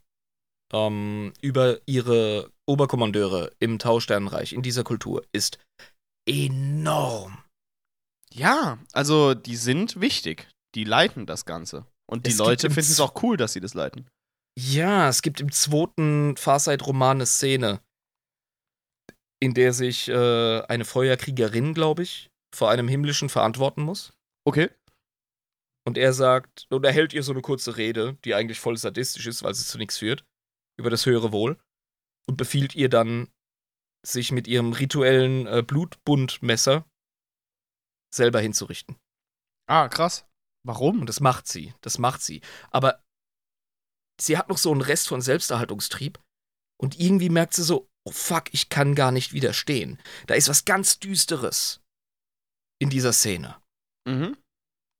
[0.72, 5.58] ähm, über ihre Oberkommandeure im Tausternenreich in dieser Kultur ist
[6.28, 7.38] enorm.
[8.32, 10.48] Ja, also die sind wichtig.
[10.74, 11.86] Die leiten das Ganze.
[12.10, 14.08] Und die Es Leute finden es auch cool, dass sie das leiten.
[14.58, 17.80] Ja, es gibt im zweiten Farsight-Roman eine Szene,
[19.40, 24.12] in der sich äh, eine Feuerkriegerin, glaube ich, vor einem Himmlischen verantworten muss.
[24.44, 24.70] Okay.
[25.86, 29.26] Und er sagt, und er hält ihr so eine kurze Rede, die eigentlich voll sadistisch
[29.26, 30.24] ist, weil sie zu nichts führt,
[30.78, 31.58] über das höhere Wohl.
[32.28, 33.28] Und befiehlt ihr dann,
[34.04, 36.84] sich mit ihrem rituellen äh, Blutbundmesser
[38.14, 38.96] selber hinzurichten.
[39.68, 40.26] Ah, krass.
[40.64, 41.00] Warum?
[41.00, 42.40] Und das macht sie, das macht sie.
[42.70, 43.04] Aber
[44.20, 46.20] sie hat noch so einen Rest von Selbsterhaltungstrieb.
[46.80, 49.98] Und irgendwie merkt sie so, oh fuck, ich kann gar nicht widerstehen.
[50.26, 51.80] Da ist was ganz Düsteres
[52.78, 53.56] in dieser Szene.
[54.08, 54.36] Mhm.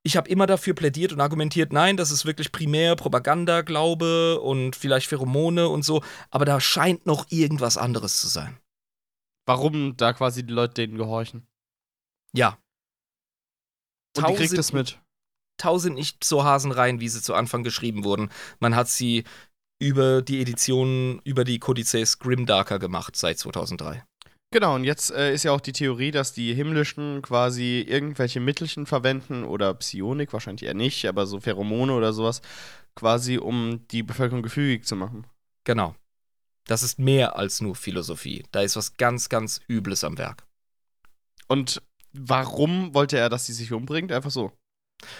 [0.02, 4.74] ich habe immer dafür plädiert und argumentiert, nein, das ist wirklich primär Propaganda, Glaube und
[4.74, 8.58] vielleicht Pheromone und so, aber da scheint noch irgendwas anderes zu sein.
[9.46, 11.46] Warum da quasi die Leute denen gehorchen?
[12.32, 12.58] Ja.
[14.16, 15.00] Und die kriegt es mit.
[15.56, 18.30] Tau sind nicht so Hasenreihen, wie sie zu Anfang geschrieben wurden.
[18.58, 19.24] Man hat sie
[19.78, 24.04] über die Editionen, über die Codices Grimdarker gemacht seit 2003.
[24.52, 28.86] Genau, und jetzt äh, ist ja auch die Theorie, dass die Himmlischen quasi irgendwelche Mittelchen
[28.86, 32.42] verwenden oder Psionik, wahrscheinlich eher nicht, aber so Pheromone oder sowas,
[32.94, 35.26] quasi um die Bevölkerung gefügig zu machen.
[35.64, 35.94] Genau.
[36.66, 38.44] Das ist mehr als nur Philosophie.
[38.52, 40.46] Da ist was ganz, ganz Übles am Werk.
[41.48, 41.82] Und
[42.12, 44.10] warum wollte er, dass sie sich umbringt?
[44.10, 44.52] Einfach so.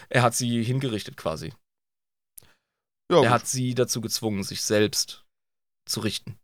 [0.09, 1.53] Er hat sie hingerichtet quasi.
[3.11, 3.31] Ja, er gut.
[3.31, 5.25] hat sie dazu gezwungen, sich selbst
[5.87, 6.39] zu richten.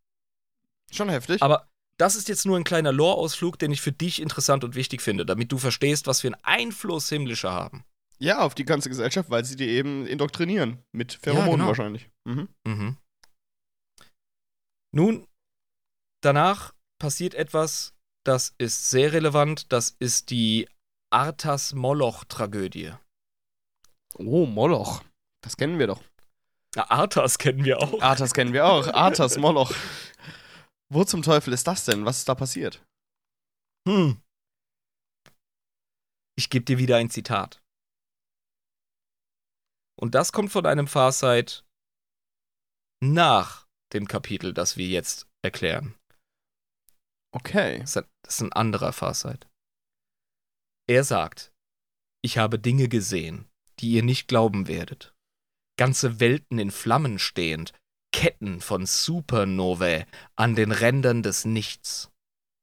[0.93, 1.43] schon heftig.
[1.43, 1.69] Aber
[1.99, 5.27] das ist jetzt nur ein kleiner Lore-Ausflug, den ich für dich interessant und wichtig finde,
[5.27, 7.85] damit du verstehst, was für einen Einfluss Himmlische haben.
[8.19, 10.79] ja, auf die ganze Gesellschaft, weil sie die eben indoktrinieren.
[10.93, 11.67] Mit Pheromonen genau.
[11.69, 12.09] wahrscheinlich.
[12.25, 12.49] Mhm.
[12.65, 12.97] Mhm.
[14.95, 15.27] Nun,
[16.23, 17.95] danach passiert etwas,
[18.25, 19.73] das ist sehr relevant.
[19.73, 20.69] Das ist die
[21.11, 22.93] Arthas-Moloch-Tragödie.
[24.15, 25.03] Oh, Moloch.
[25.43, 26.03] Das kennen wir doch.
[26.75, 28.01] Ja, Arthas kennen wir auch.
[28.01, 28.87] Arthas kennen wir auch.
[28.89, 29.73] Arthas, Moloch.
[30.91, 32.05] Wo zum Teufel ist das denn?
[32.05, 32.85] Was ist da passiert?
[33.89, 34.23] Hm.
[36.37, 37.63] Ich gebe dir wieder ein Zitat.
[39.99, 41.65] Und das kommt von einem Farsight
[43.03, 45.95] nach dem Kapitel, das wir jetzt erklären.
[47.35, 47.81] Okay.
[47.81, 49.49] Das ist ein, das ist ein anderer Farsight.
[50.89, 51.53] Er sagt,
[52.25, 53.49] ich habe Dinge gesehen,
[53.81, 55.12] die ihr nicht glauben werdet.
[55.83, 57.73] Ganze Welten in Flammen stehend,
[58.13, 60.07] Ketten von Supernovae
[60.37, 62.09] an den Rändern des Nichts.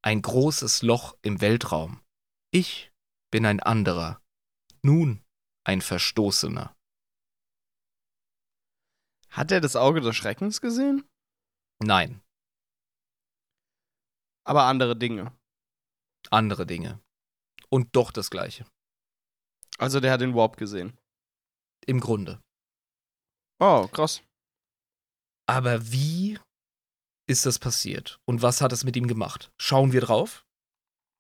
[0.02, 2.02] Ein großes Loch im Weltraum.
[2.52, 2.94] Ich
[3.30, 4.22] bin ein anderer.
[4.84, 5.22] Nun
[5.66, 6.74] ein Verstoßener.
[9.32, 11.04] Hat er das Auge des Schreckens gesehen?
[11.84, 12.22] Nein,
[14.46, 15.38] Aber andere Dinge.
[16.32, 17.02] andere Dinge.
[17.68, 18.66] Und doch das Gleiche.
[19.78, 20.98] Also der hat den Warp gesehen.
[21.86, 22.42] Im Grunde.
[23.60, 24.22] Oh, krass.
[25.48, 26.40] Aber wie
[27.28, 28.20] ist das passiert?
[28.26, 29.52] Und was hat es mit ihm gemacht?
[29.58, 30.46] Schauen wir drauf.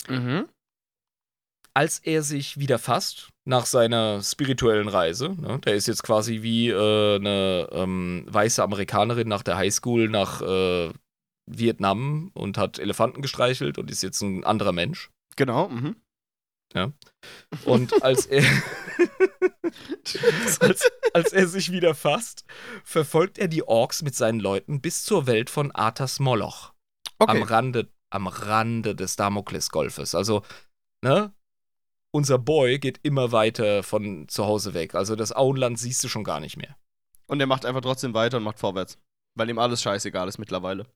[0.07, 0.48] Mhm.
[1.74, 6.70] Als er sich wieder fasst nach seiner spirituellen Reise, ne, der ist jetzt quasi wie
[6.70, 10.91] äh, eine ähm, weiße Amerikanerin nach der Highschool nach äh,
[11.45, 15.10] Vietnam und hat Elefanten gestreichelt und ist jetzt ein anderer Mensch.
[15.36, 15.70] Genau.
[15.70, 15.95] Mhm.
[17.66, 18.44] Und als er,
[20.59, 22.43] als, als er sich wieder fasst,
[22.83, 26.73] verfolgt er die Orks mit seinen Leuten bis zur Welt von Arthas Moloch.
[27.19, 27.31] Okay.
[27.31, 30.15] am Rande, am Rande des Damoklesgolfes.
[30.15, 30.43] Also,
[31.01, 31.33] ne?
[32.11, 34.95] Unser Boy geht immer weiter von zu Hause weg.
[34.95, 36.75] Also das Auenland siehst du schon gar nicht mehr.
[37.27, 38.97] Und er macht einfach trotzdem weiter und macht vorwärts.
[39.35, 40.87] Weil ihm alles scheißegal ist mittlerweile.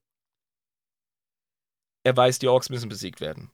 [2.03, 3.51] Er weiß, die Orks müssen besiegt werden.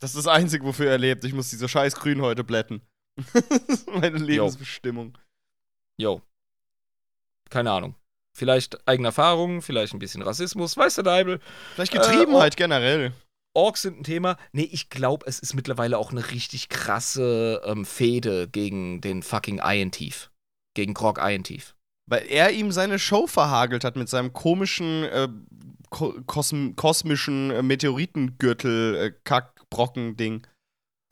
[0.00, 1.24] Das ist das Einzige, wofür er lebt.
[1.24, 2.82] Ich muss diese scheiß Grün heute blätten.
[3.86, 5.16] meine Lebensbestimmung.
[6.00, 6.20] Jo.
[7.50, 7.94] Keine Ahnung.
[8.36, 11.38] Vielleicht eigene Erfahrungen, vielleicht ein bisschen Rassismus, weiß der Deibel.
[11.74, 13.12] Vielleicht Getriebenheit Äh, generell.
[13.56, 14.36] Orks sind ein Thema.
[14.52, 19.60] Nee, ich glaube, es ist mittlerweile auch eine richtig krasse ähm, Fehde gegen den fucking
[19.62, 20.32] Iron Thief.
[20.74, 21.76] Gegen Grog Iron Thief.
[22.10, 25.28] Weil er ihm seine Show verhagelt hat mit seinem komischen, äh,
[25.90, 30.44] ko kosm kosmischen äh, Meteoritengürtel-Kackbrocken-Ding.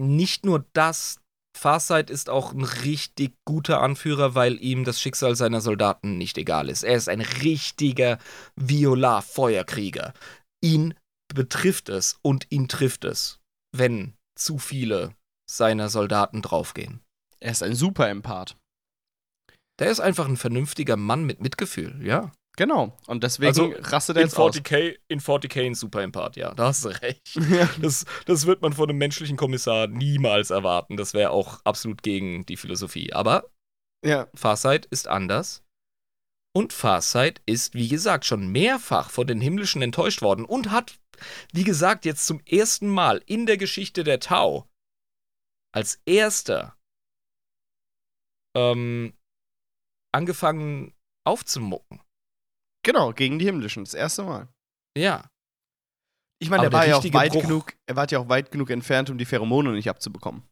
[0.01, 1.21] nicht nur das,
[1.63, 6.69] Farsight ist auch ein richtig guter Anführer, weil ihm das Schicksal seiner Soldaten nicht egal
[6.69, 6.83] ist.
[6.83, 8.19] Er ist ein richtiger
[8.57, 10.13] Violar-Feuerkrieger.
[10.61, 10.95] Ihn
[11.33, 13.39] betrifft es und ihn trifft es,
[13.71, 15.15] wenn zu viele
[15.49, 17.01] seiner Soldaten draufgehen.
[17.39, 18.57] er ist ein super Empath.
[19.79, 22.33] Der ist einfach ein vernünftiger Mann mit Mitgefühl, ja.
[22.57, 22.97] Genau.
[23.07, 24.55] Und deswegen Also, rastet er In jetzt aus.
[24.55, 27.35] 40k, in 40k ein Super Empath, ja, da hast du recht.
[27.51, 27.69] Ja.
[27.81, 30.97] Das, das wird man von einem menschlichen Kommissar niemals erwarten.
[30.97, 33.13] Das wäre auch absolut gegen die Philosophie.
[33.13, 33.51] Aber
[34.05, 34.29] ja.
[34.35, 35.65] Farsight ist anders.
[36.55, 41.01] Und Farsight ist, wie gesagt, schon mehrfach von den Himmlischen enttäuscht worden und hat,
[41.55, 44.69] wie gesagt, jetzt zum ersten Mal in der Geschichte der Tau
[45.75, 46.77] als erster
[48.55, 49.15] ähm,
[50.15, 50.93] angefangen
[51.27, 52.02] aufzumucken.
[52.83, 53.85] Genau, gegen die Himmlischen.
[53.85, 54.49] Das erste Mal.
[54.97, 55.31] Ja.
[56.39, 58.29] Ich meine, er war der ja auch richtige weit Bruch- genug, er war ja auch
[58.29, 60.43] weit genug entfernt, um die Pheromone nicht abzubekommen.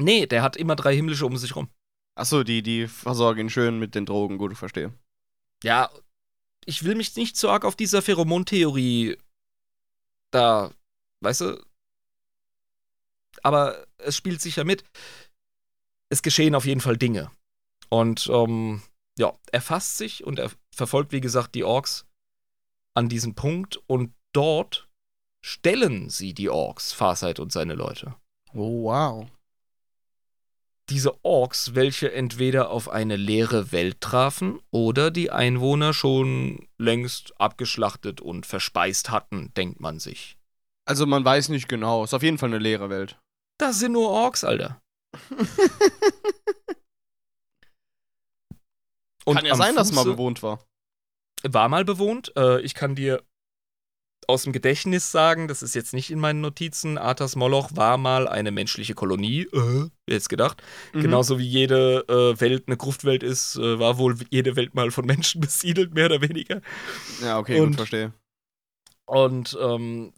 [0.00, 1.68] Nee, der hat immer drei Himmlische um sich rum.
[2.14, 4.92] Achso, die, die versorgen ihn schön mit den Drogen, gut, ich verstehe.
[5.62, 5.90] Ja,
[6.64, 9.18] ich will mich nicht so arg auf dieser Pheromontheorie
[10.30, 10.70] da,
[11.20, 11.64] weißt du,
[13.42, 14.84] aber es spielt sicher mit.
[16.10, 17.30] es geschehen auf jeden Fall Dinge.
[17.90, 18.82] Und ähm,
[19.18, 22.06] ja, er fasst sich und er verfolgt, wie gesagt, die Orks
[22.94, 24.88] an diesen Punkt und dort
[25.44, 28.14] stellen sie die Orks, Farsight und seine Leute.
[28.54, 29.26] Oh, wow.
[30.88, 38.22] Diese Orks, welche entweder auf eine leere Welt trafen oder die Einwohner schon längst abgeschlachtet
[38.22, 40.38] und verspeist hatten, denkt man sich.
[40.86, 42.04] Also man weiß nicht genau.
[42.04, 43.18] Ist auf jeden Fall eine leere Welt.
[43.58, 44.80] Das sind nur Orks, Alter.
[49.28, 50.64] Und Kann ja sein, dass es mal bewohnt war.
[51.42, 52.32] war mal bewohnt.
[52.36, 53.22] Äh, ich kann dir
[54.26, 58.28] aus dem Gedächtnis sagen, das ist jetzt nicht in meinen Notizen, Arthas Moloch war mal
[58.28, 59.42] eine menschliche Kolonie.
[59.52, 60.62] Äh, hätte gedacht?
[60.92, 61.00] Mhm.
[61.02, 65.06] Genauso wie jede äh, Welt eine Gruftwelt ist, äh, war wohl jede Welt mal von
[65.06, 66.60] Menschen besiedelt, mehr oder weniger.
[67.22, 68.12] Ja, okay, Und- gut, verstehe.
[69.06, 70.12] Und ähm,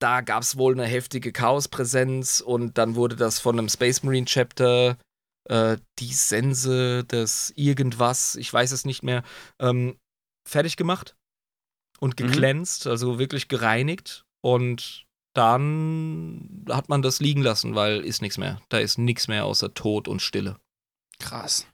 [0.00, 4.26] da gab es wohl eine heftige Chaospräsenz und dann wurde das von einem Space Marine
[4.26, 4.98] Chapter,
[5.44, 9.22] äh, die Sense des irgendwas, ich weiß es nicht mehr,
[9.58, 9.98] ähm,
[10.46, 11.16] fertig gemacht
[12.00, 12.26] und Mhm.
[12.26, 14.24] geglänzt, also wirklich gereinigt.
[14.42, 18.60] Und dann hat man das liegen lassen, weil ist nichts mehr.
[18.68, 20.60] Da ist nichts mehr außer Tod und Stille.
[21.18, 21.66] Krass.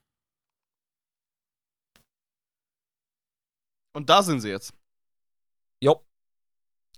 [3.92, 4.72] Und da sind sie jetzt.
[5.82, 6.06] Jo,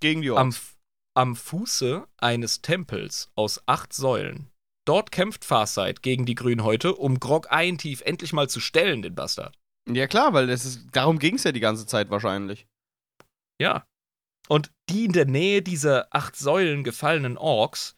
[0.01, 0.57] Gegen die am, Orks.
[0.57, 0.77] F-
[1.15, 4.52] am Fuße eines Tempels aus acht Säulen.
[4.85, 9.59] Dort kämpft Farsight gegen die Grünhäute, um Grog Eintief endlich mal zu stellen, den Bastard.
[9.89, 12.67] Ja, klar, weil das ist, darum ging es ja die ganze Zeit wahrscheinlich.
[13.61, 13.87] Ja.
[14.49, 17.97] Und die in der Nähe dieser acht Säulen gefallenen Orks,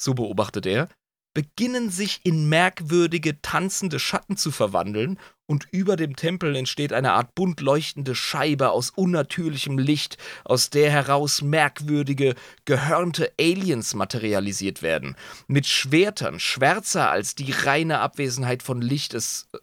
[0.00, 0.88] so beobachtet er,
[1.34, 7.34] beginnen sich in merkwürdige, tanzende Schatten zu verwandeln und über dem Tempel entsteht eine Art
[7.34, 12.34] bunt leuchtende Scheibe aus unnatürlichem Licht, aus der heraus merkwürdige,
[12.64, 15.16] gehörnte Aliens materialisiert werden.
[15.48, 19.58] Mit Schwertern, schwärzer als die reine Abwesenheit von Licht es äh,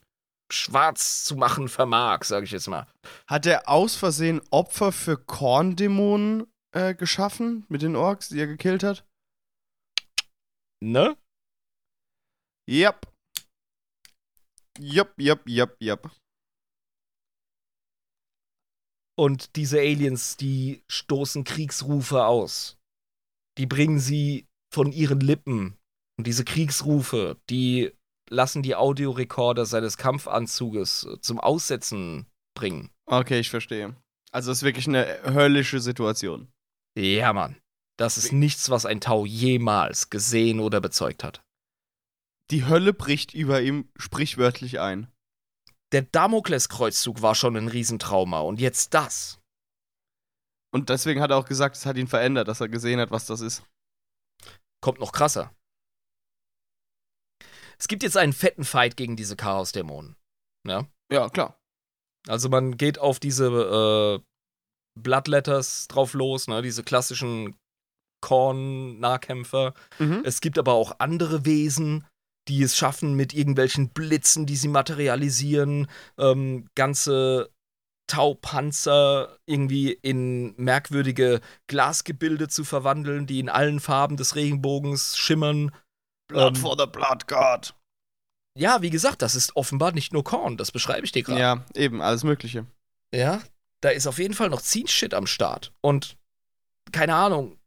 [0.51, 2.87] schwarz zu machen vermag, sage ich jetzt mal.
[3.25, 8.83] Hat er aus Versehen Opfer für Korndämonen äh, geschaffen mit den Orks, die er gekillt
[8.83, 9.05] hat?
[10.81, 11.17] Ne?
[12.69, 13.07] Yep.
[14.79, 16.11] Yep, yep, yep, yep.
[19.17, 22.77] Und diese Aliens, die stoßen Kriegsrufe aus.
[23.57, 25.77] Die bringen sie von ihren Lippen.
[26.17, 27.91] Und diese Kriegsrufe, die
[28.29, 32.91] lassen die Audiorekorder seines Kampfanzuges äh, zum Aussetzen bringen.
[33.05, 33.95] Okay, ich verstehe.
[34.31, 36.51] Also es ist wirklich eine höllische Situation.
[36.97, 37.57] Ja, Mann.
[37.97, 41.41] Das ist nichts, was ein Tau jemals gesehen oder bezeugt hat.
[42.51, 45.11] Die Hölle bricht über ihm sprichwörtlich ein.
[45.91, 49.39] Der Damokleskreuzzug war schon ein Riesentrauma und jetzt das.
[50.73, 53.25] Und deswegen hat er auch gesagt, es hat ihn verändert, dass er gesehen hat, was
[53.25, 53.63] das ist.
[54.81, 55.53] Kommt noch krasser.
[57.79, 60.15] Es gibt jetzt einen fetten Fight gegen diese Chaosdämonen.
[60.65, 60.87] Ja.
[61.11, 61.59] Ja, klar.
[62.27, 64.19] Also man geht auf diese äh,
[64.99, 67.55] Bloodletters drauf los, ne, diese klassischen
[68.21, 69.73] Korn-Nahkämpfer.
[69.99, 70.21] Mhm.
[70.25, 72.05] Es gibt aber auch andere Wesen,
[72.47, 75.87] die es schaffen, mit irgendwelchen Blitzen, die sie materialisieren,
[76.17, 77.49] ähm, ganze
[78.07, 85.71] Taupanzer irgendwie in merkwürdige Glasgebilde zu verwandeln, die in allen Farben des Regenbogens schimmern.
[86.27, 87.73] Blood Ähm, for the Blood God.
[88.57, 91.39] Ja, wie gesagt, das ist offenbar nicht nur Korn, das beschreibe ich dir gerade.
[91.39, 92.65] Ja, eben, alles Mögliche.
[93.13, 93.41] Ja,
[93.81, 95.71] da ist auf jeden Fall noch Scene-Shit am Start.
[95.81, 96.17] Und
[96.91, 97.57] keine Ahnung,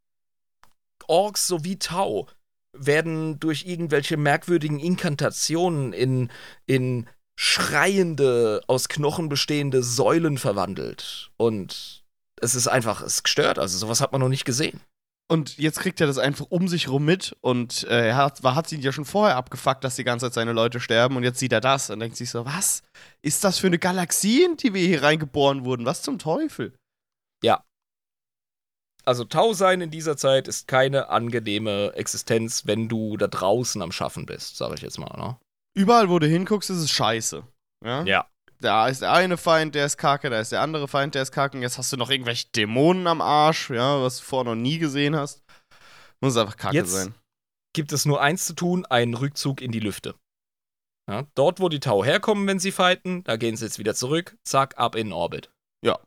[1.06, 2.28] Orks sowie Tau
[2.76, 6.30] werden durch irgendwelche merkwürdigen Inkantationen in,
[6.66, 7.06] in
[7.36, 11.30] schreiende, aus Knochen bestehende Säulen verwandelt.
[11.36, 12.04] Und
[12.40, 13.58] es ist einfach, es ist gestört.
[13.58, 14.80] Also sowas hat man noch nicht gesehen.
[15.28, 18.56] Und jetzt kriegt er das einfach um sich rum mit und äh, er hat, war-
[18.56, 21.38] hat ihn ja schon vorher abgefuckt, dass die ganze Zeit seine Leute sterben und jetzt
[21.38, 22.82] sieht er das und denkt sich so, was
[23.22, 25.86] ist das für eine Galaxie, in die wir hier reingeboren wurden?
[25.86, 26.72] Was zum Teufel?
[29.10, 33.90] Also Tau sein in dieser Zeit ist keine angenehme Existenz, wenn du da draußen am
[33.90, 35.12] Schaffen bist, sage ich jetzt mal.
[35.18, 35.36] Ne?
[35.76, 37.42] Überall, wo du hinguckst, ist es scheiße.
[37.84, 38.04] Ja?
[38.04, 38.30] Ja.
[38.60, 41.32] Da ist der eine Feind, der ist kacke, da ist der andere Feind, der ist
[41.32, 41.56] kacke.
[41.56, 44.78] Und jetzt hast du noch irgendwelche Dämonen am Arsch, ja, was du vorher noch nie
[44.78, 45.42] gesehen hast.
[46.20, 47.12] Muss einfach kacke Jetzt- sein.
[47.74, 50.14] gibt es nur eins zu tun, einen Rückzug in die Lüfte.
[51.10, 54.36] Ja, dort, wo die Tau herkommen, wenn sie fighten, da gehen sie jetzt wieder zurück,
[54.44, 55.50] zack, ab in Orbit.
[55.84, 55.98] Ja.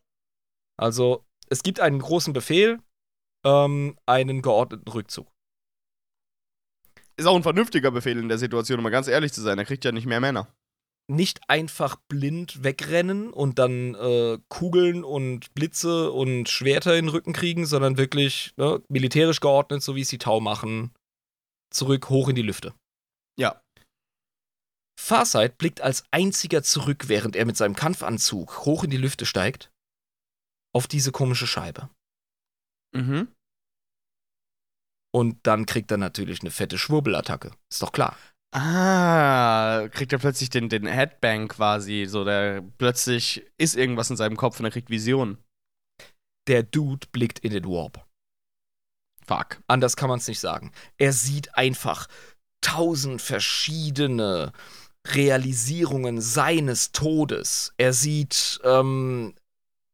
[0.80, 2.80] Also, es gibt einen großen Befehl,
[3.44, 5.28] ähm, einen geordneten Rückzug.
[7.15, 9.60] Ist auch ein vernünftiger Befehl in der Situation, um mal ganz ehrlich zu sein.
[9.60, 10.48] Er kriegt ja nicht mehr Männer.
[11.07, 17.34] Nicht einfach blind wegrennen und dann äh, Kugeln und Blitze und Schwerter in den Rücken
[17.34, 20.91] kriegen, sondern wirklich ne, militärisch geordnet, so wie es die Tau machen,
[21.72, 22.74] zurück hoch in die Lüfte.
[23.38, 23.61] Ja.
[24.98, 29.72] Farsight blickt als einziger zurück, während er mit seinem Kampfanzug hoch in die Lüfte steigt,
[30.74, 31.90] auf diese komische Scheibe.
[32.94, 33.28] Mhm.
[35.15, 37.52] Und dann kriegt er natürlich eine fette Schwurbelattacke.
[37.70, 38.18] Ist doch klar.
[38.52, 42.06] Ah, kriegt er plötzlich den, den Headbang quasi.
[42.07, 45.38] So, der plötzlich ist irgendwas in seinem Kopf und er kriegt Visionen.
[46.48, 48.06] Der Dude blickt in den Warp.
[49.26, 49.61] Fuck.
[49.68, 50.72] Anders kann man es nicht sagen.
[50.98, 52.07] Er sieht einfach
[52.61, 54.52] tausend verschiedene
[55.07, 57.74] Realisierungen seines Todes.
[57.78, 59.36] Er sieht ähm,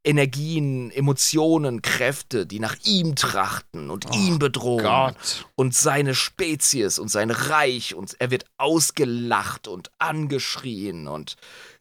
[0.05, 4.83] Energien, Emotionen, Kräfte, die nach ihm trachten und Oh ihn bedrohen.
[4.83, 5.45] Gott.
[5.55, 11.35] Und seine Spezies und sein Reich und er wird ausgelacht und angeschrien und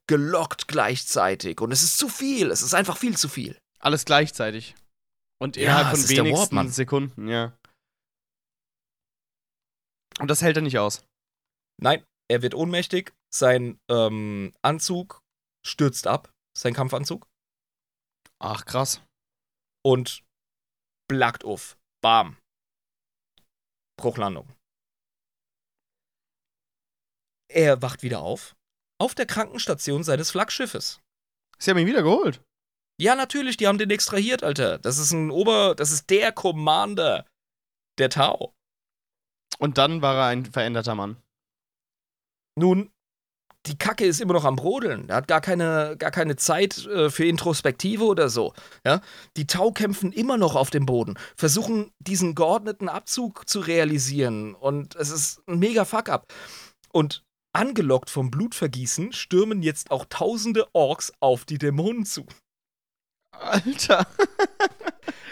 [0.08, 1.60] gelockt gleichzeitig.
[1.60, 2.50] Und es ist zu viel.
[2.50, 3.56] Es ist einfach viel zu viel.
[3.78, 4.74] Alles gleichzeitig.
[5.40, 6.70] Und Ja, innerhalb es von Warp, wenigsten Mann.
[6.70, 7.52] Sekunden, ja.
[10.18, 11.04] Und das hält er nicht aus.
[11.80, 13.12] Nein, er wird ohnmächtig.
[13.32, 15.22] Sein ähm, Anzug
[15.64, 16.32] stürzt ab.
[16.56, 17.27] Sein Kampfanzug.
[18.40, 19.02] Ach, krass.
[19.84, 20.22] und
[21.08, 21.78] blackt auf.
[22.02, 22.36] Bam.
[23.98, 24.54] Bruchlandung.
[27.50, 28.54] Er wacht wieder auf.
[29.00, 31.00] Auf der Krankenstation seines Flaggschiffes.
[31.58, 32.42] Sie haben ihn wieder geholt.
[33.00, 34.78] Ja, natürlich, die haben den extrahiert, Alter.
[34.78, 35.74] Das ist ein Ober.
[35.74, 37.24] Das ist der Commander
[37.98, 38.52] der Tau.
[39.58, 41.20] Und dann war er ein veränderter Mann.
[42.56, 42.92] Nun,
[43.66, 45.08] die Kacke ist immer noch am Brodeln.
[45.08, 48.54] Er hat gar keine, gar keine Zeit äh, für Introspektive oder so.
[48.84, 49.00] Ja?
[49.36, 54.54] Die Tau kämpfen immer noch auf dem Boden, versuchen diesen geordneten Abzug zu realisieren.
[54.54, 56.32] Und es ist ein mega Fuck-up.
[56.92, 57.22] Und
[57.52, 62.26] angelockt vom Blutvergießen stürmen jetzt auch tausende Orks auf die Dämonen zu.
[63.32, 64.06] Alter.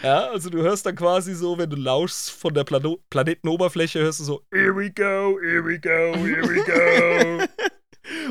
[0.02, 4.20] Ja, also du hörst dann quasi so, wenn du lauschst von der Plano Planetenoberfläche, hörst
[4.20, 7.44] du so, here we go, here we go, here we go.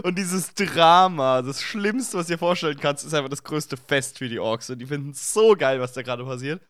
[0.03, 4.17] Und dieses Drama, das Schlimmste, was du dir vorstellen kannst, ist einfach das größte Fest
[4.17, 4.69] für die Orks.
[4.69, 6.61] Und die finden es so geil, was da gerade passiert.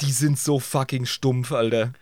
[0.00, 1.92] Die sind so fucking stumpf, Alter.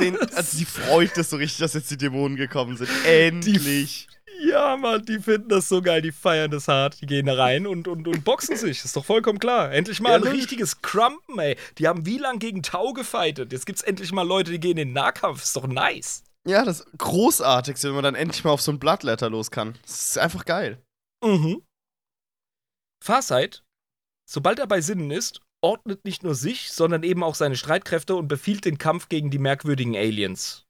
[0.00, 2.88] Den, also, die freut es so richtig, dass jetzt die Dämonen gekommen sind.
[3.04, 4.06] Endlich.
[4.44, 7.00] Ja, Mann, die finden das so geil, die feiern das hart.
[7.00, 8.84] Die gehen da rein und, und, und boxen sich.
[8.84, 9.72] Ist doch vollkommen klar.
[9.72, 11.56] Endlich mal Ja, ein richtiges Crumpen, ey.
[11.78, 13.52] Die haben wie lang gegen Tau gefightet.
[13.52, 15.42] Jetzt gibt's endlich mal Leute, die gehen in den Nahkampf.
[15.42, 16.24] Ist doch nice.
[16.46, 19.78] Ja, das Großartigste, wenn man dann endlich mal auf so ein Bloodletter los kann.
[19.82, 20.82] Das ist einfach geil.
[21.24, 21.62] Mhm.
[23.02, 23.64] Farsight,
[24.28, 28.28] sobald er bei Sinnen ist, ordnet nicht nur sich, sondern eben auch seine Streitkräfte und
[28.28, 30.66] befiehlt den Kampf gegen die merkwürdigen Aliens.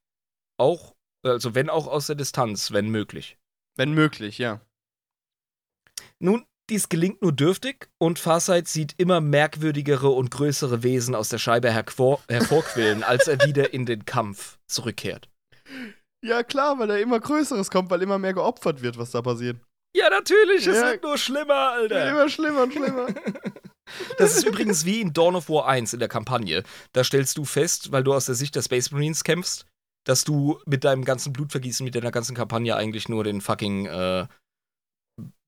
[0.59, 3.37] Auch, also wenn auch aus der Distanz, wenn möglich.
[3.75, 4.61] Wenn möglich, ja.
[6.19, 11.39] Nun, dies gelingt nur dürftig und Farsight sieht immer merkwürdigere und größere Wesen aus der
[11.39, 15.29] Scheibe hervor hervorquillen, als er wieder in den Kampf zurückkehrt.
[16.23, 19.57] Ja, klar, weil da immer Größeres kommt, weil immer mehr geopfert wird, was da passiert.
[19.95, 20.91] Ja, natürlich, es Ja.
[20.91, 22.09] wird nur schlimmer, Alter.
[22.09, 23.07] Immer schlimmer und schlimmer.
[24.17, 26.63] Das ist übrigens wie in Dawn of War 1 in der Kampagne.
[26.93, 29.67] Da stellst du fest, weil du aus der Sicht der Space Marines kämpfst,
[30.07, 34.27] dass du mit deinem ganzen Blutvergießen, mit deiner ganzen Kampagne eigentlich nur den fucking äh,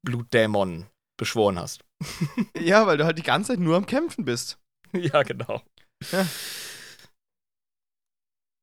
[0.06, 0.86] Blutdämon
[1.18, 1.86] beschworen hast.
[2.60, 4.60] ja, weil du halt die ganze Zeit nur am Kämpfen bist.
[4.92, 5.64] ja, genau.
[6.12, 6.28] Ja.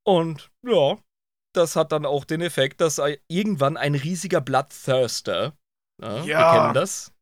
[0.07, 0.99] Und ja,
[1.53, 5.57] das hat dann auch den Effekt, dass ein- irgendwann ein riesiger Bloodthirster,
[6.03, 6.53] ja, wir Ja.
[6.63, 7.13] kennen das,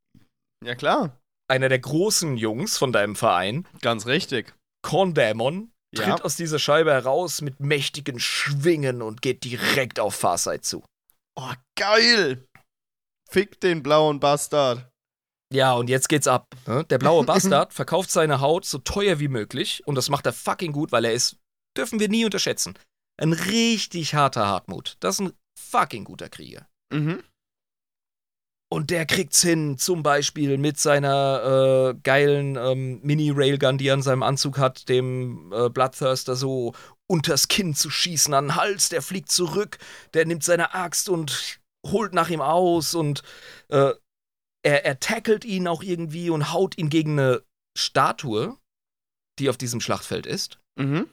[0.65, 1.16] Ja, klar.
[1.48, 4.55] einer der großen Jungs von deinem Verein, Ganz richtig.
[4.82, 6.20] Corndämon, tritt Ja.
[6.23, 10.85] aus dieser Scheibe heraus mit mächtigen Schwingen und geht direkt auf Farsight zu.
[11.36, 12.47] Oh, geil.
[13.31, 14.89] Fick den blauen Bastard.
[15.52, 16.47] Ja, und jetzt geht's ab.
[16.66, 16.85] ne?
[16.85, 17.24] Der blaue
[17.65, 21.05] Bastard verkauft seine Haut so teuer wie möglich und das macht er fucking gut, weil
[21.05, 21.36] er ist,
[21.77, 22.74] dürfen wir nie unterschätzen,
[23.20, 24.97] ein richtig harter Hartmut.
[25.01, 26.66] Das ist ein fucking guter Krieger.
[26.92, 27.22] Mhm.
[28.72, 34.02] Und der kriegt's hin, zum Beispiel mit seiner äh, geilen ähm, Mini-Railgun, die er an
[34.02, 36.72] seinem Anzug hat, dem äh, Bloodthirster so
[37.09, 39.78] unters Kinn zu schießen, an den Hals, der fliegt zurück,
[40.14, 43.24] der nimmt seine Axt und holt nach ihm aus und
[43.70, 43.92] äh,
[44.62, 47.42] er, er tackelt ihn auch irgendwie und haut ihn gegen eine
[47.76, 48.56] Statue,
[49.40, 50.60] die auf diesem Schlachtfeld ist.
[50.78, 51.09] Mhm.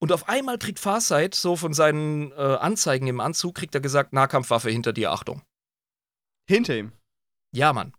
[0.00, 4.12] Und auf einmal kriegt Farsight so von seinen äh, Anzeigen im Anzug, kriegt er gesagt,
[4.12, 5.42] Nahkampfwaffe hinter dir, Achtung.
[6.48, 6.92] Hinter ihm.
[7.52, 7.92] Ja, Mann.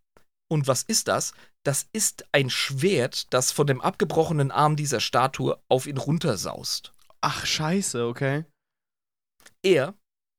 [0.50, 1.34] Und was ist das?
[1.64, 6.94] Das ist ein Schwert, das von dem abgebrochenen Arm dieser Statue auf ihn runtersaust.
[7.22, 8.46] Ach, scheiße, okay.
[9.62, 9.94] Er,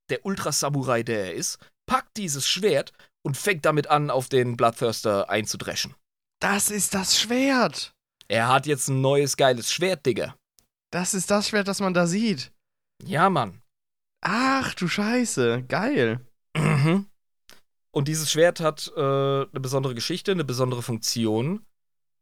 [0.08, 2.92] der Ultra-Samurai, der er ist, packt dieses Schwert
[3.22, 5.94] und fängt damit an, auf den Bloodthirster einzudreschen.
[6.40, 7.92] Das ist das Schwert.
[8.28, 10.34] Er hat jetzt ein neues geiles Schwert, Digga.
[10.90, 12.52] Das ist das Schwert, das man da sieht.
[13.04, 13.62] Ja, Mann.
[14.22, 15.64] Ach, du Scheiße.
[15.68, 16.20] Geil.
[16.56, 17.06] Mhm.
[17.92, 21.64] Und dieses Schwert hat äh, eine besondere Geschichte, eine besondere Funktion.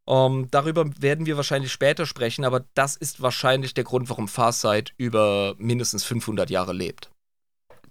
[0.07, 4.95] Ähm, darüber werden wir wahrscheinlich später sprechen, aber das ist wahrscheinlich der Grund, warum Farsight
[4.97, 7.11] über mindestens 500 Jahre lebt.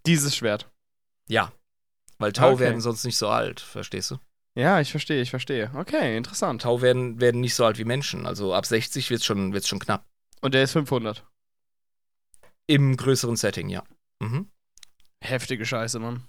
[0.06, 0.70] Dieses Schwert.
[1.28, 1.52] Ja.
[2.18, 2.62] Weil Tau Okay.
[2.62, 4.18] werden sonst nicht so alt, verstehst du?
[4.56, 5.70] Ja, ich verstehe, ich verstehe.
[5.76, 6.64] Okay, interessant.
[6.64, 8.26] Tau werden, werden nicht so alt wie Menschen.
[8.26, 10.04] Also ab 60 wird es schon, wird's schon knapp.
[10.42, 11.26] Und der ist 500.
[12.68, 13.84] Im größeren Setting, ja.
[14.20, 14.50] Mhm.
[15.22, 16.24] Heftige Scheiße, Mann.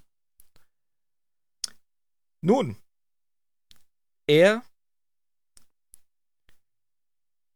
[2.40, 2.76] Nun,
[4.26, 4.62] er.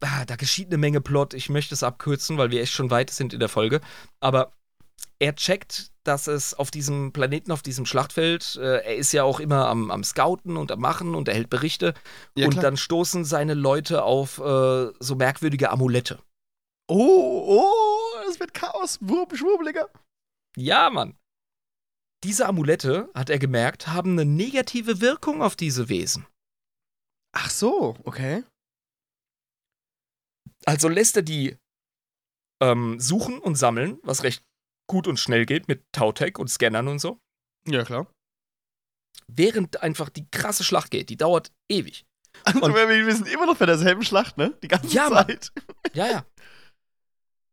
[0.01, 1.33] Ah, da geschieht eine Menge Plot.
[1.35, 3.81] Ich möchte es abkürzen, weil wir echt schon weit sind in der Folge.
[4.19, 4.53] Aber
[5.20, 9.39] er checkt, dass es auf diesem Planeten, auf diesem Schlachtfeld, äh, er ist ja auch
[9.39, 11.95] immer am, am Scouten und am Machen und erhält Berichte.
[12.35, 12.62] Ja, und klar.
[12.62, 16.19] dann stoßen seine Leute auf äh, so merkwürdige Amulette.
[16.94, 18.98] Oh, oh, es wird Chaos.
[19.01, 19.89] Wurb, schwurbliger.
[20.56, 21.16] Ja, Mann.
[22.23, 26.27] Diese Amulette, hat er gemerkt, haben eine negative Wirkung auf diese Wesen.
[27.35, 28.44] Ach so, okay.
[30.66, 31.56] Also lässt er die
[32.62, 34.44] ähm, suchen und sammeln, was recht
[34.86, 37.19] gut und schnell geht mit Tautech und Scannern und so.
[37.66, 38.06] Ja, klar.
[39.28, 42.05] Während einfach die krasse Schlacht geht, die dauert ewig.
[42.44, 44.56] Also, Und- wir, sind immer noch bei derselben Schlacht, ne?
[44.62, 45.27] Die ganze Ja, Mann.
[45.27, 45.52] Zeit.
[45.94, 46.27] Ja, ja.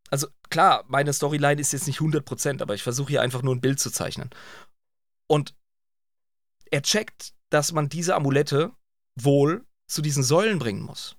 [0.09, 3.61] Also klar, meine Storyline ist jetzt nicht 100%, aber ich versuche hier einfach nur ein
[3.61, 4.29] Bild zu zeichnen.
[5.27, 5.55] Und
[6.71, 8.71] er checkt, dass man diese Amulette
[9.15, 11.15] wohl zu diesen Säulen bringen muss.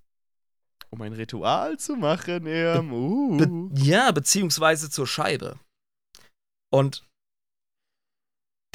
[0.91, 2.81] Um ein Ritual zu machen, ja.
[2.81, 3.37] Uh.
[3.37, 5.59] Be ja, beziehungsweise zur Scheibe.
[6.73, 7.07] Und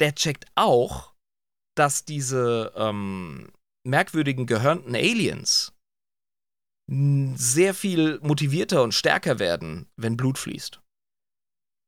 [0.00, 1.14] der checkt auch,
[1.74, 3.52] dass diese ähm,
[3.84, 5.72] merkwürdigen gehörnten Aliens
[6.88, 10.80] sehr viel motivierter und stärker werden, wenn Blut fließt.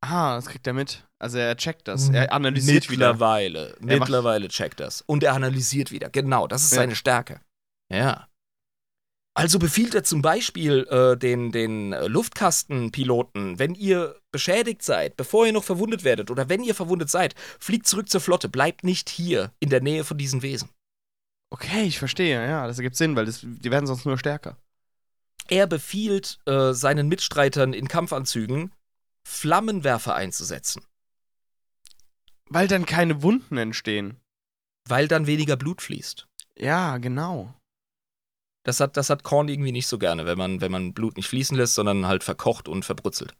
[0.00, 1.06] Ah, das kriegt er mit.
[1.20, 2.08] Also er checkt das.
[2.10, 3.12] Er analysiert wieder.
[3.12, 5.02] mittlerweile, mittlerweile checkt das.
[5.02, 6.08] Und er analysiert wieder.
[6.10, 6.76] Genau, das ist Ja.
[6.76, 7.40] seine Stärke.
[7.92, 8.28] Ja.
[9.34, 15.52] Also befiehlt er zum Beispiel äh, den, den Luftkastenpiloten, wenn ihr beschädigt seid, bevor ihr
[15.52, 19.52] noch verwundet werdet oder wenn ihr verwundet seid, fliegt zurück zur Flotte, bleibt nicht hier
[19.60, 20.70] in der Nähe von diesen Wesen.
[21.50, 22.44] Okay, ich verstehe.
[22.46, 24.56] Ja, das ergibt Sinn, weil das, die werden sonst nur stärker.
[25.48, 28.72] Er befiehlt äh, seinen Mitstreitern in Kampfanzügen,
[29.26, 30.82] Flammenwerfer einzusetzen,
[32.50, 34.16] Weil dann keine Wunden entstehen.
[34.88, 36.26] weil dann weniger Blut fließt.
[36.56, 37.54] Ja, genau.
[38.64, 41.28] Das hat, das hat Korn irgendwie nicht so gerne, wenn man, wenn man Blut nicht
[41.28, 43.34] fließen lässt, sondern halt verkocht und verbrutzelt.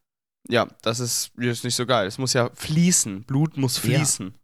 [0.49, 2.07] Ja, das ist, das ist nicht so geil.
[2.07, 3.25] Es muss ja fließen.
[3.25, 4.35] Blut muss Ja.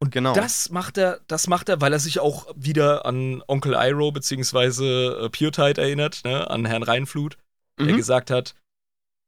[0.00, 0.32] Und Genau.
[0.32, 5.18] das macht er, das macht er, weil er sich auch wieder an Onkel Iroh beziehungsweise
[5.24, 7.36] äh, Pure Tide erinnert, ne, an Herrn Reinflut,
[7.78, 7.96] der Mhm.
[7.96, 8.54] gesagt hat,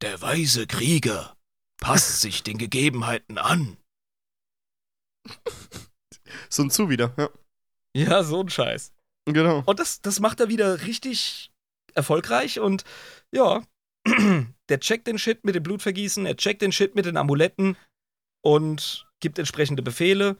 [0.00, 1.36] der weise Krieger
[1.78, 3.76] passt sich den Gegebenheiten an.
[6.48, 7.12] So ein Zu wieder.
[7.16, 7.28] Ja.
[7.94, 8.92] Ja, so ein Scheiß.
[9.26, 9.62] Genau.
[9.66, 11.50] Und das, das macht er wieder richtig
[11.94, 12.84] erfolgreich und
[13.32, 13.62] ja,
[14.68, 17.76] der checkt den Shit mit dem Blutvergießen, er checkt den Shit mit den Amuletten
[18.42, 20.36] und gibt entsprechende Befehle.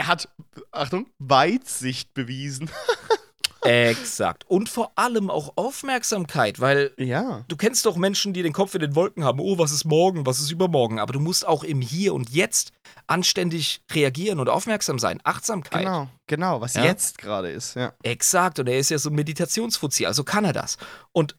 [0.00, 0.30] Er hat,
[0.72, 2.70] Achtung, Weitsicht bewiesen.
[3.62, 4.44] Exakt.
[4.48, 7.44] Und vor allem auch Aufmerksamkeit, weil Ja.
[7.48, 9.38] du kennst doch Menschen, die den Kopf in den Wolken haben.
[9.40, 10.98] Oh, was ist morgen, was ist übermorgen?
[10.98, 12.72] Aber du musst auch im Hier und Jetzt
[13.06, 15.20] anständig reagieren und aufmerksam sein.
[15.24, 15.82] Achtsamkeit.
[15.82, 16.84] Genau, genau, was Ja.
[16.84, 17.92] jetzt gerade ist, ja.
[18.02, 18.58] Exakt.
[18.58, 20.78] Und er ist ja so ein Meditationsfuzzi, also kann er das.
[21.12, 21.36] Und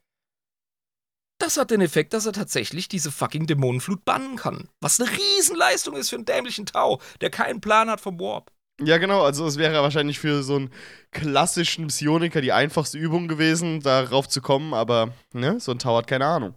[1.41, 4.69] das hat den Effekt, dass er tatsächlich diese fucking Dämonenflut bannen kann.
[4.80, 8.51] Was eine Riesenleistung ist für einen dämlichen Tau, der keinen Plan hat vom Warp.
[8.80, 10.72] Ja, genau, also es wäre wahrscheinlich für so einen
[11.11, 16.07] klassischen Psioniker die einfachste Übung gewesen, darauf zu kommen, aber, ne, so ein Tau hat
[16.07, 16.55] keine Ahnung.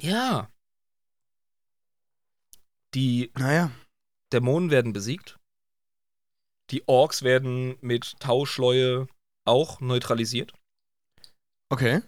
[0.00, 0.48] Ja.
[2.94, 3.70] Die Naja.
[4.32, 5.38] Dämonen werden besiegt.
[6.70, 9.06] Die Orks werden mit Tauschleue
[9.44, 10.52] auch neutralisiert.
[11.68, 12.02] Okay.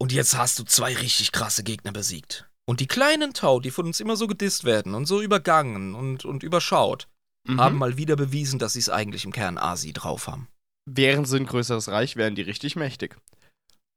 [0.00, 2.48] Und jetzt hast du zwei richtig krasse Gegner besiegt.
[2.66, 6.24] Und die kleinen Tau, die von uns immer so gedisst werden und so übergangen und,
[6.24, 7.08] und überschaut,
[7.48, 7.58] Mhm.
[7.58, 10.48] haben mal wieder bewiesen, dass sie es eigentlich im Kern Asi drauf haben.
[10.86, 13.16] Wären sie ein größeres Reich, wären die richtig mächtig.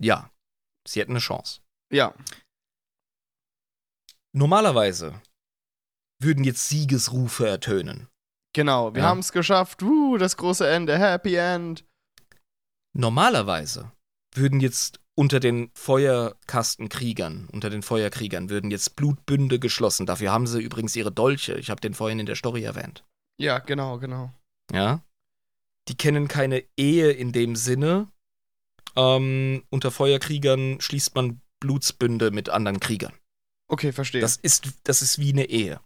[0.02, 0.32] Ja,
[0.88, 1.60] sie hätten eine Chance.
[1.92, 2.14] Ja.
[4.34, 5.22] Normalerweise
[6.22, 8.08] würden jetzt Siegesrufe ertönen.
[8.56, 9.10] Genau, wir Ja.
[9.10, 9.84] haben es geschafft.
[9.84, 11.84] Uh, das große Ende, Happy End.
[12.96, 13.92] Normalerweise
[14.36, 20.06] würden jetzt unter den Feuerkastenkriegern, unter den Feuerkriegern, würden jetzt Blutbünde geschlossen.
[20.06, 21.53] Dafür haben sie übrigens ihre Dolche.
[21.56, 23.03] Ich habe den vorhin in der Story erwähnt.
[23.38, 24.31] Ja, genau, genau.
[24.72, 25.02] Ja.
[25.88, 28.07] Die kennen keine Ehe in dem Sinne.
[28.95, 33.14] Ähm, unter Feuerkriegern schließt man Blutsbünde mit anderen Kriegern.
[33.68, 34.22] Okay, verstehe.
[34.22, 35.80] Das ist, das ist wie eine Ehe.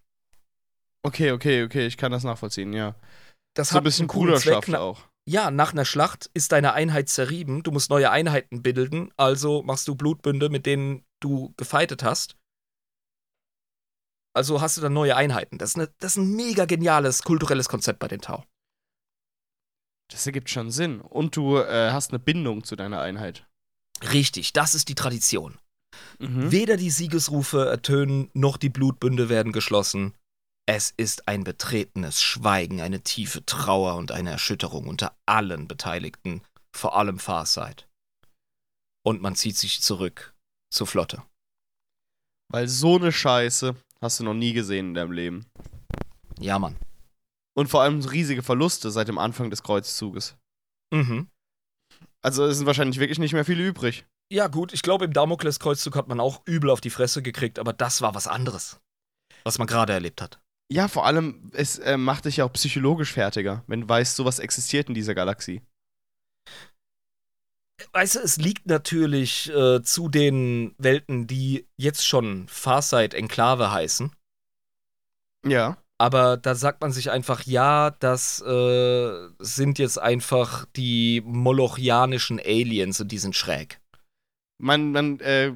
[1.03, 2.95] okay, okay, okay, ich kann das nachvollziehen, ja.
[3.53, 4.67] das So hat ein bisschen einen coolen Zweck.
[4.67, 5.01] Na- auch.
[5.27, 9.85] Ja, nach einer Schlacht ist deine Einheit zerrieben, du musst neue Einheiten bilden, also machst
[9.89, 12.37] du Blutbünde, mit denen du gefeitet hast.
[14.33, 15.57] Also hast du dann neue Einheiten.
[15.57, 18.45] Das ist, eine, das ist ein mega geniales kulturelles Konzept bei den Tau.
[20.09, 21.01] Das ergibt schon Sinn.
[21.01, 23.45] Und du äh, hast eine Bindung zu deiner Einheit.
[24.13, 25.57] Richtig, das ist die Tradition.
[26.19, 26.51] Mhm.
[26.51, 30.13] Weder die Siegesrufe ertönen, noch die Blutbünde werden geschlossen.
[30.69, 36.41] Es ist ein betretenes Schweigen, eine tiefe Trauer und eine Erschütterung unter allen Beteiligten,
[36.76, 37.88] vor allem Farsight.
[39.06, 40.35] Und man zieht sich zurück
[40.69, 41.23] zur Flotte.
[42.52, 45.45] Weil so eine Scheiße hast du noch nie gesehen in deinem Leben.
[46.38, 46.76] Ja, Mann.
[47.56, 50.35] Und vor allem riesige Verluste seit dem Anfang des Kreuzzuges.
[50.94, 51.30] Mhm.
[52.22, 54.06] Also es sind wahrscheinlich wirklich nicht mehr viele übrig.
[54.30, 57.72] Ja, gut, ich glaube, im Damokleskreuzzug hat man auch übel auf die Fresse gekriegt, aber
[57.72, 58.81] das war was anderes.
[59.45, 60.41] Was man gerade erlebt hat.
[60.72, 64.39] Ja, vor allem, es äh, macht dich ja auch psychologisch fertiger, wenn du weißt, sowas
[64.39, 65.61] existiert in dieser Galaxie.
[67.94, 74.11] Weißt du, es liegt natürlich äh, zu den Welten, die jetzt schon Farsight-Enklave heißen.
[75.45, 75.77] Ja.
[75.99, 82.99] Aber da sagt man sich einfach, ja, das äh, sind jetzt einfach die molochianischen Aliens
[82.99, 83.80] und die sind schräg.
[84.60, 85.53] Man, man äh,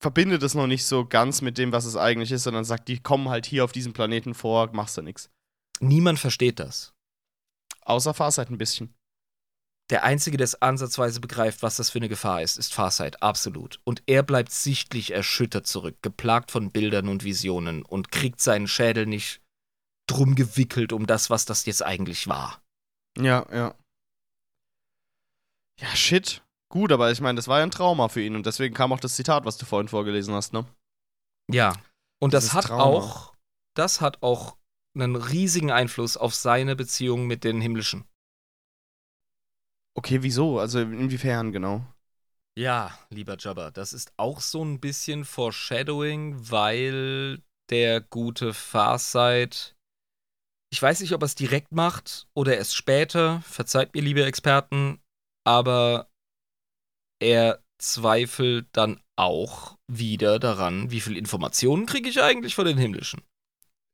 [0.00, 3.00] verbindet es noch nicht so ganz mit dem, was es eigentlich ist, sondern sagt, die
[3.00, 5.30] kommen halt hier auf diesem Planeten vor, machst du nix.
[5.80, 6.92] Niemand versteht das.
[7.82, 8.94] Außer Farsight ein bisschen.
[9.90, 13.80] Der Einzige, der es ansatzweise begreift, was das für eine Gefahr ist, ist Farsight, absolut.
[13.84, 19.06] Und er bleibt sichtlich erschüttert zurück, geplagt von Bildern und Visionen und kriegt seinen Schädel
[19.06, 19.42] nicht
[20.06, 22.62] drum gewickelt um das, was das jetzt eigentlich war.
[23.18, 23.74] Ja, ja.
[25.80, 26.42] Ja, shit.
[26.70, 29.00] Gut, aber ich meine, das war ja ein Trauma für ihn und deswegen kam auch
[29.00, 30.64] das Zitat, was du vorhin vorgelesen hast, ne?
[31.50, 31.72] Ja.
[32.22, 33.00] Und das Dieses hat Trauma.
[33.00, 33.34] auch,
[33.76, 34.56] das hat auch
[34.94, 38.04] einen riesigen Einfluss auf seine Beziehung mit den Himmlischen.
[39.96, 40.60] Okay, wieso?
[40.60, 41.84] Also inwiefern genau?
[42.56, 49.76] Ja, lieber Jabba, das ist auch so ein bisschen Foreshadowing, weil der gute Farsight,
[50.72, 55.00] ich weiß nicht, ob er es direkt macht oder erst später, verzeiht mir, liebe Experten,
[55.46, 56.09] aber
[57.20, 63.22] er zweifelt dann auch wieder daran, wie viel Informationen kriege ich eigentlich von den Himmlischen.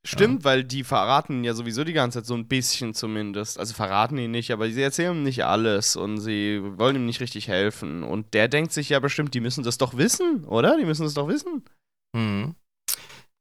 [0.06, 3.58] Stimmt, weil die verraten ja sowieso die ganze Zeit so ein bisschen zumindest.
[3.58, 7.20] Also verraten ihn nicht, aber sie erzählen ihm nicht alles und sie wollen ihm nicht
[7.20, 8.04] richtig helfen.
[8.04, 10.76] Und der denkt sich ja bestimmt, die müssen das doch wissen, oder?
[10.78, 11.64] Die müssen das doch wissen.
[12.14, 12.54] Mhm.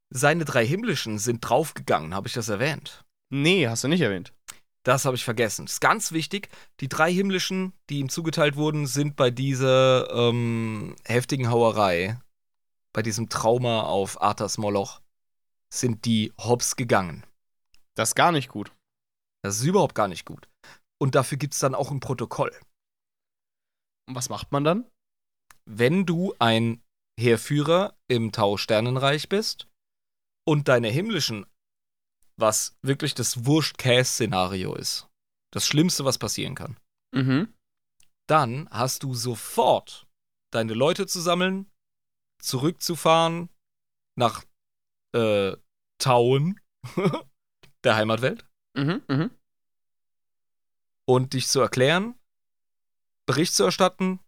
[0.09, 3.05] Seine drei Himmlischen sind draufgegangen, habe ich das erwähnt?
[3.29, 4.33] Nee, hast du nicht erwähnt.
[4.85, 5.65] Das habe ich vergessen.
[5.65, 6.47] ist ganz wichtig.
[6.79, 12.19] Die drei himmlischen, die ihm zugeteilt wurden, sind bei dieser ähm, heftigen Hauerei,
[12.93, 15.01] bei diesem Trauma auf Arthas Moloch,
[15.73, 17.25] sind die hops gegangen.
[17.95, 18.71] Das ist gar nicht gut.
[19.41, 20.47] Das ist überhaupt gar nicht gut.
[20.99, 22.51] Und dafür gibt es dann auch ein Protokoll.
[24.07, 24.85] Und was macht man dann?
[25.65, 26.79] Wenn du ein
[27.19, 29.67] Heerführer im Tau-Sternenreich bist
[30.45, 31.47] und deine himmlischen,
[32.37, 35.07] was wirklich das Wurscht-Case-Szenario ist,
[35.51, 36.77] das Schlimmste, was passieren kann,
[37.13, 37.53] Mhm.
[38.27, 40.07] dann hast du sofort
[40.51, 41.71] deine Leute zu sammeln,
[42.39, 43.49] zurückzufahren
[44.15, 44.43] nach
[45.13, 45.55] äh,
[45.97, 46.59] Tauen,
[47.83, 48.45] der Heimatwelt,
[48.75, 49.01] Mhm.
[49.07, 49.31] Mhm.
[51.05, 52.15] und dich zu erklären,
[53.25, 54.19] Bericht zu erstatten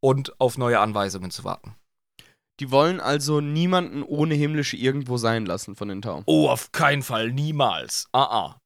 [0.00, 1.74] und auf neue Anweisungen zu warten.
[2.60, 6.22] Die wollen also niemanden ohne himmlische irgendwo sein lassen von den Tau.
[6.26, 8.08] Oh, auf keinen Fall, niemals.
[8.12, 8.60] Ah, ah.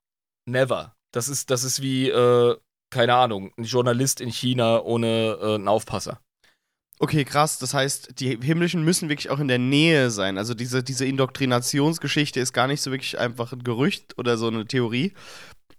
[0.46, 0.94] Never.
[1.12, 2.56] Das ist, das ist wie, äh,
[2.90, 6.20] keine Ahnung, ein Journalist in China ohne äh, einen Aufpasser.
[6.98, 7.58] Okay, krass.
[7.58, 10.38] Das heißt, die Himmlischen müssen wirklich auch in der Nähe sein.
[10.38, 14.66] Also diese, diese Indoktrinationsgeschichte ist gar nicht so wirklich einfach ein Gerücht oder so eine
[14.66, 15.12] Theorie,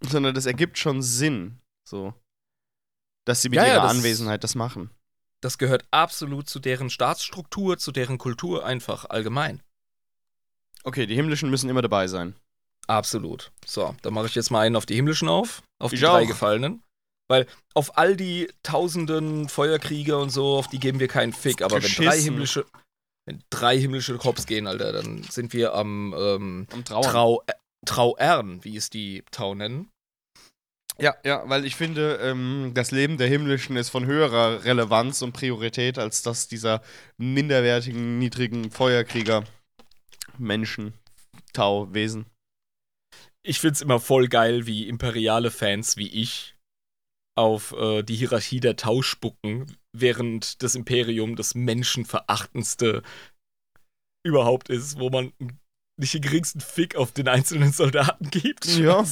[0.01, 1.59] sondern das ergibt schon Sinn.
[1.87, 2.13] So.
[3.25, 4.89] Dass sie mit Ja, ja, ihrer das- Anwesenheit das machen.
[5.43, 9.61] Das gehört absolut zu deren Staatsstruktur, zu deren Kultur einfach allgemein.
[10.85, 12.37] Okay, die Himmlischen müssen immer dabei sein.
[12.87, 13.51] Absolut.
[13.65, 16.23] So, dann mache ich jetzt mal einen auf die himmlischen auf, auf Ich die drei
[16.23, 16.27] auch.
[16.27, 16.81] Gefallenen.
[17.27, 21.61] Weil auf all die tausenden Feuerkrieger und so, auf die geben wir keinen Fick.
[21.61, 22.65] Aber wenn drei himmlische,
[23.25, 27.03] wenn drei himmlische Cops gehen, Alter, dann sind wir am ähm, Am Trauern.
[27.03, 27.53] Trau, äh,
[27.85, 29.89] Trauern, wie es die Tau nennen.
[30.99, 35.33] Ja, ja, weil ich finde, ähm, das Leben der Himmlischen ist von höherer Relevanz und
[35.33, 36.81] Priorität als das dieser
[37.17, 39.43] minderwertigen, niedrigen Feuerkrieger,
[40.37, 40.93] Menschen,
[41.51, 42.25] Tau, Wesen.
[43.45, 46.55] Ich find's immer voll geil, wie imperiale Fans wie ich
[47.35, 53.01] auf äh, die Hierarchie der Tau spucken, während das Imperium das menschenverachtendste
[54.25, 55.33] überhaupt ist, wo man
[55.99, 58.65] nicht den geringsten Fick auf den einzelnen Soldaten gibt.
[58.77, 59.05] Ja.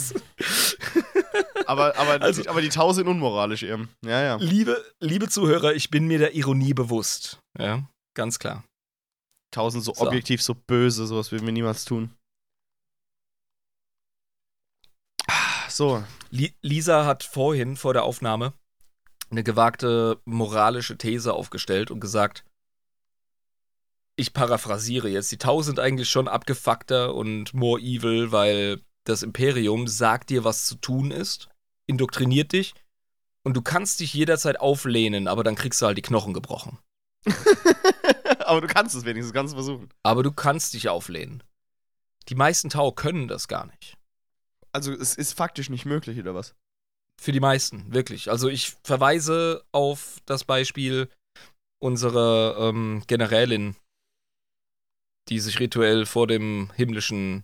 [1.67, 3.89] Aber, aber, Also- aber die Tau sind unmoralisch eben.
[4.05, 4.35] Ja, ja.
[4.37, 7.39] Liebe, liebe Zuhörer, ich bin mir der Ironie bewusst.
[7.57, 8.63] Ja, ganz klar.
[9.51, 10.05] Tau sind so, So.
[10.07, 12.13] objektiv so böse, sowas würden wir niemals tun.
[15.69, 18.53] So, Li Lisa hat vorhin vor der Aufnahme
[19.29, 22.43] eine gewagte moralische These aufgestellt und gesagt,
[24.17, 29.87] ich paraphrasiere jetzt, die Tau sind eigentlich schon abgefuckter und more evil, weil das Imperium
[29.87, 31.47] sagt dir, was zu tun ist,
[31.87, 32.73] indoktriniert dich
[33.43, 36.79] und du kannst dich jederzeit auflehnen, aber dann kriegst du halt die Knochen gebrochen.
[38.45, 39.89] aber du kannst es wenigstens, du kannst es versuchen.
[40.03, 41.43] Aber du kannst dich auflehnen.
[42.29, 43.97] Die meisten Tau können das gar nicht.
[44.71, 46.55] Also es ist faktisch nicht möglich, oder was?
[47.19, 48.29] Für die meisten, wirklich.
[48.29, 51.09] Also ich verweise auf das Beispiel
[51.79, 53.75] unserer ähm, Generälin,
[55.29, 57.43] die sich rituell vor dem himmlischen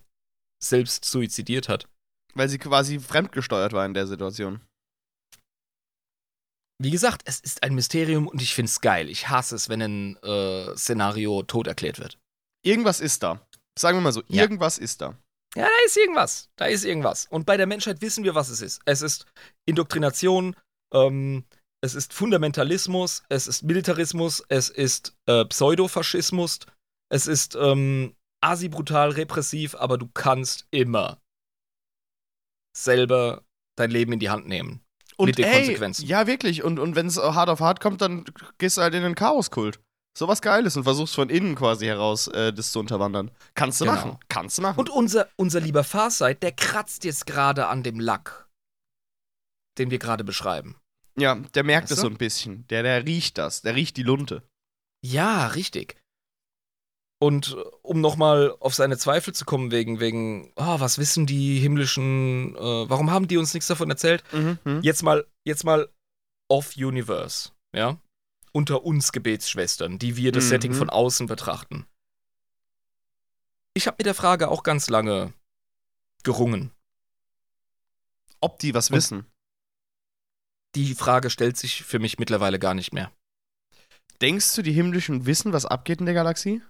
[0.60, 1.88] selbst suizidiert hat.
[2.34, 4.62] Weil sie quasi fremdgesteuert war in der Situation.
[6.80, 9.10] Wie gesagt, es ist ein Mysterium und ich find's geil.
[9.10, 12.20] Ich hasse es, wenn ein äh, Szenario tot erklärt wird.
[12.64, 13.42] Irgendwas ist da.
[13.78, 14.44] Sagen wir mal so, Ja.
[14.44, 15.18] irgendwas ist da.
[15.56, 16.50] Ja, da ist irgendwas.
[16.56, 17.26] Da ist irgendwas.
[17.32, 18.80] Und bei der Menschheit wissen wir, was es ist.
[18.86, 19.26] Es ist
[19.66, 20.56] Indoktrination,
[20.94, 21.46] ähm,
[21.82, 26.60] es ist Fundamentalismus, es ist Militarismus, es ist äh, Pseudofaschismus,
[27.10, 31.20] es ist ähm, asibrutal repressiv, aber du kannst immer
[32.84, 33.44] selber
[33.76, 34.82] dein Leben in die Hand nehmen.
[35.18, 36.06] Und Mit den ey, Konsequenzen.
[36.06, 36.64] Ja, wirklich.
[36.64, 38.24] Und, und wenn es hart auf hart kommt, dann
[38.60, 39.80] gehst du halt in den Chaoskult.
[40.18, 43.32] Sowas Geiles und versuchst von innen quasi heraus äh, das zu unterwandern.
[43.56, 43.96] Kannst du Genau.
[43.98, 44.18] machen.
[44.30, 44.80] Kannst du machen.
[44.80, 48.48] Und unser, unser lieber Farsight, der kratzt jetzt gerade an dem Lack,
[49.78, 50.76] den wir gerade beschreiben.
[51.20, 52.02] ja, der merkt Weißt es du?
[52.04, 52.68] so ein bisschen.
[52.68, 53.62] Der, der riecht das.
[53.62, 54.44] Der riecht die Lunte.
[55.04, 55.96] Ja, richtig.
[57.20, 61.58] Und äh, um nochmal auf seine Zweifel zu kommen, wegen, wegen, ah, was wissen die
[61.60, 64.24] himmlischen, äh, warum haben die uns nichts davon erzählt?
[64.34, 64.82] Mhm, mhm.
[64.84, 65.90] Jetzt mal, jetzt mal
[66.50, 68.00] off-Universe, ja?
[68.54, 70.50] Unter uns Gebetsschwestern, die wir das Mhm.
[70.50, 71.86] Setting von außen betrachten.
[73.74, 75.34] Ich habe mit der Frage auch ganz lange
[76.24, 76.72] gerungen.
[78.42, 79.26] Ob die was Und- wissen.
[80.76, 83.12] Die Frage stellt sich für mich mittlerweile gar nicht mehr.
[84.22, 86.62] Denkst du, die Himmlischen wissen, was abgeht in der Galaxie?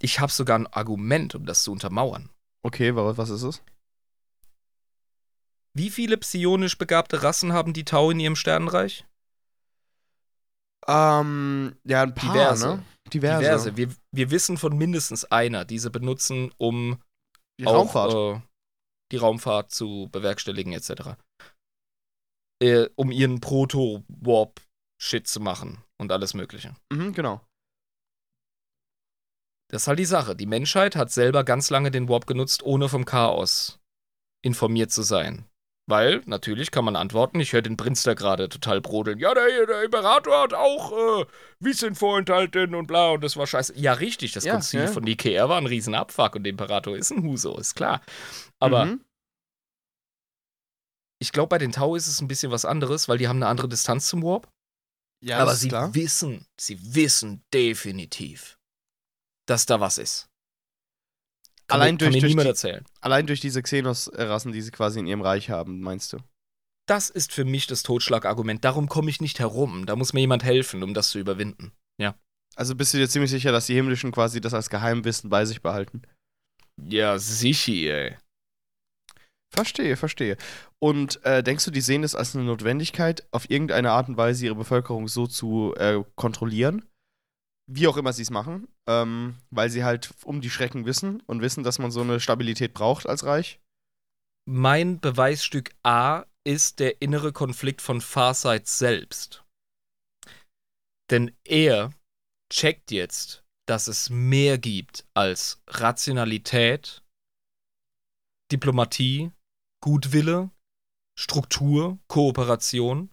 [0.00, 2.30] Ich habe sogar ein Argument, um das zu untermauern.
[2.62, 3.62] Okay, wa- was ist es?
[5.74, 9.04] Wie viele psionisch begabte Rassen haben die Tau in ihrem Sternenreich?
[10.86, 12.66] Ähm, ja, ein paar, Diverse.
[12.76, 12.84] ne?
[13.12, 13.42] Diverse.
[13.42, 13.76] Diverse.
[13.76, 17.02] Wir, wir wissen von mindestens einer, die sie benutzen, um
[17.60, 18.14] Die auch Raumfahrt.
[18.14, 18.40] Äh,
[19.12, 21.16] die Raumfahrt zu bewerkstelligen, etc.
[22.62, 26.74] Äh, um ihren Proto-Warp-Shit zu machen und alles Mögliche.
[26.92, 27.40] mhm, genau.
[29.70, 30.34] Das ist halt die Sache.
[30.34, 33.78] Die Menschheit hat selber ganz lange den Warp genutzt, ohne vom Chaos
[34.42, 35.44] informiert zu sein.
[35.90, 39.18] Weil, natürlich kann man antworten, ich höre den Prinz da gerade total brodeln.
[39.18, 40.92] Ja, der, der Imperator hat auch
[41.22, 41.26] äh,
[41.60, 43.72] Wissen vorenthalten und bla und das war scheiße.
[43.76, 44.86] Ja, richtig, das Ja, Konzil ja.
[44.88, 48.02] von Nikea war ein Riesenabfuck und der Imperator ist ein Huso, ist klar.
[48.60, 49.00] Aber Mhm.
[51.20, 53.48] ich glaube, bei den Tau ist es ein bisschen was anderes, weil die haben eine
[53.48, 54.46] andere Distanz zum Warp.
[55.24, 55.94] Ja, Aber sie klar.
[55.94, 58.57] wissen, sie wissen definitiv,
[59.48, 60.28] dass da was ist.
[61.66, 62.84] Kann Allein mir, durch- durch niemand die- erzählen.
[63.00, 66.18] Allein durch diese Xenos-Rassen, die sie quasi in ihrem Reich haben, meinst du?
[66.86, 68.64] Das ist für mich das Totschlagargument.
[68.64, 69.84] Darum komme ich nicht herum.
[69.84, 71.72] Da muss mir jemand helfen, um das zu überwinden.
[72.56, 75.62] Also bist du dir ziemlich sicher, dass die Himmlischen quasi das als Geheimwissen bei sich
[75.62, 76.02] behalten?
[76.82, 78.16] Ja, sicher, ey.
[79.54, 80.36] Verstehe, verstehe.
[80.80, 84.44] Und äh, denkst du, die sehen es als eine Notwendigkeit, auf irgendeine Art und Weise
[84.46, 86.84] ihre Bevölkerung so zu äh, kontrollieren?
[87.70, 91.42] Wie auch immer sie es machen, ähm, weil sie halt um die Schrecken wissen und
[91.42, 93.60] wissen, dass man so eine Stabilität braucht als Reich?
[94.48, 99.44] Mein Beweisstück A ist der innere Konflikt von Farsight selbst.
[101.10, 101.92] Denn er
[102.50, 107.02] checkt jetzt, dass es mehr gibt als Rationalität,
[108.50, 109.30] Diplomatie,
[109.82, 110.50] Gutwille,
[111.18, 113.10] Struktur, Kooperation.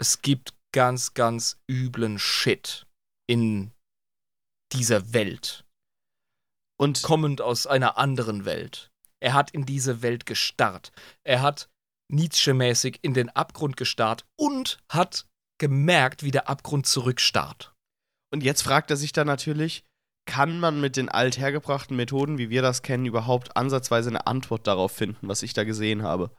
[0.00, 2.86] Es gibt ganz, ganz üblen Shit
[3.30, 3.70] in
[4.72, 5.64] dieser Welt
[6.78, 8.90] Und kommend aus einer anderen Welt.
[9.22, 10.90] Er hat in diese Welt gestarrt.
[11.22, 11.70] Er hat
[12.12, 15.26] Nietzsche-mäßig in den Abgrund gestarrt und hat
[15.58, 17.72] gemerkt, wie der Abgrund zurückstarrt.
[18.32, 19.84] Und jetzt fragt er sich dann natürlich,
[20.26, 24.90] kann man mit den althergebrachten Methoden, wie wir das kennen, überhaupt ansatzweise eine Antwort darauf
[24.90, 26.32] finden, was ich da gesehen habe?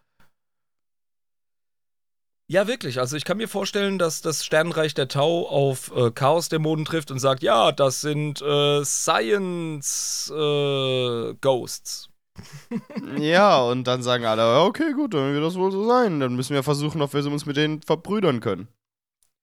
[2.48, 3.00] Ja, wirklich.
[3.00, 7.20] Also ich kann mir vorstellen, dass das Sternenreich der Tau auf äh, Chaos-Dämonen trifft und
[7.20, 12.10] sagt, ja, das sind äh, Science äh, Ghosts.
[13.18, 16.20] ja, und dann sagen alle, okay, gut, dann wird das wohl so sein.
[16.20, 18.68] Dann müssen wir versuchen, ob wir uns mit denen verbrüdern können.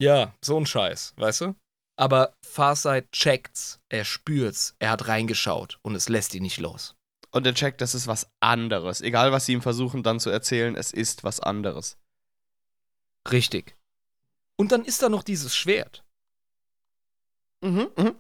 [0.01, 1.55] Ja, so ein Scheiß, weißt du?
[1.97, 6.95] Aber Farsight checkt's, er spürt's, er hat reingeschaut und es lässt ihn nicht los.
[7.31, 9.01] Und er checkt, das ist was anderes.
[9.01, 11.97] Egal, was sie ihm versuchen dann zu erzählen, es ist was anderes.
[13.31, 13.77] Richtig.
[14.57, 16.05] Und dann ist da noch dieses Schwert.
[17.61, 18.15] Mhm, mhm.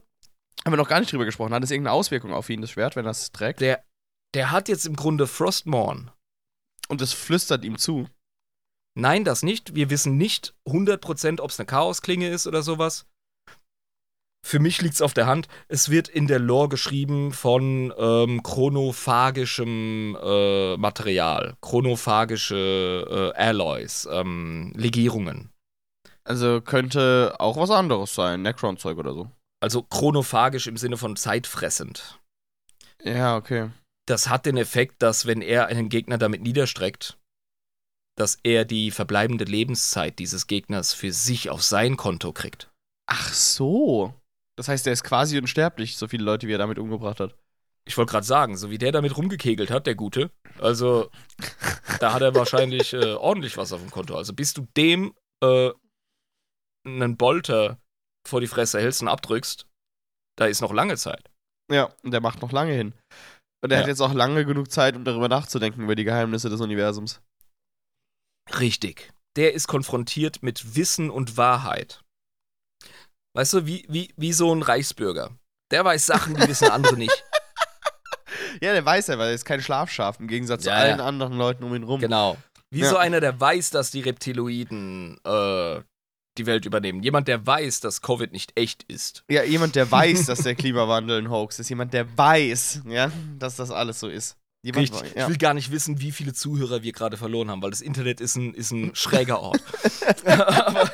[0.65, 1.53] Haben wir noch gar nicht drüber gesprochen.
[1.53, 3.61] Hat es irgendeine Auswirkung auf ihn, das Schwert, wenn er es trägt?
[3.61, 3.85] Der,
[4.35, 6.11] der hat jetzt im Grunde Frostmorn.
[6.89, 8.09] Und es flüstert ihm zu.
[8.95, 9.75] Nein, das nicht.
[9.75, 13.07] Wir wissen nicht 100%, ob es eine Chaosklinge ist oder sowas.
[14.45, 15.47] Für mich liegt es auf der Hand.
[15.69, 24.73] Es wird in der Lore geschrieben von ähm, chronophagischem äh, Material, chronophagische äh, Alloys, ähm,
[24.75, 25.51] Legierungen.
[26.25, 29.31] Also könnte auch was anderes sein, Necron-Zeug oder so.
[29.61, 32.21] Also chronophagisch im Sinne von zeitfressend.
[33.03, 33.71] Ja, okay.
[34.07, 37.17] Das hat den Effekt, dass wenn er einen Gegner damit niederstreckt,
[38.17, 42.71] dass er die verbleibende Lebenszeit dieses Gegners für sich auf sein Konto kriegt.
[43.07, 44.15] Ach so.
[44.57, 47.37] Das heißt, er ist quasi unsterblich, so viele Leute, wie er damit umgebracht hat.
[47.85, 50.31] Ich wollte gerade sagen, so wie der damit rumgekegelt hat, der Gute.
[50.59, 51.11] Also,
[51.99, 54.17] da hat er wahrscheinlich äh, ordentlich was auf dem Konto.
[54.17, 55.71] Also, bis du dem äh,
[56.87, 57.79] einen Bolter
[58.29, 59.67] vor die Fresse hältst und abdrückst,
[60.37, 61.31] da ist noch lange Zeit.
[61.71, 62.95] Ja, und der macht noch lange hin.
[63.65, 63.83] Und er Ja.
[63.83, 67.21] hat jetzt auch lange genug Zeit, um darüber nachzudenken, über die Geheimnisse des Universums.
[68.59, 69.13] Richtig.
[69.37, 72.02] Der ist konfrontiert mit Wissen und Wahrheit.
[73.35, 75.31] Weißt du, wie, wie, wie so ein Reichsbürger.
[75.71, 77.25] Der weiß Sachen, die wissen andere nicht.
[78.61, 81.05] Ja, der weiß ja, weil er ist kein Schlafschaf, im Gegensatz zu Ja, allen ja.
[81.07, 82.01] anderen Leuten um ihn rum.
[82.01, 82.37] Genau.
[82.71, 82.91] Wie Ja.
[82.91, 85.81] so einer, der weiß, dass die Reptiloiden äh,
[86.39, 87.03] die Welt übernehmen.
[87.03, 89.25] Jemand, der weiß, dass Covid nicht echt ist.
[89.31, 91.71] Ja, jemand, der weiß, dass der Klimawandel ein Hoax ist.
[91.71, 94.37] Jemand, der weiß, ja, dass das alles so ist.
[94.65, 95.15] Jemand, Richtig.
[95.17, 95.23] Ja.
[95.25, 98.21] Ich will gar nicht wissen, wie viele Zuhörer wir gerade verloren haben, weil das Internet
[98.21, 99.61] ist ein, ist ein schräger Ort.
[100.25, 100.91] Aber,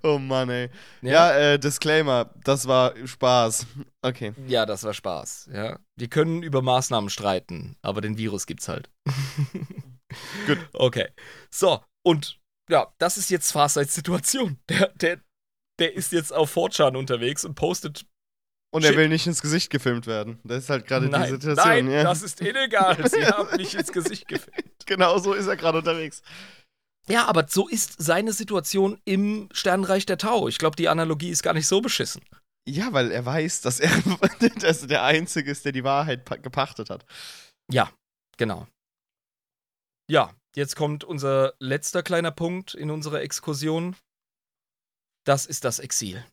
[0.02, 0.70] Oh Mann, ey.
[1.02, 3.66] Ja, äh, Disclaimer, das war Spaß.
[4.02, 4.32] Okay.
[4.46, 5.50] ja, das war Spaß.
[5.52, 5.78] Ja.
[5.96, 8.90] Wir können über Maßnahmen streiten, aber den Virus gibt's halt.
[10.46, 10.58] Gut.
[10.72, 11.08] Okay.
[11.50, 12.38] So, und
[12.70, 14.58] ja, das ist jetzt Farsights Situation.
[14.68, 15.20] Der, der,
[15.78, 18.06] der ist jetzt auf 4chan unterwegs und postet.
[18.72, 18.98] Und er Shit.
[18.98, 20.38] will nicht ins Gesicht gefilmt werden.
[20.44, 21.66] Das ist halt gerade die Situation.
[21.66, 22.04] nein, ja.
[22.04, 22.96] das ist illegal.
[23.08, 24.86] Sie haben mich ins Gesicht gefilmt.
[24.86, 26.22] genau so ist er gerade unterwegs.
[27.10, 30.48] Ja, aber so ist seine Situation im Sternenreich der Tau.
[30.48, 32.22] Ich glaube, die Analogie ist gar nicht so beschissen.
[32.68, 33.90] Ja, weil er weiß, dass er
[34.60, 37.04] dass er der Einzige ist, der die Wahrheit pa- gepachtet hat.
[37.72, 37.90] Ja,
[38.36, 38.66] genau.
[40.10, 43.96] Ja, jetzt kommt unser letzter kleiner Punkt in unserer Exkursion.
[45.26, 46.24] Das ist das Exil.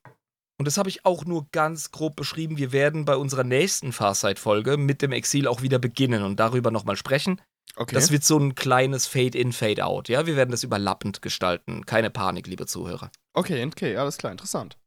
[0.59, 2.57] Und das habe ich auch nur ganz grob beschrieben.
[2.57, 6.95] Wir werden bei unserer nächsten Farsight-Folge mit dem Exil auch wieder beginnen und darüber nochmal
[6.95, 7.39] sprechen.
[7.75, 7.93] Okay.
[7.93, 10.09] Das wird so ein kleines Fade-in, Fade-out.
[10.09, 11.85] Ja, wir werden das überlappend gestalten.
[11.85, 13.11] Keine Panik, liebe Zuhörer.
[13.33, 14.77] okay, okay, alles klar, interessant.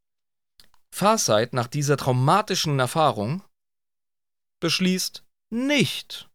[0.93, 3.43] Farsight nach dieser traumatischen Erfahrung
[4.59, 6.29] beschließt, nicht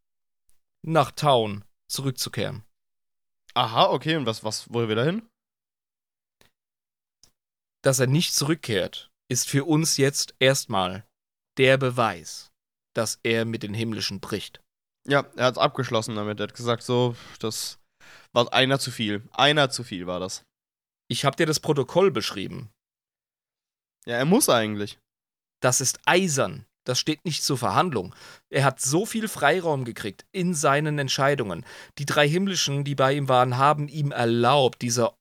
[0.82, 2.64] nach Town zurückzukehren.
[3.54, 5.28] Aha, okay, und was, was, wo wir da hin?
[7.82, 11.06] Dass er nicht zurückkehrt, ist für uns jetzt erstmal
[11.56, 12.50] der Beweis,
[12.94, 14.62] dass er mit den Himmlischen bricht.
[15.06, 16.40] Ja, er hat's abgeschlossen damit.
[16.40, 17.78] Er hat gesagt, so, das
[18.32, 19.22] war einer zu viel.
[19.32, 20.44] Einer zu viel war das.
[21.08, 22.70] Ich habe dir das Protokoll beschrieben.
[24.06, 24.98] Ja, er muss eigentlich.
[25.62, 26.66] Das ist eisern.
[26.84, 28.14] Das steht nicht zur Verhandlung.
[28.48, 31.64] Er hat so viel Freiraum gekriegt in seinen Entscheidungen.
[31.98, 35.16] Die drei Himmlischen, die bei ihm waren, haben ihm erlaubt, dieser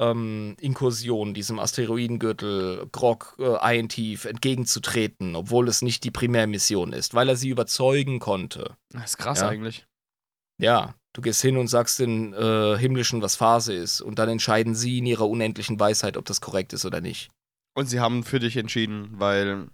[0.00, 7.36] Ork-Inkursion, diesem Asteroidengürtel, Grog, äh, Eientief entgegenzutreten, obwohl es nicht die Primärmission ist, weil er
[7.36, 8.76] sie überzeugen konnte.
[8.90, 9.48] Das ist krass Ja.
[9.48, 9.86] eigentlich.
[10.60, 14.74] Ja, du gehst hin und sagst den äh, Himmlischen, was Phase ist, und dann entscheiden
[14.74, 17.30] sie in ihrer unendlichen Weisheit, ob das korrekt ist oder nicht.
[17.74, 19.68] Und sie haben für dich entschieden, weil.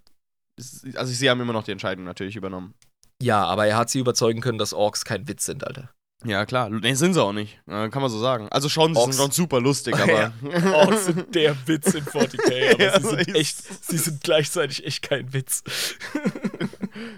[0.95, 2.75] Also, sie haben immer noch die Entscheidung natürlich übernommen.
[3.21, 5.91] Ja, aber er hat sie überzeugen können, dass Orks kein Witz sind, Alter.
[6.27, 6.69] Ja, klar.
[6.71, 7.61] Nee, sind sie auch nicht.
[7.67, 8.49] Äh, kann man so sagen.
[8.51, 10.33] Also schon, sie Orks- sind schon super lustig, aber.
[10.43, 10.73] Ja.
[10.75, 15.03] Orks sind der Witz in 40k, aber Ja, sie sind echt, sie sind gleichzeitig echt
[15.03, 15.63] kein Witz.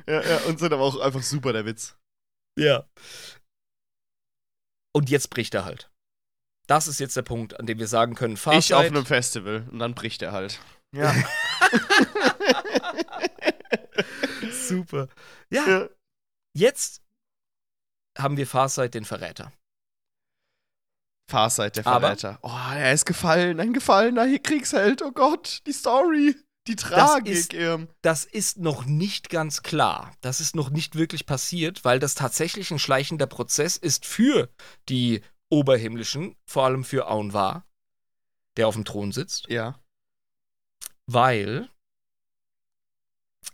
[0.07, 1.97] ja, ja, und sind aber auch einfach super der Witz.
[2.59, 2.85] ja.
[4.95, 5.91] Und jetzt bricht er halt.
[6.67, 9.79] Das ist jetzt der Punkt, an dem wir sagen können, Ich auf einem Festival und
[9.79, 10.61] dann bricht er halt.
[10.93, 11.15] Ja.
[14.51, 15.09] super.
[15.51, 15.89] Ja, ja.
[16.57, 17.03] jetzt
[18.19, 19.53] haben wir Farsight den Verräter.
[21.31, 22.39] Farsight, der Aber- Verräter.
[22.43, 25.03] Oh, er ist gefallen, ein gefallener Kriegsheld.
[25.03, 26.35] Oh Gott, die Story.
[26.67, 27.89] Die Tragik, ist- ähm.
[28.03, 30.15] Das ist noch nicht ganz klar.
[30.21, 34.51] Das ist noch nicht wirklich passiert, weil das tatsächlich ein schleichender Prozess ist für
[34.89, 37.65] die Oberhimmlischen, vor allem für Aunwa,
[38.59, 39.79] der auf dem Thron sitzt, Ja.
[41.07, 41.71] weil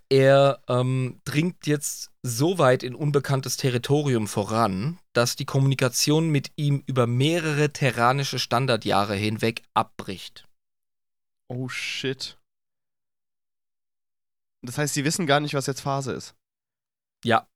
[0.09, 6.83] er ähm, dringt jetzt so weit in unbekanntes Territorium voran, dass die Kommunikation mit ihm
[6.87, 10.47] über mehrere terranische Standardjahre hinweg abbricht.
[11.49, 12.39] Oh shit.
[14.63, 16.35] Das heißt, sie wissen gar nicht, was jetzt Phase ist.
[17.25, 17.47] Ja.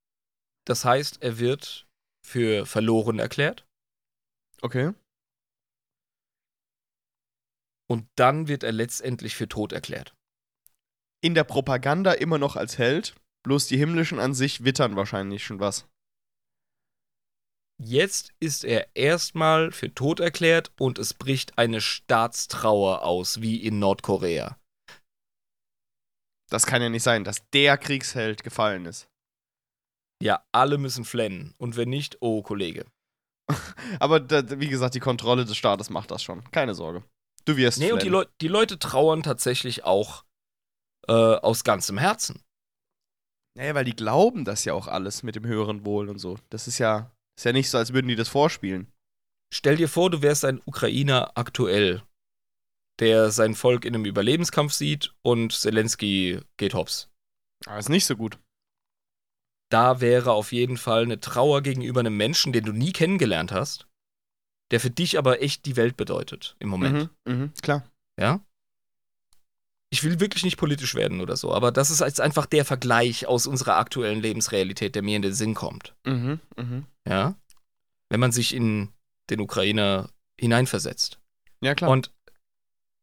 [0.67, 1.87] Das heißt, er wird
[2.27, 3.65] für verloren erklärt.
[4.61, 4.93] Okay.
[7.91, 10.15] Und dann wird er letztendlich für tot erklärt.
[11.21, 13.15] In der Propaganda immer noch als Held,
[13.45, 15.87] bloß die Himmlischen an sich wittern wahrscheinlich schon was.
[17.81, 23.79] Jetzt ist er erstmal für tot erklärt und es bricht eine Staatstrauer aus, wie in
[23.79, 24.59] Nordkorea.
[26.51, 29.09] Das kann ja nicht sein, dass der Kriegsheld gefallen ist.
[30.21, 31.55] Ja, alle müssen flennen.
[31.59, 32.87] Und wenn nicht, oh Kollege.
[34.01, 36.43] Aber da, wie gesagt, die Kontrolle des Staates macht das schon.
[36.51, 37.05] Keine Sorge.
[37.45, 38.25] Du wirst Nee, und die, flennen.
[38.25, 40.25] Leu die Leute trauern tatsächlich auch
[41.09, 42.43] äh, aus ganzem Herzen.
[43.57, 46.39] Naja, weil die glauben das ja auch alles mit dem höheren Wohl und so.
[46.51, 48.93] Das ist ja, ist ja nicht so, als würden die das vorspielen.
[49.53, 52.03] Stell dir vor, du wärst ein Ukrainer aktuell,
[53.01, 57.11] der sein Volk in einem Überlebenskampf sieht und Zelensky geht hops.
[57.67, 58.39] Aber ist nicht so gut.
[59.71, 63.87] da wäre auf jeden Fall eine Trauer gegenüber einem Menschen, den du nie kennengelernt hast,
[64.71, 67.11] der für dich aber echt die Welt bedeutet im Moment.
[67.27, 67.91] Mhm, mhm, klar.
[68.19, 68.41] Ja?
[69.91, 73.27] Ich will wirklich nicht politisch werden oder so, aber das ist jetzt einfach der Vergleich
[73.27, 75.95] aus unserer aktuellen Lebensrealität, der mir in den Sinn kommt.
[76.05, 76.87] Mhm, mhm.
[77.07, 77.37] Ja?
[78.11, 78.93] Wenn man sich in
[79.31, 81.19] den Ukrainer hineinversetzt.
[81.61, 81.91] Ja, klar.
[81.91, 82.13] Und,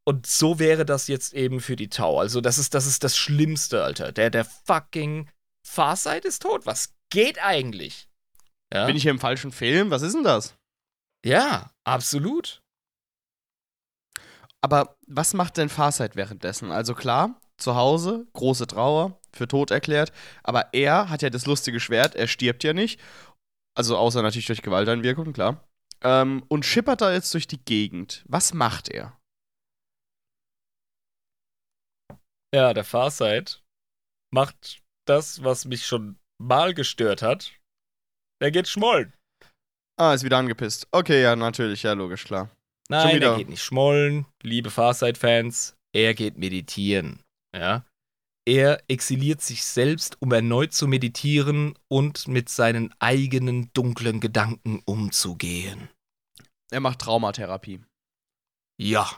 [0.05, 2.19] und so wäre das jetzt eben für die Tau.
[2.19, 4.11] Also, das ist, das ist das Schlimmste, Alter.
[4.11, 5.29] Der, der fucking
[5.65, 6.65] Farsight ist tot.
[6.65, 8.07] Was geht eigentlich?
[8.71, 8.85] Ja?
[8.85, 9.89] Bin ich hier im falschen Film?
[9.89, 10.55] Was ist denn das?
[11.25, 12.61] Ja, absolut.
[14.64, 16.72] Aber was macht denn Farsight währenddessen?
[16.72, 20.11] Also klar, zu Hause, große Trauer, für tot erklärt,
[20.44, 22.99] aber er hat ja das lustige Schwert, er stirbt ja nicht.
[23.77, 25.68] Also außer natürlich durch Gewalteinwirkung, klar.
[26.02, 28.23] Ähm, und schippert da jetzt durch die Gegend.
[28.27, 29.18] Was macht er?
[32.53, 33.61] Ja, der Farsight
[34.34, 37.52] macht das, was mich schon mal gestört hat.
[38.41, 39.14] Er geht schmollen.
[39.98, 40.88] Ah, ist wieder angepisst.
[40.91, 42.49] Okay, ja, natürlich, ja, logisch, klar.
[42.89, 45.75] Nein, er geht nicht schmollen, liebe Farsight-Fans.
[45.93, 47.23] Er geht meditieren.
[47.55, 47.85] Ja.
[48.47, 55.89] Er exiliert sich selbst, um erneut zu meditieren und mit seinen eigenen dunklen Gedanken umzugehen.
[56.71, 57.83] Er macht Traumatherapie.
[58.79, 59.09] Ja.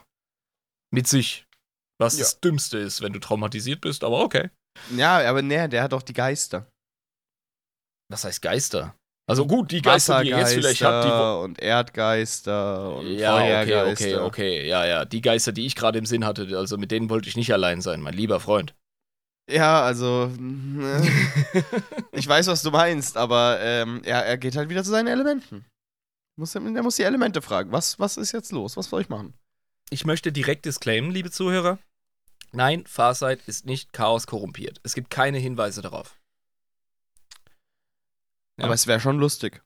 [0.93, 1.45] Mit sich.
[1.99, 2.19] Was Ja.
[2.23, 4.49] das Dümmste ist, wenn du traumatisiert bist, aber okay.
[4.95, 6.71] Ja, aber nee, der hat doch die Geister.
[8.09, 8.95] Was heißt Geister?
[9.29, 11.43] Also gut, die Geister, die ihr jetzt vielleicht habt, die.
[11.43, 14.25] Und Erdgeister und Ja, okay, okay, Feuergeister.
[14.25, 15.05] okay, ja, ja.
[15.05, 17.81] Die Geister, die ich gerade im Sinn hatte, also mit denen wollte ich nicht allein
[17.81, 18.73] sein, mein lieber Freund.
[19.49, 20.31] Ja, also,
[22.11, 25.65] ich weiß, was du meinst, aber ähm, er, er geht halt wieder zu seinen Elementen.
[26.37, 27.71] Muss, er muss die Elemente fragen.
[27.71, 28.77] Was, was ist jetzt los?
[28.77, 29.33] Was soll ich machen?
[29.89, 31.79] Ich möchte direkt disclaimen, liebe Zuhörer.
[32.51, 34.79] Nein, Farsight ist nicht Chaos korrumpiert.
[34.83, 36.16] Es gibt keine Hinweise darauf.
[38.57, 38.65] Ja.
[38.65, 39.63] Aber es wäre schon lustig.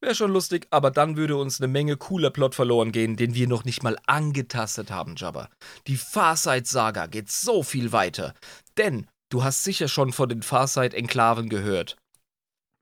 [0.00, 3.48] Wäre schon lustig, aber dann würde uns eine Menge cooler Plot verloren gehen, den wir
[3.48, 5.50] noch nicht mal angetastet haben, Jabba.
[5.88, 8.34] Die Farsight-Saga geht so viel weiter.
[8.76, 11.96] Denn du hast sicher schon von den Farsight-Enklaven gehört.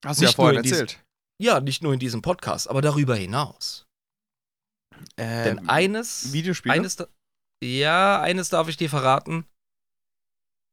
[0.05, 1.03] Hast du ja vorhin erzählt.
[1.41, 3.87] Ja, nicht nur in diesem Podcast, aber darüber hinaus.
[5.19, 6.33] Denn Ähm, eines.
[6.35, 6.75] Videospiele?
[6.75, 6.97] Eines,
[7.65, 9.47] ja, eines darf ich dir verraten.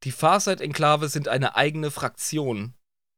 [0.04, 2.74] Die Farsight-Enklave sind eine eigene Fraktion,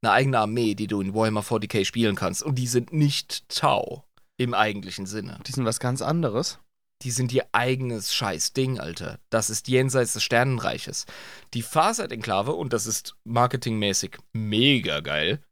[0.06, 2.44] eine eigene Armee, die du in Warhammer 40k spielen kannst.
[2.44, 4.06] Und die sind nicht Tau
[4.38, 5.40] im eigentlichen Sinne.
[5.48, 6.60] die sind was ganz anderes.
[7.02, 9.20] Die sind ihr eigenes Scheiß-Ding, Alter.
[9.30, 11.06] Das ist jenseits des Sternenreiches.
[11.54, 15.44] Die Farsight-Enklave, und das ist marketingmäßig mega geil,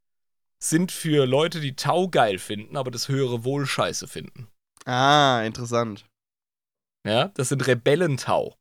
[0.59, 4.47] sind für Leute, die Tau geil finden, aber das höhere Wohl scheiße finden.
[4.85, 6.05] Ah, interessant.
[7.05, 8.55] Ja, das sind Rebellentau.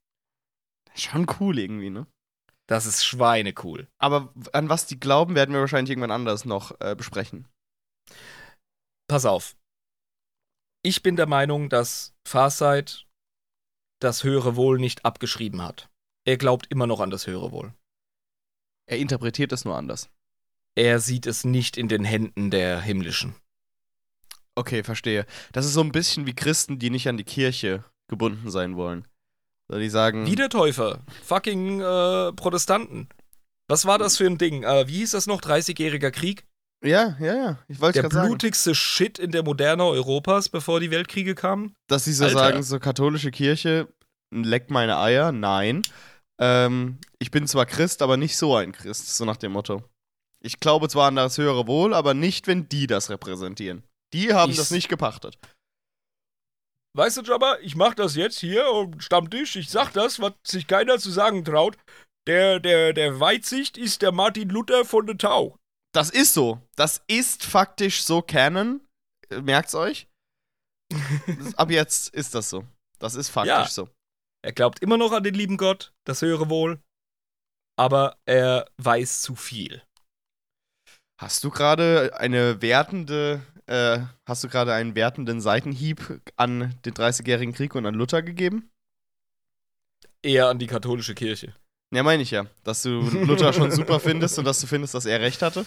[0.95, 2.05] Schon cool irgendwie, ne?
[2.73, 3.87] Das ist schweinecool.
[3.99, 7.47] Aber an was die glauben, werden wir wahrscheinlich irgendwann anders noch äh, besprechen.
[9.07, 9.55] Pass auf.
[10.81, 13.05] Ich bin der Meinung, dass Farsight
[13.99, 15.87] das höhere Wohl nicht abgeschrieben hat.
[16.25, 17.75] Er glaubt immer noch an das höhere Wohl.
[18.89, 20.09] Er interpretiert es nur anders.
[20.73, 23.35] Er sieht es nicht in den Händen der Himmlischen.
[24.55, 25.27] Okay, verstehe.
[25.51, 29.07] Das ist so ein bisschen wie Christen, die nicht an die Kirche gebunden sein wollen.
[29.73, 30.27] So, die sagen.
[30.27, 30.99] Wiedertäufer.
[31.23, 33.09] Fucking äh, Protestanten.
[33.67, 34.61] Was war das für ein Ding?
[34.61, 35.41] Äh, wie hieß das noch?
[35.41, 36.45] 30-jähriger Krieg?
[36.85, 37.59] Ja, ja, ja.
[37.67, 38.27] Ich wollte Der gerade sagen.
[38.27, 41.73] blutigste Shit in der Moderne Europas, bevor die Weltkriege kamen?
[41.87, 42.37] Dass sie so Alter.
[42.37, 43.87] sagen, so katholische Kirche,
[44.31, 45.31] leck meine Eier.
[45.31, 45.81] Nein.
[46.39, 49.81] Ähm, ich bin zwar Christ, aber nicht so ein Christ, so nach dem Motto.
[50.41, 53.81] Ich glaube zwar an das höhere Wohl, aber nicht, wenn die das repräsentieren.
[54.13, 55.39] Die haben Ich- das nicht gepachtet.
[56.95, 59.55] Weißt du, Jabba, ich mach das jetzt hier am Stammtisch.
[59.55, 61.77] Ich sag das, was sich keiner zu sagen traut.
[62.27, 65.57] Der, der, der Weitsicht ist der Martin Luther von der Tau.
[65.93, 66.61] Das ist so.
[66.75, 68.81] Das ist faktisch so Canon.
[69.29, 70.07] Äh, Merkt's euch?
[71.55, 72.65] Ab jetzt ist das so.
[72.99, 73.67] Das ist faktisch Ja.
[73.67, 73.89] so.
[74.43, 76.81] Er glaubt immer noch an den lieben Gott, das höhere Wohl.
[77.77, 79.81] Aber er weiß zu viel.
[81.19, 87.53] Hast du gerade eine wertende, äh, hast du gerade einen wertenden Seitenhieb an den 30-jährigen
[87.53, 88.69] Krieg und an Luther gegeben?
[90.21, 91.53] Eher an die katholische Kirche.
[91.93, 92.45] Ja, meine ich ja.
[92.63, 95.65] Dass du Luther schon super findest und dass du findest, dass er recht hatte.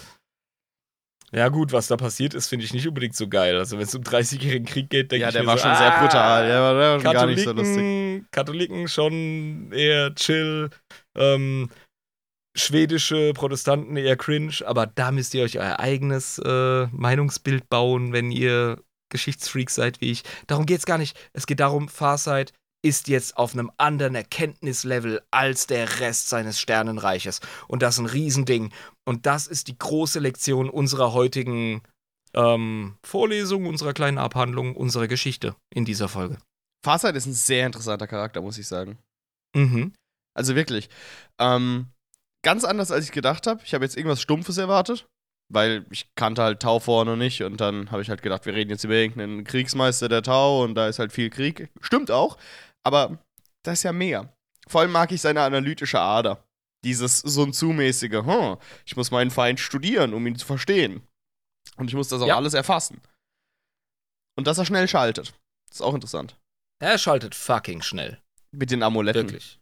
[1.32, 3.56] Ja, gut, was da passiert ist, finde ich nicht unbedingt so geil.
[3.56, 5.76] Also, wenn es um 30-jährigen Krieg geht, denke ja, ich der mir war so, schon
[5.76, 6.46] sehr ah, brutal.
[6.46, 7.74] Der war, der war schon gar nicht so lustig.
[7.76, 10.70] Katholiken, Katholiken schon eher chill.
[11.16, 11.68] Ähm,
[12.56, 14.62] schwedische Protestanten eher cringe.
[14.64, 20.10] Aber da müsst ihr euch euer eigenes äh, Meinungsbild bauen, wenn ihr Geschichtsfreaks seid wie
[20.10, 20.24] ich.
[20.46, 21.16] Darum geht es gar nicht.
[21.32, 22.52] Es geht darum, Farsight
[22.82, 27.40] ist jetzt auf einem anderen Erkenntnislevel als der Rest seines Sternenreiches.
[27.68, 28.72] Und das ist ein Riesending.
[29.04, 31.82] Und das ist die große Lektion unserer heutigen
[32.34, 36.38] ähm, Vorlesung, unserer kleinen Abhandlung, unserer Geschichte in dieser Folge.
[36.84, 38.98] Farsight ist ein sehr interessanter Charakter, muss ich sagen.
[39.54, 39.92] Mhm.
[40.34, 40.88] Also wirklich.
[41.40, 41.86] Ähm,
[42.46, 43.60] ganz anders, als ich gedacht habe.
[43.64, 45.08] Ich habe jetzt irgendwas Stumpfes erwartet,
[45.52, 48.54] weil ich kannte halt Tau vorher noch nicht und dann habe ich halt gedacht, wir
[48.54, 51.68] reden jetzt über irgendeinen Kriegsmeister der Tau und da ist halt viel Krieg.
[51.80, 52.38] Stimmt auch,
[52.84, 53.18] aber
[53.64, 54.32] da ist ja mehr.
[54.68, 56.44] Vor allem mag ich seine analytische Ader.
[56.84, 61.02] Dieses Sun Tzu-mäßige, hm, ich muss meinen Feind studieren, um ihn zu verstehen.
[61.76, 62.36] Und ich muss das auch Ja.
[62.36, 63.00] alles erfassen.
[64.36, 65.34] Und dass er schnell schaltet.
[65.68, 66.36] Das ist auch interessant.
[66.78, 68.20] Er schaltet fucking schnell.
[68.52, 69.22] Mit den Amuletten.
[69.24, 69.58] Wirklich.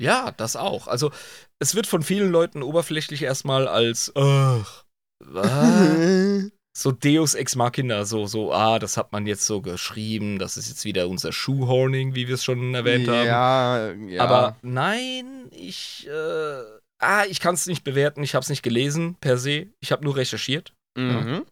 [0.00, 0.88] Ja, das auch.
[0.88, 1.10] Also,
[1.58, 4.84] es wird von vielen Leuten oberflächlich erstmal als, ach,
[5.24, 5.50] was?
[6.76, 10.68] so Deus Ex Machina, so, so, ah, das hat man jetzt so geschrieben, das ist
[10.68, 13.26] jetzt wieder unser Shoehorning, wie wir es schon erwähnt haben.
[13.26, 14.22] Ja, ja.
[14.22, 16.62] Aber nein, ich, äh,
[16.98, 20.04] ah, ich kann es nicht bewerten, ich habe es nicht gelesen per se, ich habe
[20.04, 20.74] nur recherchiert.
[20.98, 21.46] Mhm.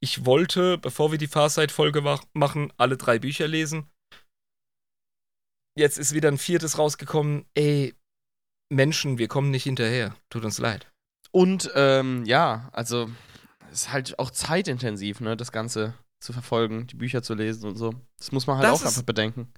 [0.00, 3.88] Ich wollte, bevor wir die Farsight-Folge mach- machen, alle drei Bücher lesen.
[5.78, 7.44] Jetzt ist wieder ein viertes rausgekommen.
[7.54, 7.94] Ey,
[8.68, 10.14] Menschen, wir kommen nicht hinterher.
[10.28, 10.88] Tut uns leid.
[11.30, 13.08] Und ähm, ja, also
[13.70, 17.76] es ist halt auch zeitintensiv, ne, das Ganze zu verfolgen, die Bücher zu lesen und
[17.76, 17.94] so.
[18.18, 19.52] Das muss man halt Das auch ist- einfach bedenken.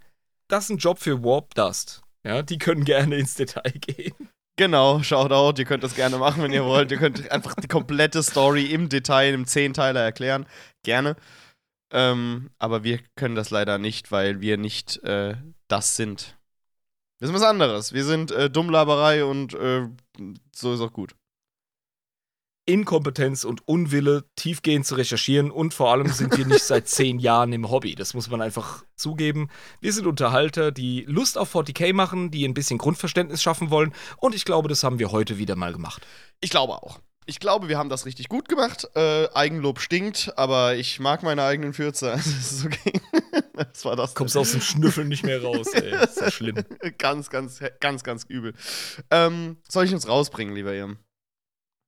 [0.48, 2.02] Das ist ein Job für Warp Dust.
[2.24, 4.12] Ja, die können gerne ins Detail gehen.
[4.56, 6.90] Genau, Shoutout, ihr könnt das gerne machen, wenn ihr wollt.
[6.90, 10.44] Ihr könnt einfach die komplette Story im Detail, im Zehnteiler erklären.
[10.82, 11.16] Gerne.
[11.93, 15.37] Ähm, aber wir können das leider nicht, weil wir nicht äh,
[15.69, 16.37] das sind.
[17.19, 17.93] Wir sind was anderes.
[17.93, 19.89] Wir sind äh, Dummlaberei und äh,
[20.55, 21.15] so ist auch gut.
[22.67, 27.53] Inkompetenz und Unwille, tiefgehend zu recherchieren und vor allem sind wir nicht seit zehn Jahren
[27.53, 27.97] im Hobby.
[27.97, 29.49] Das muss man einfach zugeben.
[29.81, 34.35] Wir sind Unterhalter, die Lust auf 40k machen, die ein bisschen Grundverständnis schaffen wollen und
[34.35, 36.07] ich glaube, das haben wir heute wieder mal gemacht.
[36.41, 37.01] Ich glaube auch.
[37.26, 38.88] Ich glaube, wir haben das richtig gut gemacht.
[38.97, 42.10] Äh, Eigenlob stinkt, aber ich mag meine eigenen Fürze.
[42.12, 43.01] Also, das ist okay.
[43.55, 44.14] das war das.
[44.14, 45.90] Kommst aus dem Schnüffeln nicht mehr raus, ey.
[45.90, 46.64] Das ist ja schlimm.
[46.98, 48.55] ganz, ganz, ganz, ganz übel.
[49.10, 50.98] Ähm, soll ich uns rausbringen, lieber Irm?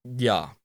[0.07, 0.57] Ja.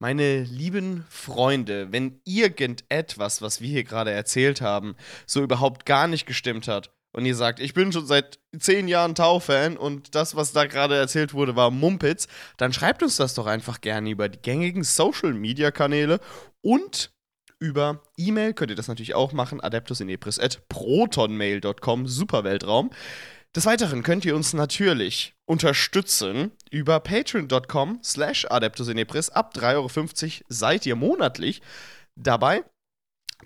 [0.00, 4.96] Meine lieben Freunde, wenn irgendetwas, was wir hier gerade erzählt haben,
[5.26, 9.14] so überhaupt gar nicht gestimmt hat und ihr sagt, ich bin schon seit zehn Jahren
[9.14, 12.26] Tau-Fan und das, was da gerade erzählt wurde, war Mumpitz,
[12.56, 16.18] dann schreibt uns das doch einfach gerne über die gängigen Social-Media-Kanäle
[16.60, 17.12] und
[17.60, 22.90] über E-Mail könnt ihr das natürlich auch machen, adeptusinepris.protonmail.com, super Weltraum.
[23.54, 29.30] Des Weiteren könnt ihr uns natürlich unterstützen über patreon.com slash adeptusinepris.
[29.30, 29.88] Ab 3,50 Euro
[30.48, 31.62] seid ihr monatlich
[32.16, 32.64] dabei.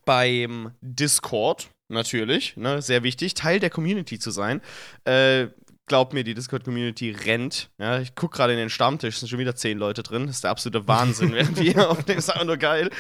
[0.07, 4.61] Beim Discord natürlich, ne, sehr wichtig, Teil der Community zu sein.
[5.05, 5.49] Äh,
[5.87, 7.71] glaubt mir, die Discord-Community rennt.
[7.79, 10.27] Ja, ich gucke gerade in den Stammtisch, sind schon wieder zehn Leute drin.
[10.27, 12.19] Das ist der absolute Wahnsinn, während wir aufnehmen.
[12.19, 12.91] ist einfach nur geil.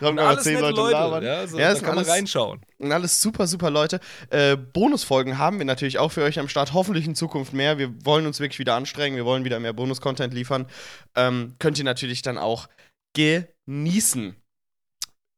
[0.00, 1.22] Da haben wir zehn Leute, labern.
[1.22, 2.62] ja, so, Ja, da kann man alles- reinschauen.
[2.78, 4.00] Und alles super, super Leute.
[4.30, 6.72] Äh, Bonusfolgen haben wir natürlich auch für euch am Start.
[6.72, 7.76] Hoffentlich in Zukunft mehr.
[7.76, 9.16] Wir wollen uns wirklich wieder anstrengen.
[9.16, 10.64] Wir wollen wieder mehr Bonus-Content liefern.
[11.14, 12.68] Ähm, könnt ihr natürlich dann auch
[13.14, 14.34] genießen.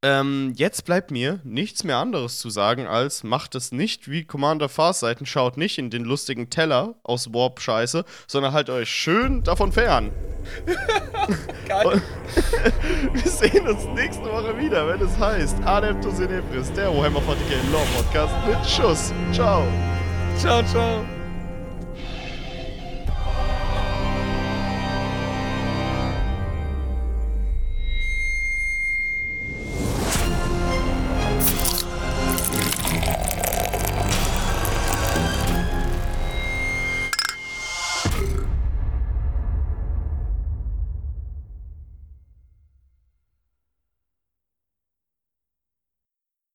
[0.04, 4.68] Ähm, jetzt bleibt mir nichts mehr anderes zu sagen, als macht es nicht wie Commander
[4.68, 10.10] Farsight schaut nicht in den lustigen Teller aus Warp-Scheiße, sondern halt euch schön davon fern.
[11.68, 12.02] Geil.
[13.12, 17.70] Wir sehen uns nächste Woche wieder, wenn es heißt Adeptus in Ebris, der Warhammer 40k
[17.70, 19.12] Lore Podcast mit Schuss.
[19.32, 19.64] Ciao.
[20.36, 21.04] Ciao, ciao.